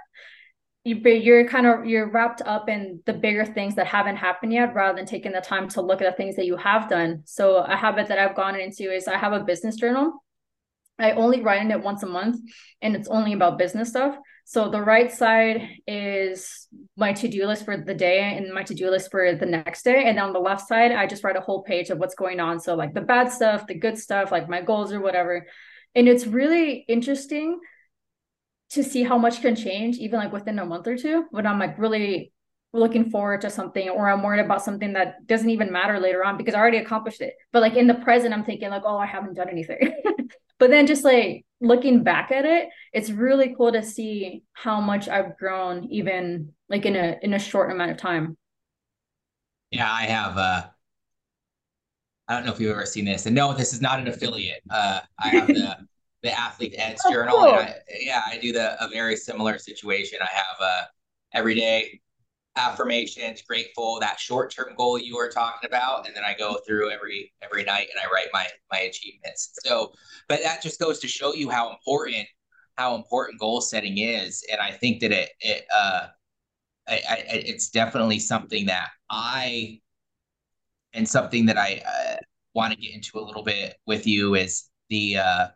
you, 0.86 0.98
you're 0.98 1.48
kind 1.48 1.66
of 1.66 1.86
you're 1.86 2.10
wrapped 2.10 2.44
up 2.46 2.70
in 2.70 3.02
the 3.06 3.14
bigger 3.14 3.44
things 3.44 3.76
that 3.76 3.88
haven't 3.88 4.18
happened 4.18 4.54
yet 4.54 4.76
rather 4.76 4.96
than 4.96 5.08
taking 5.08 5.32
the 5.32 5.42
time 5.42 5.68
to 5.70 5.82
look 5.82 6.02
at 6.02 6.10
the 6.10 6.16
things 6.16 6.36
that 6.36 6.46
you 6.46 6.56
have 6.58 6.88
done. 6.88 7.24
So 7.26 7.58
a 7.58 7.76
habit 7.76 8.08
that 8.08 8.20
I've 8.20 8.36
gone 8.36 8.58
into 8.58 8.94
is 8.94 9.08
I 9.08 9.18
have 9.18 9.34
a 9.34 9.44
business 9.44 9.76
journal. 9.76 10.24
I 11.00 11.12
only 11.12 11.42
write 11.42 11.62
in 11.62 11.72
it 11.72 11.84
once 11.84 12.04
a 12.04 12.08
month 12.08 12.40
and 12.82 12.96
it's 12.96 13.10
only 13.10 13.34
about 13.34 13.58
business 13.58 13.90
stuff. 13.90 14.16
So 14.46 14.70
the 14.70 14.80
right 14.80 15.12
side 15.12 15.68
is 15.88 16.68
my 16.96 17.14
to-do 17.14 17.48
list 17.48 17.66
for 17.66 17.76
the 17.76 17.96
day 17.96 18.38
and 18.38 18.54
my 18.54 18.62
to-do 18.62 18.90
list 18.92 19.10
for 19.10 19.34
the 19.34 19.46
next 19.46 19.84
day. 19.84 20.06
And 20.06 20.20
on 20.20 20.34
the 20.34 20.40
left 20.40 20.68
side, 20.68 20.92
I 20.92 21.08
just 21.08 21.24
write 21.24 21.36
a 21.36 21.42
whole 21.42 21.64
page 21.64 21.90
of 21.90 21.98
what's 21.98 22.16
going 22.16 22.40
on. 22.40 22.60
So 22.60 22.76
like 22.76 22.94
the 22.94 23.02
bad 23.02 23.32
stuff, 23.32 23.66
the 23.66 23.74
good 23.74 23.98
stuff, 23.98 24.32
like 24.32 24.48
my 24.48 24.62
goals 24.62 24.94
or 24.94 25.02
whatever. 25.02 25.48
And 25.96 26.08
it's 26.08 26.28
really 26.28 26.86
interesting 26.88 27.60
to 28.72 28.84
see 28.84 29.04
how 29.04 29.18
much 29.18 29.42
can 29.42 29.56
change 29.56 29.98
even 29.98 30.20
like 30.20 30.34
within 30.34 30.60
a 30.60 30.66
month 30.66 30.88
or 30.88 30.98
two 30.98 31.26
when 31.32 31.46
I'm 31.46 31.60
like 31.60 31.78
really 31.78 32.32
looking 32.74 33.10
forward 33.10 33.42
to 33.42 33.50
something 33.50 33.90
or 33.90 34.10
I'm 34.10 34.22
worried 34.22 34.44
about 34.44 34.64
something 34.64 34.94
that 34.94 35.26
doesn't 35.28 35.50
even 35.50 35.72
matter 35.72 36.00
later 36.00 36.24
on 36.24 36.38
because 36.38 36.54
I 36.54 36.60
already 36.60 36.78
accomplished 36.78 37.22
it. 37.22 37.34
But 37.54 37.62
like 37.62 37.76
in 37.76 37.88
the 37.88 37.94
present, 37.96 38.34
I'm 38.34 38.44
thinking 38.44 38.70
like, 38.70 38.84
oh, 38.86 38.98
I 38.98 39.06
haven't 39.06 39.36
done 39.36 39.50
anything. 39.50 39.94
but 40.60 40.70
then 40.70 40.86
just 40.86 41.04
like 41.04 41.46
looking 41.62 42.04
back 42.04 42.32
at 42.32 42.46
it, 42.46 42.70
it's 42.92 43.10
really 43.10 43.56
cool 43.56 43.72
to 43.72 43.82
see 43.82 44.44
how 44.54 44.82
much 44.82 45.08
I've 45.08 45.38
grown 45.38 45.86
even 45.86 46.54
like 46.70 46.86
in 46.86 46.96
a 46.96 47.18
in 47.22 47.34
a 47.34 47.40
short 47.40 47.72
amount 47.72 47.92
of 47.92 47.98
time. 47.98 48.38
Yeah, 49.72 49.92
I 49.92 50.04
have 50.04 50.38
uh 50.38 50.66
I 52.28 52.36
don't 52.36 52.46
know 52.46 52.52
if 52.52 52.60
you've 52.60 52.72
ever 52.72 52.86
seen 52.86 53.06
this. 53.06 53.26
And 53.26 53.36
no, 53.36 53.54
this 53.54 53.74
is 53.74 53.82
not 53.82 54.00
an 54.00 54.08
affiliate. 54.08 54.62
Uh 54.70 55.00
I 55.18 55.30
have 55.30 55.48
the 55.48 55.78
the 56.24 56.38
athlete 56.38 56.76
eds 56.78 57.02
oh, 57.06 57.12
journal. 57.12 57.38
Cool. 57.38 57.60
And 57.60 57.70
I, 57.70 57.76
yeah, 58.00 58.22
I 58.26 58.38
do 58.38 58.52
the 58.52 58.84
a 58.84 58.88
very 58.90 59.16
similar 59.16 59.58
situation. 59.58 60.20
I 60.22 60.30
have 60.34 60.60
a 60.62 61.38
every 61.38 61.56
day 61.56 62.02
affirmations, 62.58 63.42
grateful, 63.42 64.00
that 64.00 64.20
short 64.20 64.54
term 64.54 64.74
goal 64.78 64.98
you 64.98 65.16
were 65.16 65.30
talking 65.30 65.68
about, 65.68 66.08
and 66.08 66.16
then 66.16 66.24
I 66.24 66.34
go 66.34 66.58
through 66.66 66.92
every 66.92 67.34
every 67.42 67.64
night 67.64 67.88
and 67.92 68.00
I 68.02 68.12
write 68.12 68.28
my 68.34 68.48
my 68.72 68.80
achievements. 68.80 69.52
So, 69.64 69.92
but 70.28 70.42
that 70.44 70.62
just 70.62 70.80
goes 70.80 71.00
to 71.00 71.08
show 71.08 71.34
you 71.34 71.50
how 71.50 71.72
important 71.72 72.28
how 72.78 72.96
important 72.96 73.40
goal 73.40 73.62
setting 73.62 73.98
is, 73.98 74.44
and 74.52 74.60
I 74.60 74.72
think 74.72 75.02
that 75.02 75.12
it 75.12 75.30
it 75.42 75.66
uh, 75.74 76.08
I, 76.88 77.02
I 77.10 77.24
it's 77.28 77.70
definitely 77.70 78.20
something 78.20 78.66
that 78.68 78.90
I 79.10 79.82
and 80.94 81.08
something 81.08 81.46
that 81.48 81.58
I 81.58 81.82
uh, 81.86 82.16
want 82.54 82.74
to 82.74 82.80
get 82.80 82.94
into 82.94 83.20
a 83.20 83.22
little 83.22 83.44
bit 83.44 83.76
with 83.86 84.08
you 84.08 84.36
is 84.36 84.70
the 84.90 85.18
uh, 85.18 85.48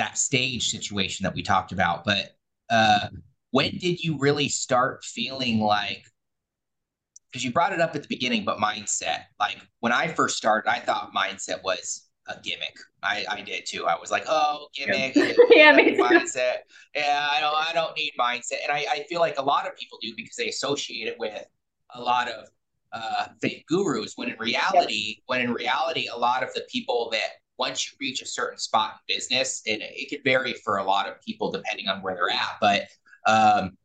that 0.00 0.18
stage 0.18 0.70
situation 0.70 1.24
that 1.24 1.34
we 1.34 1.42
talked 1.42 1.72
about, 1.72 2.04
but. 2.04 2.34
Uh, 2.68 3.08
when 3.52 3.76
did 3.78 4.02
you 4.02 4.16
really 4.18 4.48
start 4.48 5.04
feeling 5.04 5.58
like 5.58 6.04
because 7.30 7.44
you 7.44 7.52
brought 7.52 7.72
it 7.72 7.80
up 7.80 7.94
at 7.94 8.02
the 8.02 8.08
beginning 8.08 8.44
but 8.44 8.58
mindset 8.58 9.24
like 9.38 9.58
when 9.80 9.92
i 9.92 10.06
first 10.06 10.36
started 10.36 10.68
i 10.70 10.78
thought 10.78 11.12
mindset 11.14 11.62
was 11.64 12.06
a 12.28 12.40
gimmick. 12.42 12.76
I 13.02 13.24
i 13.28 13.40
did 13.40 13.66
too. 13.66 13.86
I 13.86 13.98
was 13.98 14.10
like 14.10 14.24
oh 14.28 14.68
gimmick 14.74 15.16
yeah, 15.16 15.32
yeah 15.50 15.76
mindset. 15.76 16.56
Yeah 16.94 17.28
i 17.30 17.40
don't 17.40 17.54
i 17.54 17.72
don't 17.72 17.96
need 17.96 18.12
mindset 18.18 18.62
and 18.62 18.70
I, 18.70 18.84
I 18.90 19.04
feel 19.08 19.20
like 19.20 19.38
a 19.38 19.42
lot 19.42 19.66
of 19.66 19.76
people 19.76 19.98
do 20.00 20.12
because 20.16 20.36
they 20.36 20.48
associate 20.48 21.08
it 21.08 21.18
with 21.18 21.44
a 21.94 22.00
lot 22.00 22.28
of 22.28 22.48
uh 22.92 23.28
fake 23.40 23.64
gurus 23.68 24.12
when 24.16 24.30
in 24.30 24.38
reality 24.38 25.18
when 25.26 25.40
in 25.40 25.52
reality 25.52 26.08
a 26.12 26.16
lot 26.16 26.42
of 26.42 26.52
the 26.54 26.62
people 26.70 27.08
that 27.12 27.39
once 27.60 27.86
you 27.86 27.96
reach 28.00 28.22
a 28.22 28.26
certain 28.26 28.58
spot 28.58 28.94
in 29.08 29.14
business 29.14 29.62
and 29.68 29.82
it 29.82 30.08
could 30.10 30.24
vary 30.24 30.54
for 30.64 30.78
a 30.78 30.84
lot 30.84 31.06
of 31.06 31.20
people 31.20 31.52
depending 31.52 31.88
on 31.88 32.02
where 32.02 32.14
they're 32.14 32.30
at 32.30 32.56
but 32.60 32.88
um, 33.26 33.76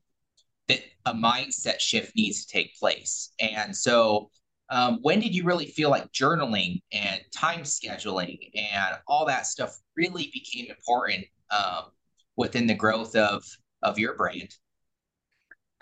that 0.67 0.79
a 1.05 1.13
mindset 1.13 1.79
shift 1.79 2.15
needs 2.15 2.45
to 2.45 2.51
take 2.51 2.75
place. 2.77 3.31
And 3.39 3.75
so, 3.75 4.29
um, 4.69 4.99
when 5.03 5.19
did 5.19 5.35
you 5.35 5.43
really 5.43 5.67
feel 5.67 5.91
like 5.91 6.11
journaling 6.11 6.81
and 6.91 7.21
time 7.31 7.61
scheduling 7.61 8.49
and 8.55 8.97
all 9.07 9.25
that 9.27 9.45
stuff 9.45 9.77
really 9.95 10.31
became 10.33 10.71
important 10.71 11.25
um, 11.51 11.91
within 12.35 12.65
the 12.65 12.73
growth 12.73 13.15
of 13.15 13.43
of 13.83 13.99
your 13.99 14.15
brand? 14.15 14.49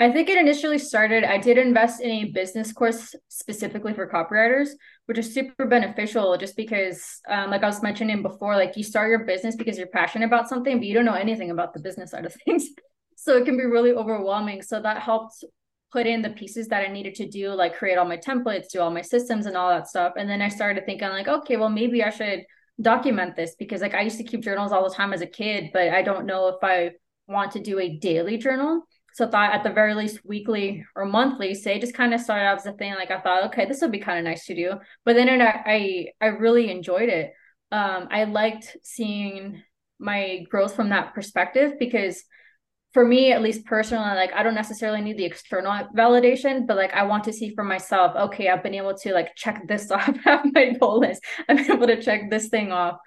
I 0.04 0.12
think 0.12 0.30
it 0.30 0.38
initially 0.38 0.80
started. 0.80 1.24
I 1.24 1.38
did 1.38 1.58
invest 1.58 2.02
in 2.02 2.12
a 2.12 2.26
business 2.26 2.74
course 2.74 3.16
specifically 3.30 3.94
for 3.94 4.06
copywriters, 4.06 4.70
which 5.06 5.18
is 5.18 5.34
super 5.34 5.66
beneficial 5.66 6.36
just 6.38 6.58
because, 6.58 7.22
um, 7.30 7.50
like 7.50 7.64
I 7.64 7.68
was 7.68 7.82
mentioning 7.82 8.22
before, 8.22 8.56
like 8.56 8.76
you 8.76 8.84
start 8.84 9.10
your 9.10 9.24
business 9.24 9.56
because 9.56 9.78
you're 9.78 9.88
passionate 9.88 10.26
about 10.26 10.50
something, 10.50 10.78
but 10.78 10.88
you 10.88 10.94
don't 10.94 11.06
know 11.06 11.14
anything 11.14 11.52
about 11.52 11.74
the 11.74 11.80
business 11.80 12.12
side 12.12 12.26
of 12.26 12.34
things. 12.46 12.68
So 13.16 13.38
it 13.38 13.46
can 13.46 13.56
be 13.56 13.64
really 13.64 13.94
overwhelming. 13.94 14.62
So 14.62 14.82
that 14.82 15.02
helped 15.02 15.46
put 15.94 16.06
in 16.06 16.24
the 16.24 16.32
pieces 16.32 16.68
that 16.70 16.84
i 16.84 16.92
needed 16.92 17.14
to 17.14 17.30
do 17.30 17.50
like 17.52 17.78
create 17.78 18.00
all 18.00 18.06
my 18.06 18.18
templates 18.18 18.72
do 18.72 18.82
all 18.82 18.90
my 18.90 19.04
systems 19.04 19.46
and 19.46 19.56
all 19.56 19.70
that 19.70 19.88
stuff. 19.88 20.14
And 20.18 20.28
then 20.28 20.42
i 20.42 20.50
started 20.50 20.88
thinking 20.88 21.08
like 21.08 21.28
okay 21.28 21.56
well 21.56 21.70
maybe 21.70 22.04
i 22.04 22.10
should 22.10 22.46
document 22.82 23.36
this 23.36 23.54
because 23.60 23.82
like 23.82 23.94
i 23.94 24.02
used 24.02 24.18
to 24.18 24.24
keep 24.24 24.42
journals 24.42 24.72
all 24.72 24.90
the 24.90 24.96
time 24.96 25.14
as 25.14 25.22
a 25.22 25.28
kid 25.28 25.70
but 25.72 25.90
i 25.90 26.02
don't 26.02 26.26
know 26.26 26.48
if 26.48 26.64
i 26.64 26.90
want 27.28 27.52
to 27.52 27.60
do 27.60 27.78
a 27.80 27.98
daily 28.00 28.38
journal 28.38 28.82
so 29.14 29.28
I 29.28 29.30
thought 29.30 29.54
at 29.54 29.64
the 29.64 29.70
very 29.70 29.94
least 29.94 30.20
weekly 30.26 30.86
or 30.96 31.06
monthly 31.06 31.54
say 31.54 31.80
just 31.80 31.94
kind 31.94 32.14
of 32.14 32.22
started 32.22 32.46
out 32.46 32.58
as 32.58 32.66
a 32.66 32.74
thing 32.74 32.94
like 32.96 33.12
i 33.12 33.20
thought 33.20 33.46
okay 33.46 33.66
this 33.66 33.82
would 33.82 33.92
be 33.92 34.00
kind 34.00 34.20
of 34.20 34.26
nice 34.26 34.46
to 34.46 34.56
do. 34.56 34.74
But 35.06 35.16
then 35.16 35.30
it, 35.30 35.42
i 35.42 36.08
i 36.22 36.28
really 36.28 36.70
enjoyed 36.72 37.10
it. 37.10 37.34
Um 37.72 38.08
i 38.12 38.26
liked 38.26 38.78
seeing 38.84 39.62
my 40.00 40.46
growth 40.50 40.76
from 40.76 40.90
that 40.90 41.14
perspective 41.14 41.74
because 41.80 42.24
for 42.94 43.06
me 43.06 43.32
at 43.32 43.42
least 43.42 43.66
personally 43.66 44.16
like 44.16 44.34
i 44.34 44.44
don't 44.44 44.54
necessarily 44.54 45.02
need 45.02 45.18
the 45.18 45.26
external 45.26 45.72
validation 45.96 46.68
but 46.68 46.78
like 46.78 46.94
i 46.94 47.04
want 47.04 47.24
to 47.24 47.34
see 47.34 47.54
for 47.56 47.64
myself 47.64 48.16
okay 48.16 48.50
i've 48.50 48.62
been 48.62 48.76
able 48.76 48.94
to 48.96 49.14
like 49.14 49.36
check 49.36 49.68
this 49.68 49.90
off 49.98 50.16
have 50.24 50.46
my 50.54 50.74
goal 50.80 51.00
list. 51.00 51.24
I've 51.50 51.58
been 51.58 51.72
able 51.72 51.88
to 51.88 52.02
check 52.02 52.30
this 52.30 52.50
thing 52.50 52.72
off. 52.72 52.98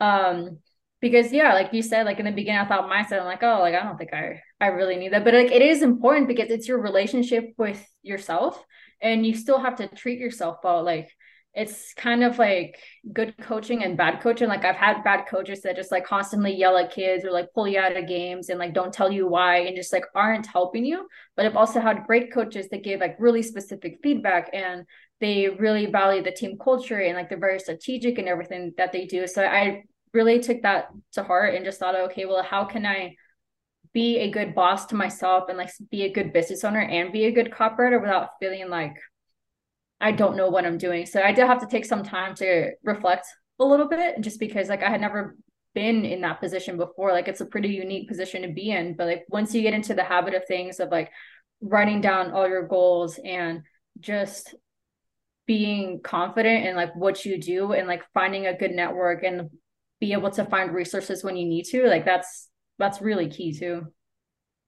Um 0.00 0.58
because 1.00 1.32
yeah 1.32 1.54
like 1.54 1.72
you 1.72 1.82
said 1.82 2.06
like 2.06 2.18
in 2.18 2.24
the 2.26 2.32
beginning 2.32 2.60
i 2.60 2.66
thought 2.66 2.88
myself 2.88 3.22
i'm 3.22 3.26
like 3.26 3.42
oh 3.42 3.60
like 3.60 3.74
i 3.74 3.82
don't 3.82 3.98
think 3.98 4.12
i 4.12 4.40
i 4.60 4.66
really 4.66 4.96
need 4.96 5.12
that 5.12 5.24
but 5.24 5.34
like 5.34 5.52
it 5.52 5.62
is 5.62 5.82
important 5.82 6.28
because 6.28 6.50
it's 6.50 6.68
your 6.68 6.80
relationship 6.80 7.52
with 7.56 7.84
yourself 8.02 8.62
and 9.00 9.24
you 9.24 9.34
still 9.34 9.58
have 9.58 9.76
to 9.76 9.88
treat 9.88 10.18
yourself 10.18 10.58
well 10.64 10.82
like 10.82 11.10
it's 11.58 11.92
kind 11.94 12.22
of 12.22 12.38
like 12.38 12.78
good 13.12 13.34
coaching 13.38 13.82
and 13.82 13.96
bad 13.96 14.20
coaching. 14.20 14.48
Like 14.48 14.64
I've 14.64 14.76
had 14.76 15.02
bad 15.02 15.26
coaches 15.26 15.62
that 15.62 15.74
just 15.74 15.90
like 15.90 16.04
constantly 16.04 16.54
yell 16.54 16.76
at 16.76 16.92
kids 16.92 17.24
or 17.24 17.32
like 17.32 17.52
pull 17.52 17.66
you 17.66 17.80
out 17.80 17.96
of 17.96 18.06
games 18.06 18.48
and 18.48 18.60
like 18.60 18.74
don't 18.74 18.94
tell 18.94 19.10
you 19.10 19.26
why 19.26 19.58
and 19.62 19.74
just 19.74 19.92
like 19.92 20.04
aren't 20.14 20.46
helping 20.46 20.84
you. 20.84 21.08
But 21.36 21.46
I've 21.46 21.56
also 21.56 21.80
had 21.80 22.06
great 22.06 22.32
coaches 22.32 22.68
that 22.68 22.84
give 22.84 23.00
like 23.00 23.16
really 23.18 23.42
specific 23.42 23.98
feedback 24.04 24.50
and 24.52 24.84
they 25.20 25.48
really 25.48 25.86
value 25.86 26.22
the 26.22 26.30
team 26.30 26.58
culture 26.62 27.00
and 27.00 27.16
like 27.16 27.28
they're 27.28 27.38
very 27.38 27.58
strategic 27.58 28.18
and 28.18 28.28
everything 28.28 28.74
that 28.76 28.92
they 28.92 29.06
do. 29.06 29.26
So 29.26 29.42
I 29.42 29.82
really 30.12 30.40
took 30.40 30.62
that 30.62 30.88
to 31.12 31.22
heart 31.22 31.54
and 31.54 31.64
just 31.64 31.78
thought, 31.78 31.94
okay, 31.94 32.24
well, 32.26 32.42
how 32.42 32.64
can 32.64 32.86
I 32.86 33.16
be 33.92 34.18
a 34.18 34.30
good 34.30 34.54
boss 34.54 34.86
to 34.86 34.94
myself 34.94 35.48
and 35.48 35.58
like 35.58 35.70
be 35.90 36.04
a 36.04 36.12
good 36.12 36.32
business 36.32 36.64
owner 36.64 36.80
and 36.80 37.12
be 37.12 37.24
a 37.24 37.32
good 37.32 37.50
copywriter 37.50 38.00
without 38.00 38.30
feeling 38.40 38.68
like 38.68 38.96
I 40.00 40.12
don't 40.12 40.36
know 40.36 40.48
what 40.48 40.64
I'm 40.64 40.78
doing. 40.78 41.06
So 41.06 41.20
I 41.20 41.32
did 41.32 41.46
have 41.46 41.60
to 41.60 41.66
take 41.66 41.84
some 41.84 42.04
time 42.04 42.34
to 42.36 42.70
reflect 42.84 43.26
a 43.58 43.64
little 43.64 43.88
bit 43.88 44.20
just 44.20 44.38
because 44.38 44.68
like 44.68 44.82
I 44.82 44.90
had 44.90 45.00
never 45.00 45.36
been 45.74 46.04
in 46.04 46.20
that 46.20 46.40
position 46.40 46.76
before. 46.76 47.12
Like 47.12 47.28
it's 47.28 47.40
a 47.40 47.46
pretty 47.46 47.70
unique 47.70 48.08
position 48.08 48.42
to 48.42 48.48
be 48.48 48.70
in. 48.70 48.94
But 48.94 49.06
like 49.06 49.24
once 49.28 49.54
you 49.54 49.62
get 49.62 49.74
into 49.74 49.94
the 49.94 50.04
habit 50.04 50.34
of 50.34 50.46
things 50.46 50.78
of 50.78 50.90
like 50.90 51.10
writing 51.60 52.00
down 52.00 52.30
all 52.30 52.48
your 52.48 52.66
goals 52.68 53.18
and 53.24 53.62
just 53.98 54.54
being 55.46 56.00
confident 56.02 56.66
in 56.66 56.76
like 56.76 56.94
what 56.94 57.24
you 57.24 57.40
do 57.40 57.72
and 57.72 57.88
like 57.88 58.02
finding 58.14 58.46
a 58.46 58.56
good 58.56 58.70
network 58.70 59.24
and 59.24 59.50
be 60.00 60.12
able 60.12 60.30
to 60.30 60.44
find 60.44 60.72
resources 60.72 61.24
when 61.24 61.36
you 61.36 61.46
need 61.46 61.64
to, 61.64 61.86
like 61.86 62.04
that's 62.04 62.48
that's 62.78 63.00
really 63.00 63.28
key 63.28 63.52
too. 63.52 63.86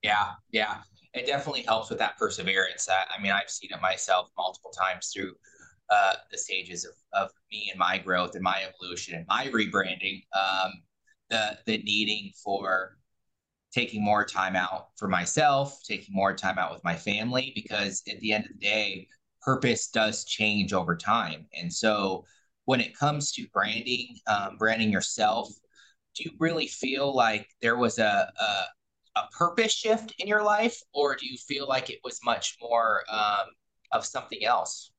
Yeah, 0.03 0.31
yeah 0.51 0.77
it 1.13 1.25
definitely 1.25 1.63
helps 1.63 1.89
with 1.89 1.99
that 1.99 2.17
perseverance. 2.17 2.87
I, 2.89 3.17
I 3.17 3.21
mean, 3.21 3.31
I've 3.31 3.49
seen 3.49 3.71
it 3.73 3.81
myself 3.81 4.29
multiple 4.37 4.71
times 4.71 5.11
through 5.13 5.33
uh, 5.89 6.13
the 6.31 6.37
stages 6.37 6.85
of, 6.85 6.93
of 7.13 7.31
me 7.51 7.69
and 7.69 7.79
my 7.79 7.97
growth 7.97 8.35
and 8.35 8.43
my 8.43 8.63
evolution 8.63 9.15
and 9.15 9.25
my 9.27 9.47
rebranding. 9.47 10.23
Um, 10.33 10.71
the 11.29 11.57
the 11.65 11.77
needing 11.83 12.31
for 12.43 12.97
taking 13.73 14.03
more 14.03 14.25
time 14.25 14.55
out 14.55 14.89
for 14.97 15.07
myself, 15.07 15.79
taking 15.85 16.13
more 16.13 16.33
time 16.35 16.57
out 16.57 16.73
with 16.73 16.83
my 16.83 16.95
family, 16.95 17.51
because 17.55 18.03
at 18.09 18.19
the 18.19 18.33
end 18.33 18.45
of 18.45 18.51
the 18.51 18.65
day, 18.65 19.07
purpose 19.41 19.87
does 19.87 20.25
change 20.25 20.73
over 20.73 20.95
time. 20.95 21.45
And 21.57 21.71
so, 21.71 22.25
when 22.65 22.81
it 22.81 22.97
comes 22.97 23.31
to 23.33 23.47
branding, 23.53 24.17
um, 24.27 24.57
branding 24.57 24.91
yourself, 24.91 25.49
do 26.15 26.23
you 26.25 26.31
really 26.39 26.67
feel 26.67 27.13
like 27.15 27.47
there 27.61 27.77
was 27.77 27.99
a, 27.99 28.31
a 28.39 28.65
a 29.15 29.27
purpose 29.37 29.73
shift 29.73 30.13
in 30.19 30.27
your 30.27 30.43
life, 30.43 30.79
or 30.93 31.15
do 31.15 31.25
you 31.27 31.37
feel 31.37 31.67
like 31.67 31.89
it 31.89 31.99
was 32.03 32.19
much 32.23 32.57
more 32.61 33.03
um, 33.11 33.47
of 33.91 34.05
something 34.05 34.43
else? 34.43 34.91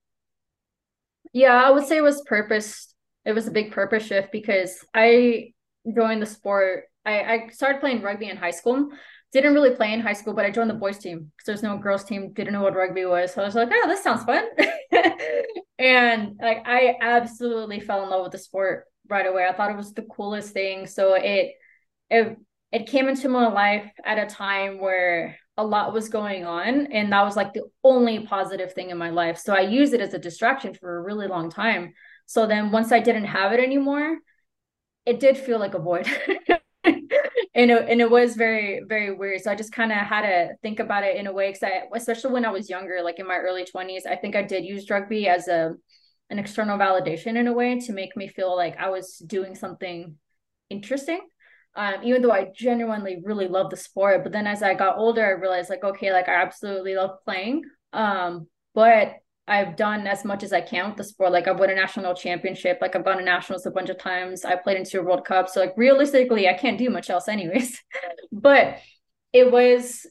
Yeah, 1.33 1.63
I 1.63 1.71
would 1.71 1.87
say 1.87 1.97
it 1.97 2.03
was 2.03 2.23
purpose. 2.23 2.95
It 3.25 3.33
was 3.33 3.47
a 3.47 3.53
big 3.53 3.73
purpose 3.73 4.05
shift 4.05 4.33
because 4.33 4.85
I 4.95 5.53
joined 5.95 6.21
the 6.21 6.27
sport. 6.27 6.85
I, 7.07 7.23
I 7.23 7.49
started 7.49 7.81
playing 7.81 8.03
rugby 8.03 8.29
in 8.29 8.37
high 8.37 8.51
school. 8.51 8.91
Didn't 9.33 9.55
really 9.55 9.75
play 9.75 9.93
in 9.93 10.01
high 10.01 10.13
school, 10.13 10.35
but 10.35 10.45
I 10.45 10.51
joined 10.51 10.71
the 10.71 10.75
boys 10.75 10.99
team 10.99 11.33
because 11.37 11.47
there's 11.47 11.63
no 11.63 11.79
girls 11.79 12.05
team. 12.05 12.33
Didn't 12.33 12.53
know 12.53 12.63
what 12.63 12.75
rugby 12.75 13.05
was, 13.07 13.33
so 13.33 13.43
I 13.43 13.47
was 13.47 13.55
like, 13.55 13.71
"Oh, 13.73 13.89
this 13.89 14.03
sounds 14.03 14.25
fun." 14.25 14.45
and 15.79 16.37
like, 16.41 16.63
I 16.67 16.97
absolutely 17.01 17.81
fell 17.81 18.03
in 18.05 18.11
love 18.11 18.25
with 18.25 18.33
the 18.33 18.39
sport 18.39 18.85
right 19.09 19.27
away. 19.27 19.47
I 19.47 19.53
thought 19.55 19.71
it 19.71 19.77
was 19.77 19.95
the 19.95 20.03
coolest 20.03 20.53
thing. 20.53 20.87
So 20.87 21.15
it 21.15 21.53
it 22.11 22.37
it 22.73 22.87
came 22.87 23.09
into 23.09 23.29
my 23.29 23.49
life 23.49 23.91
at 24.05 24.19
a 24.19 24.27
time 24.27 24.81
where 24.81 25.37
a 25.59 25.65
lot 25.65 25.93
was 25.93 26.09
going 26.09 26.47
on 26.47 26.87
and 26.93 27.13
that 27.13 27.23
was 27.25 27.37
like 27.37 27.53
the 27.53 27.65
only 27.85 28.21
positive 28.27 28.73
thing 28.73 28.89
in 28.91 28.97
my 28.97 29.11
life 29.11 29.37
so 29.39 29.53
i 29.55 29.61
used 29.61 29.93
it 29.93 30.01
as 30.01 30.15
a 30.15 30.19
distraction 30.19 30.73
for 30.73 30.97
a 30.97 31.03
really 31.03 31.27
long 31.27 31.51
time 31.51 31.93
so 32.25 32.47
then 32.47 32.71
once 32.71 32.91
i 32.91 32.99
didn't 32.99 33.27
have 33.27 33.53
it 33.53 33.61
anymore 33.61 34.17
it 35.07 35.21
did 35.21 35.37
feel 35.37 35.59
like 35.59 35.75
a 35.75 35.79
void 35.79 36.07
and 37.55 37.71
it, 37.71 37.87
and 37.89 38.01
it 38.01 38.11
was 38.11 38.35
very 38.35 38.83
very 38.87 39.13
weird. 39.13 39.41
So 39.41 39.51
i 39.51 39.55
just 39.55 39.73
kind 39.73 39.93
of 39.93 39.99
had 39.99 40.23
to 40.23 40.55
think 40.63 40.81
about 40.81 41.05
it 41.05 41.17
in 41.17 41.27
a 41.27 41.33
way 41.33 41.49
because 41.49 41.63
i 41.63 41.83
especially 41.95 42.33
when 42.33 42.45
i 42.45 42.51
was 42.51 42.71
younger 42.71 43.01
like 43.03 43.19
in 43.19 43.27
my 43.27 43.37
early 43.37 43.65
20s 43.65 44.07
i 44.07 44.17
think 44.17 44.37
i 44.37 44.43
did 44.43 44.65
use 44.65 44.89
rugby 44.91 45.29
as 45.29 45.49
a 45.49 45.73
an 46.31 46.39
external 46.39 46.79
validation 46.79 47.37
in 47.37 47.47
a 47.47 47.53
way 47.53 47.79
to 47.79 47.93
make 47.93 48.17
me 48.17 48.29
feel 48.29 48.57
like 48.57 48.77
i 48.79 48.89
was 48.89 49.19
doing 49.27 49.55
something 49.55 50.17
interesting 50.71 51.21
um, 51.75 51.95
even 52.03 52.23
though 52.23 52.33
i 52.33 52.49
genuinely 52.55 53.23
really 53.25 53.49
love 53.49 53.71
the 53.71 53.79
sport. 53.79 54.23
But 54.23 54.33
then 54.33 54.47
as 54.47 54.63
i 54.63 54.75
got 54.75 54.99
older 54.99 55.25
i 55.25 55.31
realized 55.31 55.71
like 55.71 55.85
okay 55.85 56.13
like 56.13 56.29
i 56.29 56.35
absolutely 56.35 56.95
love 56.95 57.23
playing 57.25 57.63
um, 57.93 58.47
but 58.75 59.17
I've 59.49 59.77
done 59.77 60.07
as 60.07 60.25
much 60.25 60.43
as 60.43 60.53
I 60.53 60.61
can 60.61 60.89
with 60.89 60.97
the 60.97 61.05
sport. 61.05 61.33
Like 61.33 61.49
I've 61.49 61.59
won 61.59 61.71
a 61.71 61.75
national 61.75 62.15
championship, 62.15 62.79
like 62.81 62.95
I've 62.95 63.05
gone 63.05 63.19
to 63.19 63.25
nationals 63.25 63.67
a 63.67 63.71
bunch 63.71 63.91
of 63.91 63.99
times. 63.99 64.45
I 64.45 64.57
played 64.57 64.77
into 64.77 65.01
a 65.01 65.03
World 65.03 65.25
Cup. 65.25 65.49
So 65.49 65.61
like 65.61 65.75
realistically, 65.77 66.49
I 66.49 66.55
can't 66.55 66.79
do 66.79 66.91
much 66.91 67.11
else 67.11 67.29
anyways. 67.29 67.81
but 68.33 68.79
it 69.33 69.51
was 69.51 70.07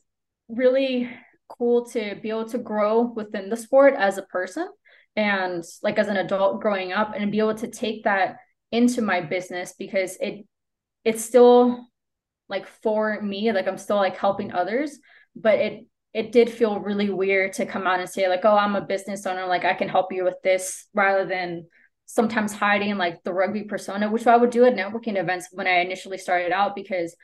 really 0.49 1.09
cool 1.47 1.85
to 1.85 2.15
be 2.21 2.29
able 2.29 2.49
to 2.49 2.57
grow 2.57 3.01
within 3.01 3.49
the 3.49 3.57
sport 3.57 3.93
as 3.97 4.17
a 4.17 4.23
person 4.23 4.67
and 5.15 5.63
like 5.81 5.97
as 5.97 6.07
an 6.07 6.17
adult 6.17 6.61
growing 6.61 6.91
up 6.91 7.13
and 7.15 7.31
be 7.31 7.39
able 7.39 7.55
to 7.55 7.67
take 7.67 8.03
that 8.03 8.37
into 8.71 9.01
my 9.01 9.21
business 9.21 9.73
because 9.77 10.17
it 10.21 10.45
it's 11.03 11.23
still 11.23 11.87
like 12.47 12.67
for 12.67 13.21
me, 13.21 13.51
like 13.51 13.67
I'm 13.67 13.77
still 13.77 13.95
like 13.95 14.17
helping 14.17 14.51
others, 14.51 14.99
but 15.35 15.57
it 15.57 15.85
it 16.13 16.31
did 16.31 16.49
feel 16.49 16.79
really 16.79 17.09
weird 17.09 17.53
to 17.53 17.65
come 17.65 17.87
out 17.87 17.99
and 17.99 18.09
say 18.09 18.27
like 18.27 18.43
oh 18.43 18.55
i'm 18.55 18.75
a 18.75 18.81
business 18.81 19.25
owner 19.25 19.45
like 19.47 19.65
i 19.65 19.73
can 19.73 19.89
help 19.89 20.11
you 20.11 20.23
with 20.23 20.35
this 20.43 20.87
rather 20.93 21.25
than 21.25 21.65
sometimes 22.05 22.53
hiding 22.53 22.97
like 22.97 23.23
the 23.23 23.33
rugby 23.33 23.63
persona 23.63 24.09
which 24.09 24.27
i 24.27 24.35
would 24.35 24.49
do 24.49 24.65
at 24.65 24.75
networking 24.75 25.17
events 25.17 25.47
when 25.51 25.67
i 25.67 25.79
initially 25.79 26.17
started 26.17 26.51
out 26.51 26.75
because 26.75 27.15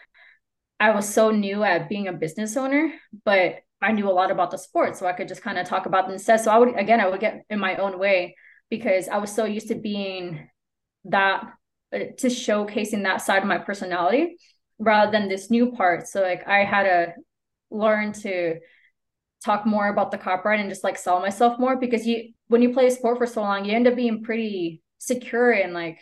i 0.79 0.91
was 0.91 1.07
so 1.07 1.31
new 1.31 1.63
at 1.63 1.89
being 1.89 2.07
a 2.07 2.13
business 2.13 2.55
owner 2.55 2.93
but 3.25 3.55
i 3.81 3.91
knew 3.91 4.09
a 4.09 4.13
lot 4.13 4.31
about 4.31 4.51
the 4.51 4.57
sport 4.57 4.95
so 4.95 5.05
i 5.05 5.13
could 5.13 5.27
just 5.27 5.41
kind 5.43 5.57
of 5.57 5.67
talk 5.67 5.85
about 5.85 6.05
them 6.05 6.13
instead 6.13 6.39
so 6.39 6.51
i 6.51 6.57
would 6.57 6.75
again 6.77 7.01
i 7.01 7.07
would 7.07 7.19
get 7.19 7.43
in 7.49 7.59
my 7.59 7.75
own 7.77 7.99
way 7.99 8.35
because 8.69 9.07
i 9.09 9.17
was 9.17 9.33
so 9.33 9.45
used 9.45 9.67
to 9.67 9.75
being 9.75 10.49
that 11.05 11.43
uh, 11.93 11.99
to 12.17 12.27
showcasing 12.27 13.03
that 13.03 13.21
side 13.21 13.41
of 13.41 13.47
my 13.47 13.57
personality 13.57 14.37
rather 14.79 15.11
than 15.11 15.27
this 15.27 15.49
new 15.49 15.71
part 15.71 16.07
so 16.07 16.21
like 16.21 16.47
i 16.47 16.63
had 16.63 16.83
to 16.83 17.13
learn 17.69 18.13
to 18.13 18.57
talk 19.43 19.65
more 19.65 19.89
about 19.89 20.11
the 20.11 20.17
copyright 20.17 20.59
and 20.59 20.69
just 20.69 20.83
like 20.83 20.97
sell 20.97 21.19
myself 21.19 21.59
more 21.59 21.77
because 21.77 22.05
you 22.05 22.33
when 22.47 22.61
you 22.61 22.73
play 22.73 22.87
a 22.87 22.91
sport 22.91 23.17
for 23.17 23.27
so 23.27 23.41
long 23.41 23.65
you 23.65 23.73
end 23.73 23.87
up 23.87 23.95
being 23.95 24.23
pretty 24.23 24.81
secure 24.97 25.51
in 25.51 25.73
like 25.73 25.99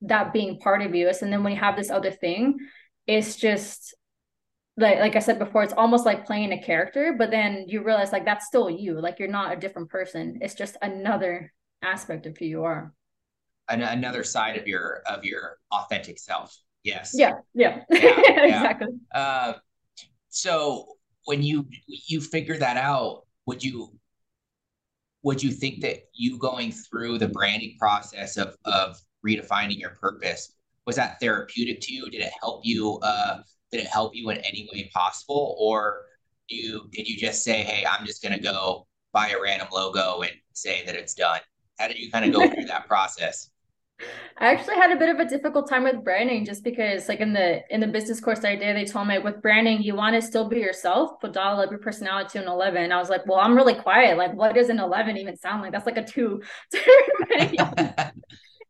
that 0.00 0.32
being 0.32 0.58
part 0.60 0.80
of 0.80 0.94
you. 0.94 1.08
And 1.08 1.32
then 1.32 1.42
when 1.42 1.52
you 1.52 1.58
have 1.58 1.76
this 1.76 1.90
other 1.90 2.10
thing 2.10 2.58
it's 3.06 3.36
just 3.36 3.94
like 4.76 4.98
like 4.98 5.16
I 5.16 5.18
said 5.18 5.38
before 5.38 5.62
it's 5.62 5.72
almost 5.72 6.06
like 6.06 6.26
playing 6.26 6.52
a 6.52 6.62
character 6.62 7.14
but 7.18 7.30
then 7.30 7.64
you 7.68 7.82
realize 7.82 8.12
like 8.12 8.24
that's 8.24 8.46
still 8.46 8.70
you. 8.70 9.00
Like 9.00 9.18
you're 9.18 9.28
not 9.28 9.52
a 9.52 9.60
different 9.60 9.90
person. 9.90 10.38
It's 10.40 10.54
just 10.54 10.76
another 10.82 11.52
aspect 11.82 12.26
of 12.26 12.36
who 12.38 12.44
you 12.46 12.64
are. 12.64 12.92
An- 13.68 13.82
another 13.82 14.24
side 14.24 14.56
of 14.56 14.66
your 14.66 15.02
of 15.06 15.24
your 15.24 15.58
authentic 15.70 16.18
self. 16.18 16.56
Yes. 16.84 17.12
Yeah. 17.14 17.34
Yeah, 17.54 17.82
yeah. 17.90 18.44
Exactly. 18.44 18.88
Uh, 19.14 19.54
so 20.30 20.97
when 21.28 21.42
you 21.42 21.66
you 21.86 22.22
figure 22.22 22.56
that 22.56 22.78
out, 22.78 23.26
would 23.44 23.62
you 23.62 23.92
would 25.22 25.42
you 25.42 25.50
think 25.50 25.82
that 25.82 26.08
you 26.14 26.38
going 26.38 26.72
through 26.72 27.18
the 27.18 27.28
branding 27.28 27.76
process 27.78 28.38
of 28.38 28.56
of 28.64 28.98
redefining 29.24 29.78
your 29.78 29.90
purpose 29.90 30.54
was 30.86 30.96
that 30.96 31.20
therapeutic 31.20 31.82
to 31.82 31.92
you? 31.92 32.08
Did 32.08 32.22
it 32.22 32.32
help 32.40 32.62
you? 32.64 32.98
Uh, 33.02 33.42
did 33.70 33.82
it 33.82 33.88
help 33.88 34.16
you 34.16 34.30
in 34.30 34.38
any 34.38 34.66
way 34.72 34.90
possible, 34.94 35.54
or 35.60 36.06
you 36.48 36.88
did 36.92 37.06
you 37.06 37.18
just 37.18 37.44
say, 37.44 37.62
"Hey, 37.62 37.84
I'm 37.84 38.06
just 38.06 38.22
gonna 38.22 38.40
go 38.40 38.86
buy 39.12 39.28
a 39.28 39.38
random 39.38 39.68
logo 39.70 40.22
and 40.22 40.32
say 40.54 40.82
that 40.86 40.94
it's 40.94 41.12
done"? 41.12 41.40
How 41.78 41.88
did 41.88 41.98
you 41.98 42.10
kind 42.10 42.24
of 42.24 42.32
go 42.32 42.48
through 42.54 42.68
that 42.68 42.86
process? 42.88 43.50
I 44.40 44.52
actually 44.52 44.76
had 44.76 44.92
a 44.92 44.96
bit 44.96 45.08
of 45.08 45.18
a 45.18 45.24
difficult 45.24 45.68
time 45.68 45.82
with 45.82 46.04
branding 46.04 46.44
just 46.44 46.62
because 46.62 47.08
like 47.08 47.18
in 47.20 47.32
the 47.32 47.62
in 47.74 47.80
the 47.80 47.88
business 47.88 48.20
course 48.20 48.44
I 48.44 48.54
did, 48.54 48.76
they 48.76 48.84
told 48.84 49.08
me 49.08 49.18
with 49.18 49.42
branding, 49.42 49.82
you 49.82 49.96
want 49.96 50.14
to 50.14 50.22
still 50.22 50.48
be 50.48 50.60
yourself, 50.60 51.20
but 51.20 51.32
dial 51.32 51.60
up 51.60 51.70
your 51.70 51.80
personality 51.80 52.30
to 52.32 52.42
an 52.42 52.48
11. 52.48 52.84
And 52.84 52.92
I 52.92 52.98
was 52.98 53.10
like, 53.10 53.26
well, 53.26 53.38
I'm 53.40 53.56
really 53.56 53.74
quiet. 53.74 54.16
Like, 54.16 54.34
what 54.34 54.54
does 54.54 54.68
an 54.68 54.78
11 54.78 55.16
even 55.16 55.36
sound 55.36 55.62
like? 55.62 55.72
That's 55.72 55.86
like 55.86 55.96
a 55.96 56.04
two 56.04 56.42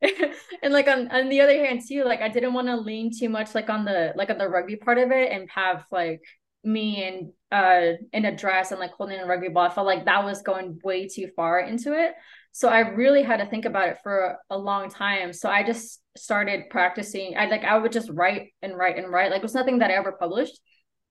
and 0.62 0.72
like 0.72 0.86
on, 0.88 1.08
on 1.10 1.28
the 1.28 1.40
other 1.40 1.64
hand 1.64 1.82
too, 1.86 2.04
like 2.04 2.20
I 2.20 2.28
didn't 2.28 2.54
want 2.54 2.68
to 2.68 2.76
lean 2.76 3.10
too 3.16 3.28
much 3.28 3.54
like 3.54 3.68
on 3.68 3.84
the 3.84 4.12
like 4.16 4.30
on 4.30 4.38
the 4.38 4.48
rugby 4.48 4.76
part 4.76 4.98
of 4.98 5.10
it 5.10 5.32
and 5.32 5.50
have 5.50 5.84
like 5.90 6.22
me 6.64 7.04
in 7.04 7.32
uh 7.52 7.92
in 8.12 8.24
a 8.24 8.36
dress 8.36 8.70
and 8.70 8.80
like 8.80 8.92
holding 8.92 9.18
a 9.18 9.26
rugby 9.26 9.48
ball. 9.48 9.64
I 9.66 9.74
felt 9.74 9.86
like 9.86 10.04
that 10.04 10.24
was 10.24 10.42
going 10.42 10.80
way 10.82 11.08
too 11.08 11.28
far 11.34 11.60
into 11.60 11.92
it. 11.92 12.14
So 12.52 12.68
I 12.68 12.80
really 12.80 13.22
had 13.22 13.38
to 13.38 13.46
think 13.46 13.64
about 13.64 13.88
it 13.88 13.98
for 14.02 14.36
a 14.50 14.58
long 14.58 14.90
time. 14.90 15.32
So 15.32 15.48
I 15.48 15.62
just 15.62 16.00
started 16.16 16.70
practicing. 16.70 17.36
I 17.36 17.46
like 17.46 17.64
I 17.64 17.78
would 17.78 17.92
just 17.92 18.10
write 18.10 18.52
and 18.62 18.76
write 18.76 18.98
and 18.98 19.10
write. 19.12 19.30
Like 19.30 19.38
it 19.38 19.44
was 19.44 19.54
nothing 19.54 19.78
that 19.78 19.90
I 19.90 19.94
ever 19.94 20.12
published. 20.12 20.58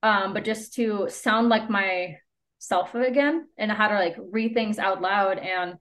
Um, 0.02 0.34
but 0.34 0.44
just 0.44 0.74
to 0.74 1.08
sound 1.08 1.48
like 1.48 1.68
myself 1.70 2.94
again 2.94 3.46
and 3.56 3.72
how 3.72 3.88
to 3.88 3.94
like 3.94 4.16
read 4.30 4.54
things 4.54 4.78
out 4.78 5.00
loud. 5.00 5.38
And 5.38 5.76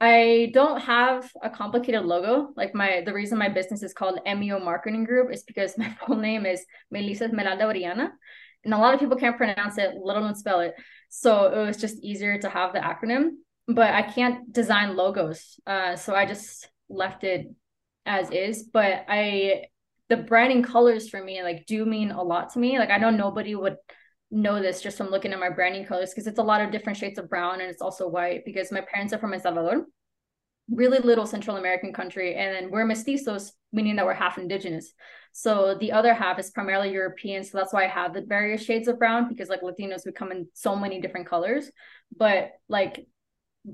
I 0.00 0.50
don't 0.54 0.80
have 0.80 1.30
a 1.42 1.50
complicated 1.50 2.04
logo. 2.04 2.48
Like 2.56 2.74
my 2.74 3.02
the 3.04 3.12
reason 3.12 3.38
my 3.38 3.48
business 3.48 3.82
is 3.82 3.92
called 3.92 4.20
MEO 4.24 4.58
Marketing 4.58 5.04
Group 5.04 5.32
is 5.32 5.42
because 5.42 5.76
my 5.78 5.90
full 6.06 6.16
name 6.16 6.46
is 6.46 6.64
Melissa 6.90 7.24
Esmeralda 7.24 7.66
Oriana. 7.66 8.12
And 8.64 8.72
a 8.72 8.78
lot 8.78 8.94
of 8.94 9.00
people 9.00 9.16
can't 9.16 9.36
pronounce 9.36 9.78
it, 9.78 9.94
let 10.00 10.16
alone 10.16 10.36
spell 10.36 10.60
it. 10.60 10.74
So 11.08 11.46
it 11.46 11.66
was 11.66 11.76
just 11.76 12.02
easier 12.02 12.38
to 12.38 12.48
have 12.48 12.72
the 12.72 12.78
acronym 12.78 13.41
but 13.68 13.92
I 13.92 14.02
can't 14.02 14.52
design 14.52 14.96
logos. 14.96 15.58
Uh, 15.66 15.96
so 15.96 16.14
I 16.14 16.26
just 16.26 16.68
left 16.88 17.24
it 17.24 17.46
as 18.06 18.30
is. 18.30 18.64
But 18.64 19.04
I, 19.08 19.64
the 20.08 20.16
branding 20.16 20.62
colors 20.62 21.08
for 21.08 21.22
me, 21.22 21.42
like, 21.42 21.66
do 21.66 21.84
mean 21.86 22.10
a 22.10 22.22
lot 22.22 22.52
to 22.52 22.58
me. 22.58 22.78
Like, 22.78 22.90
I 22.90 22.98
know 22.98 23.10
nobody 23.10 23.54
would 23.54 23.76
know 24.30 24.60
this 24.60 24.80
just 24.80 24.96
from 24.96 25.10
looking 25.10 25.32
at 25.32 25.38
my 25.38 25.50
branding 25.50 25.84
colors 25.84 26.10
because 26.10 26.26
it's 26.26 26.38
a 26.38 26.42
lot 26.42 26.62
of 26.62 26.70
different 26.70 26.98
shades 26.98 27.18
of 27.18 27.28
brown 27.28 27.60
and 27.60 27.70
it's 27.70 27.82
also 27.82 28.08
white 28.08 28.44
because 28.46 28.72
my 28.72 28.80
parents 28.80 29.12
are 29.12 29.18
from 29.18 29.34
El 29.34 29.40
Salvador, 29.40 29.84
really 30.70 30.98
little 30.98 31.26
Central 31.26 31.56
American 31.58 31.92
country. 31.92 32.34
And 32.34 32.54
then 32.54 32.70
we're 32.70 32.86
mestizos, 32.86 33.52
meaning 33.72 33.96
that 33.96 34.06
we're 34.06 34.14
half 34.14 34.38
indigenous. 34.38 34.92
So 35.32 35.76
the 35.78 35.92
other 35.92 36.12
half 36.14 36.38
is 36.38 36.50
primarily 36.50 36.92
European. 36.92 37.44
So 37.44 37.58
that's 37.58 37.72
why 37.72 37.84
I 37.84 37.88
have 37.88 38.12
the 38.12 38.22
various 38.22 38.62
shades 38.62 38.88
of 38.88 38.98
brown 38.98 39.28
because 39.28 39.48
like 39.48 39.62
Latinos, 39.62 40.04
we 40.04 40.12
come 40.12 40.32
in 40.32 40.48
so 40.54 40.76
many 40.76 41.00
different 41.00 41.26
colors. 41.26 41.70
But 42.16 42.50
like 42.68 43.06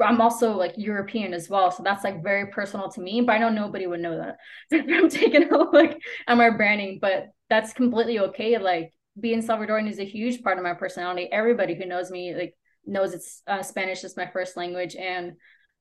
I'm 0.01 0.20
also 0.20 0.57
like 0.57 0.74
European 0.76 1.32
as 1.32 1.49
well. 1.49 1.70
So 1.70 1.82
that's 1.82 2.05
like 2.05 2.22
very 2.22 2.49
personal 2.49 2.91
to 2.91 3.01
me, 3.01 3.22
but 3.22 3.32
I 3.32 3.39
know 3.39 3.49
nobody 3.49 3.86
would 3.86 4.01
know 4.01 4.18
that. 4.18 4.36
I'm 4.72 5.09
taking 5.09 5.51
a 5.51 5.57
look 5.57 5.97
at 6.26 6.36
my 6.36 6.51
branding, 6.51 6.99
but 7.01 7.28
that's 7.49 7.72
completely 7.72 8.18
okay. 8.18 8.59
Like 8.59 8.93
being 9.18 9.43
Salvadorian 9.43 9.91
is 9.91 9.99
a 9.99 10.05
huge 10.05 10.43
part 10.43 10.59
of 10.59 10.64
my 10.64 10.74
personality. 10.74 11.28
Everybody 11.32 11.74
who 11.74 11.86
knows 11.86 12.11
me 12.11 12.34
like 12.34 12.55
knows 12.84 13.14
it's 13.14 13.43
uh, 13.47 13.62
Spanish 13.62 14.05
is 14.05 14.16
my 14.16 14.26
first 14.26 14.57
language. 14.57 14.95
And 14.95 15.32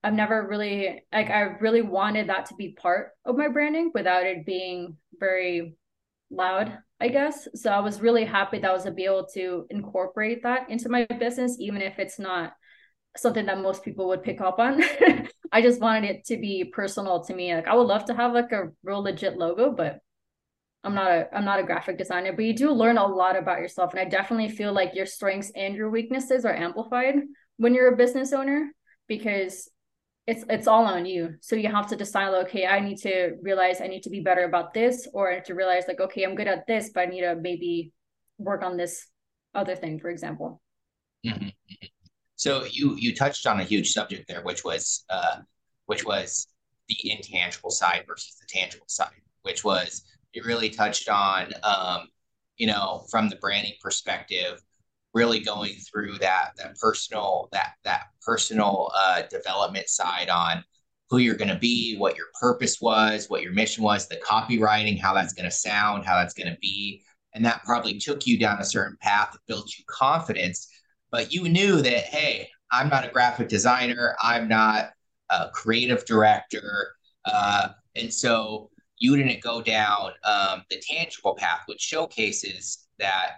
I've 0.03 0.14
never 0.14 0.47
really 0.47 1.03
like 1.12 1.30
I 1.30 1.41
really 1.60 1.82
wanted 1.82 2.30
that 2.30 2.45
to 2.47 2.55
be 2.55 2.78
part 2.80 3.10
of 3.26 3.36
my 3.36 3.49
branding 3.49 3.91
without 3.93 4.26
it 4.26 4.45
being 4.45 4.95
very 5.20 5.76
loud, 6.30 6.78
I 7.01 7.10
guess. 7.10 7.47
So 7.55 7.72
I 7.72 7.80
was 7.80 8.01
really 8.01 8.24
happy 8.24 8.60
that 8.60 8.70
I 8.70 8.74
was 8.74 8.86
able 8.86 9.28
to 9.34 9.66
incorporate 9.70 10.43
that 10.43 10.70
into 10.70 10.88
my 10.88 11.05
business, 11.05 11.58
even 11.60 11.82
if 11.82 11.99
it's 11.99 12.20
not 12.20 12.53
something 13.18 13.45
that 13.45 13.61
most 13.61 13.84
people 13.84 14.07
would 14.07 14.24
pick 14.24 14.41
up 14.41 14.59
on. 14.59 14.84
I 15.51 15.61
just 15.61 15.82
wanted 15.82 16.09
it 16.09 16.26
to 16.26 16.38
be 16.38 16.65
personal 16.65 17.24
to 17.26 17.34
me. 17.34 17.53
Like 17.53 17.68
I 17.68 17.76
would 17.76 17.88
love 17.88 18.05
to 18.05 18.13
have 18.13 18.34
like 18.34 18.51
a 18.51 18.70
real 18.84 19.01
legit 19.01 19.38
logo, 19.38 19.72
but 19.72 19.99
I'm 20.84 20.93
not 20.93 21.11
a 21.11 21.28
I'm 21.36 21.45
not 21.45 21.59
a 21.59 21.63
graphic 21.63 21.97
designer, 21.97 22.34
but 22.34 22.45
you 22.45 22.53
do 22.53 22.72
learn 22.72 22.97
a 22.97 23.05
lot 23.05 23.36
about 23.36 23.59
yourself. 23.59 23.91
And 23.91 23.99
I 23.99 24.05
definitely 24.05 24.49
feel 24.49 24.74
like 24.74 24.95
your 24.95 25.05
strengths 25.05 25.51
and 25.55 25.76
your 25.76 25.89
weaknesses 25.89 26.45
are 26.45 26.55
amplified 26.55 27.15
when 27.57 27.74
you're 27.74 27.93
a 27.93 27.97
business 27.97 28.34
owner 28.34 28.72
because 29.07 29.70
it's 30.28 30.43
it's 30.49 30.68
all 30.68 30.86
on 30.86 31.05
you. 31.05 31.36
So 31.41 31.55
you 31.55 31.70
have 31.70 31.88
to 31.88 31.95
decide 31.95 32.30
like, 32.30 32.47
okay, 32.47 32.68
I 32.68 32.80
need 32.80 32.97
to 32.99 33.36
realize 33.41 33.82
I 33.82 33.88
need 33.88 34.03
to 34.03 34.09
be 34.09 34.20
better 34.20 34.43
about 34.43 34.74
this, 34.74 35.07
or 35.13 35.32
I 35.32 35.36
need 35.36 35.45
to 35.45 35.55
realize 35.55 35.86
like, 35.88 36.01
okay, 36.01 36.24
I'm 36.24 36.36
good 36.36 36.47
at 36.47 36.68
this, 36.68 36.91
but 36.93 37.01
I 37.01 37.05
need 37.05 37.22
to 37.22 37.36
maybe 37.36 37.93
work 38.38 38.63
on 38.63 38.78
this 38.78 39.07
other 39.55 39.76
thing, 39.76 39.99
for 39.99 40.09
example. 40.09 40.61
Mm-hmm. 41.26 41.49
So 42.38 42.66
you 42.66 42.96
you 42.98 43.16
touched 43.16 43.48
on 43.48 43.60
a 43.60 43.64
huge 43.64 43.92
subject 43.92 44.28
there, 44.28 44.44
which 44.44 44.64
was 44.64 45.04
uh, 45.10 45.38
which 45.88 46.06
was 46.06 46.48
the 46.88 47.12
intangible 47.12 47.72
side 47.72 48.06
versus 48.08 48.38
the 48.40 48.46
tangible 48.48 48.86
side, 48.88 49.10
which 49.42 49.64
was 49.64 50.04
you 50.34 50.44
really 50.46 50.70
touched 50.70 51.10
on 51.10 51.52
um, 51.64 52.08
you 52.58 52.68
know 52.68 53.06
from 53.10 53.28
the 53.28 53.38
branding 53.38 53.74
perspective, 53.82 54.62
really 55.16 55.40
going 55.40 55.74
through 55.92 56.20
that 56.20 56.52
that 56.58 56.78
personal 56.80 57.50
that 57.54 57.74
that 57.84 58.06
personal 58.22 58.92
uh, 58.96 59.24
development 59.32 59.90
side 59.90 60.30
on 60.30 60.64
who 61.10 61.18
you're 61.18 61.36
going 61.36 61.48
to 61.48 61.58
be, 61.58 61.98
what 61.98 62.18
your 62.18 62.28
purpose 62.40 62.80
was, 62.82 63.30
what 63.30 63.42
your 63.42 63.54
mission 63.54 63.84
was, 63.84 64.08
the 64.08 64.18
copywriting, 64.18 65.00
how 65.00 65.14
that's 65.14 65.34
going 65.34 65.50
to 65.50 65.56
sound, 65.56 66.06
how 66.06 66.18
that's 66.18 66.34
going 66.34 66.52
to 66.52 66.60
be, 66.62 67.02
and 67.34 67.44
that 67.46 67.64
probably 67.64 67.98
took 67.98 68.28
you 68.28 68.38
down 68.38 68.60
a 68.60 68.66
certain 68.66 68.98
path 69.02 69.32
that 69.32 69.40
built 69.48 69.72
you 69.78 69.84
confidence 69.88 70.68
but 71.12 71.32
you 71.34 71.47
knew 71.47 71.82
that 71.82 72.03
hey 72.05 72.47
i'm 72.72 72.89
not 72.89 73.05
a 73.05 73.12
graphic 73.12 73.47
designer 73.47 74.16
i'm 74.22 74.47
not 74.47 74.89
a 75.30 75.49
creative 75.53 76.05
director 76.05 76.95
uh, 77.26 77.70
and 77.95 78.14
so 78.14 78.70
you 78.99 79.18
didn't 79.18 79.41
go 79.41 79.62
down 79.62 80.12
um, 80.24 80.64
the 80.70 80.82
tangible 80.89 81.36
path 81.36 81.62
which 81.66 81.82
showcases 81.82 82.88
that 82.99 83.34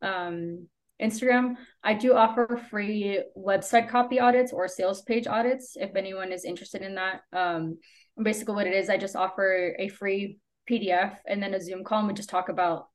um, 0.00 0.66
Instagram. 1.02 1.56
I 1.84 1.94
do 1.94 2.14
offer 2.14 2.60
free 2.70 3.22
website 3.36 3.90
copy 3.90 4.20
audits 4.20 4.52
or 4.52 4.68
sales 4.68 5.02
page 5.02 5.26
audits 5.26 5.76
if 5.76 5.94
anyone 5.96 6.32
is 6.32 6.44
interested 6.44 6.82
in 6.82 6.94
that. 6.94 7.20
Um, 7.32 7.78
basically 8.20 8.54
what 8.54 8.66
it 8.66 8.74
is, 8.74 8.88
I 8.88 8.96
just 8.96 9.16
offer 9.16 9.76
a 9.78 9.88
free 9.88 10.38
PDF 10.68 11.16
and 11.26 11.42
then 11.42 11.54
a 11.54 11.60
Zoom 11.60 11.84
call 11.84 12.00
and 12.00 12.08
we 12.08 12.14
just 12.14 12.30
talk 12.30 12.48
about 12.48 12.88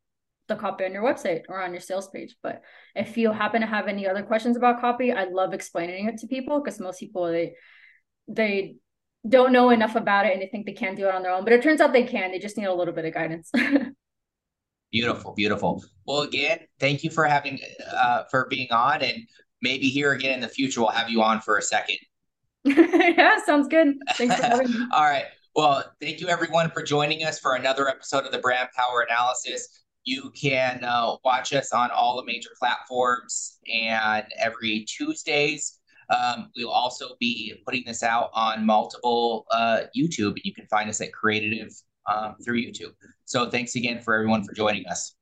the 0.48 0.56
copy 0.56 0.86
on 0.86 0.94
your 0.94 1.04
website 1.04 1.44
or 1.50 1.62
on 1.62 1.72
your 1.72 1.82
sales 1.82 2.10
page. 2.10 2.36
But 2.44 2.62
if 2.96 3.18
you 3.18 3.32
happen 3.32 3.62
to 3.62 3.68
have 3.68 3.88
any 3.88 4.08
other 4.08 4.24
questions 4.24 4.58
about 4.58 4.82
copy, 4.82 5.12
I 5.12 5.26
love 5.26 5.54
explaining 5.54 6.08
it 6.08 6.18
to 6.20 6.28
people 6.28 6.62
because 6.62 6.80
most 6.80 7.00
people 7.00 7.28
they 7.28 7.54
they 8.28 8.76
don't 9.28 9.54
know 9.54 9.70
enough 9.70 9.96
about 9.96 10.26
it 10.26 10.34
and 10.34 10.42
they 10.42 10.48
think 10.48 10.66
they 10.66 10.74
can't 10.74 10.98
do 10.98 11.08
it 11.08 11.16
on 11.16 11.24
their 11.24 11.32
own. 11.32 11.44
But 11.44 11.54
it 11.54 11.64
turns 11.64 11.80
out 11.80 11.94
they 11.94 12.04
can. 12.04 12.32
They 12.32 12.40
just 12.40 12.58
need 12.58 12.66
a 12.66 12.74
little 12.74 12.94
bit 12.94 13.06
of 13.06 13.14
guidance. 13.14 13.52
beautiful, 14.92 15.34
beautiful. 15.34 15.84
Well, 16.06 16.22
again, 16.22 16.60
thank 16.80 17.04
you 17.04 17.10
for 17.10 17.26
having 17.26 17.60
uh 17.96 18.24
for 18.30 18.48
being 18.50 18.72
on 18.72 19.02
and 19.02 19.28
maybe 19.62 19.88
here 19.88 20.12
again 20.12 20.36
in 20.36 20.42
the 20.42 20.50
future 20.50 20.82
we'll 20.82 20.90
have 20.90 21.10
you 21.10 21.22
on 21.22 21.40
for 21.40 21.58
a 21.58 21.62
second 21.62 21.98
yeah, 22.66 23.44
sounds 23.46 23.68
good. 23.68 23.96
Thanks 24.16 24.36
for 24.38 24.44
having 24.44 24.72
me. 24.72 24.88
All 24.94 25.04
right. 25.04 25.26
Well, 25.56 25.84
thank 26.02 26.22
you 26.22 26.30
everyone 26.30 26.72
for 26.72 26.82
joining 26.82 27.26
us 27.26 27.38
for 27.38 27.56
another 27.56 27.90
episode 27.90 28.26
of 28.26 28.32
the 28.32 28.40
Brand 28.40 28.70
Power 28.76 29.02
Analysis. 29.02 29.83
You 30.06 30.32
can 30.32 30.84
uh, 30.84 31.16
watch 31.24 31.54
us 31.54 31.72
on 31.72 31.92
all 31.92 32.18
the 32.18 32.26
major 32.26 32.50
platforms 32.60 33.60
and 33.72 34.26
every 34.38 34.86
Tuesdays. 34.86 35.80
Um, 36.10 36.52
we'll 36.56 36.70
also 36.70 37.16
be 37.20 37.54
putting 37.66 37.84
this 37.86 38.04
out 38.04 38.30
on 38.34 38.66
multiple 38.66 39.46
uh, 39.52 39.84
YouTube. 39.98 40.38
You 40.44 40.54
can 40.54 40.68
find 40.68 40.90
us 40.90 41.02
at 41.02 41.14
Creatitive 41.14 41.72
um, 42.12 42.36
through 42.44 42.62
YouTube. 42.62 42.94
So 43.26 43.50
thanks 43.50 43.76
again 43.76 44.02
for 44.02 44.14
everyone 44.14 44.44
for 44.44 44.54
joining 44.54 44.86
us. 44.88 45.16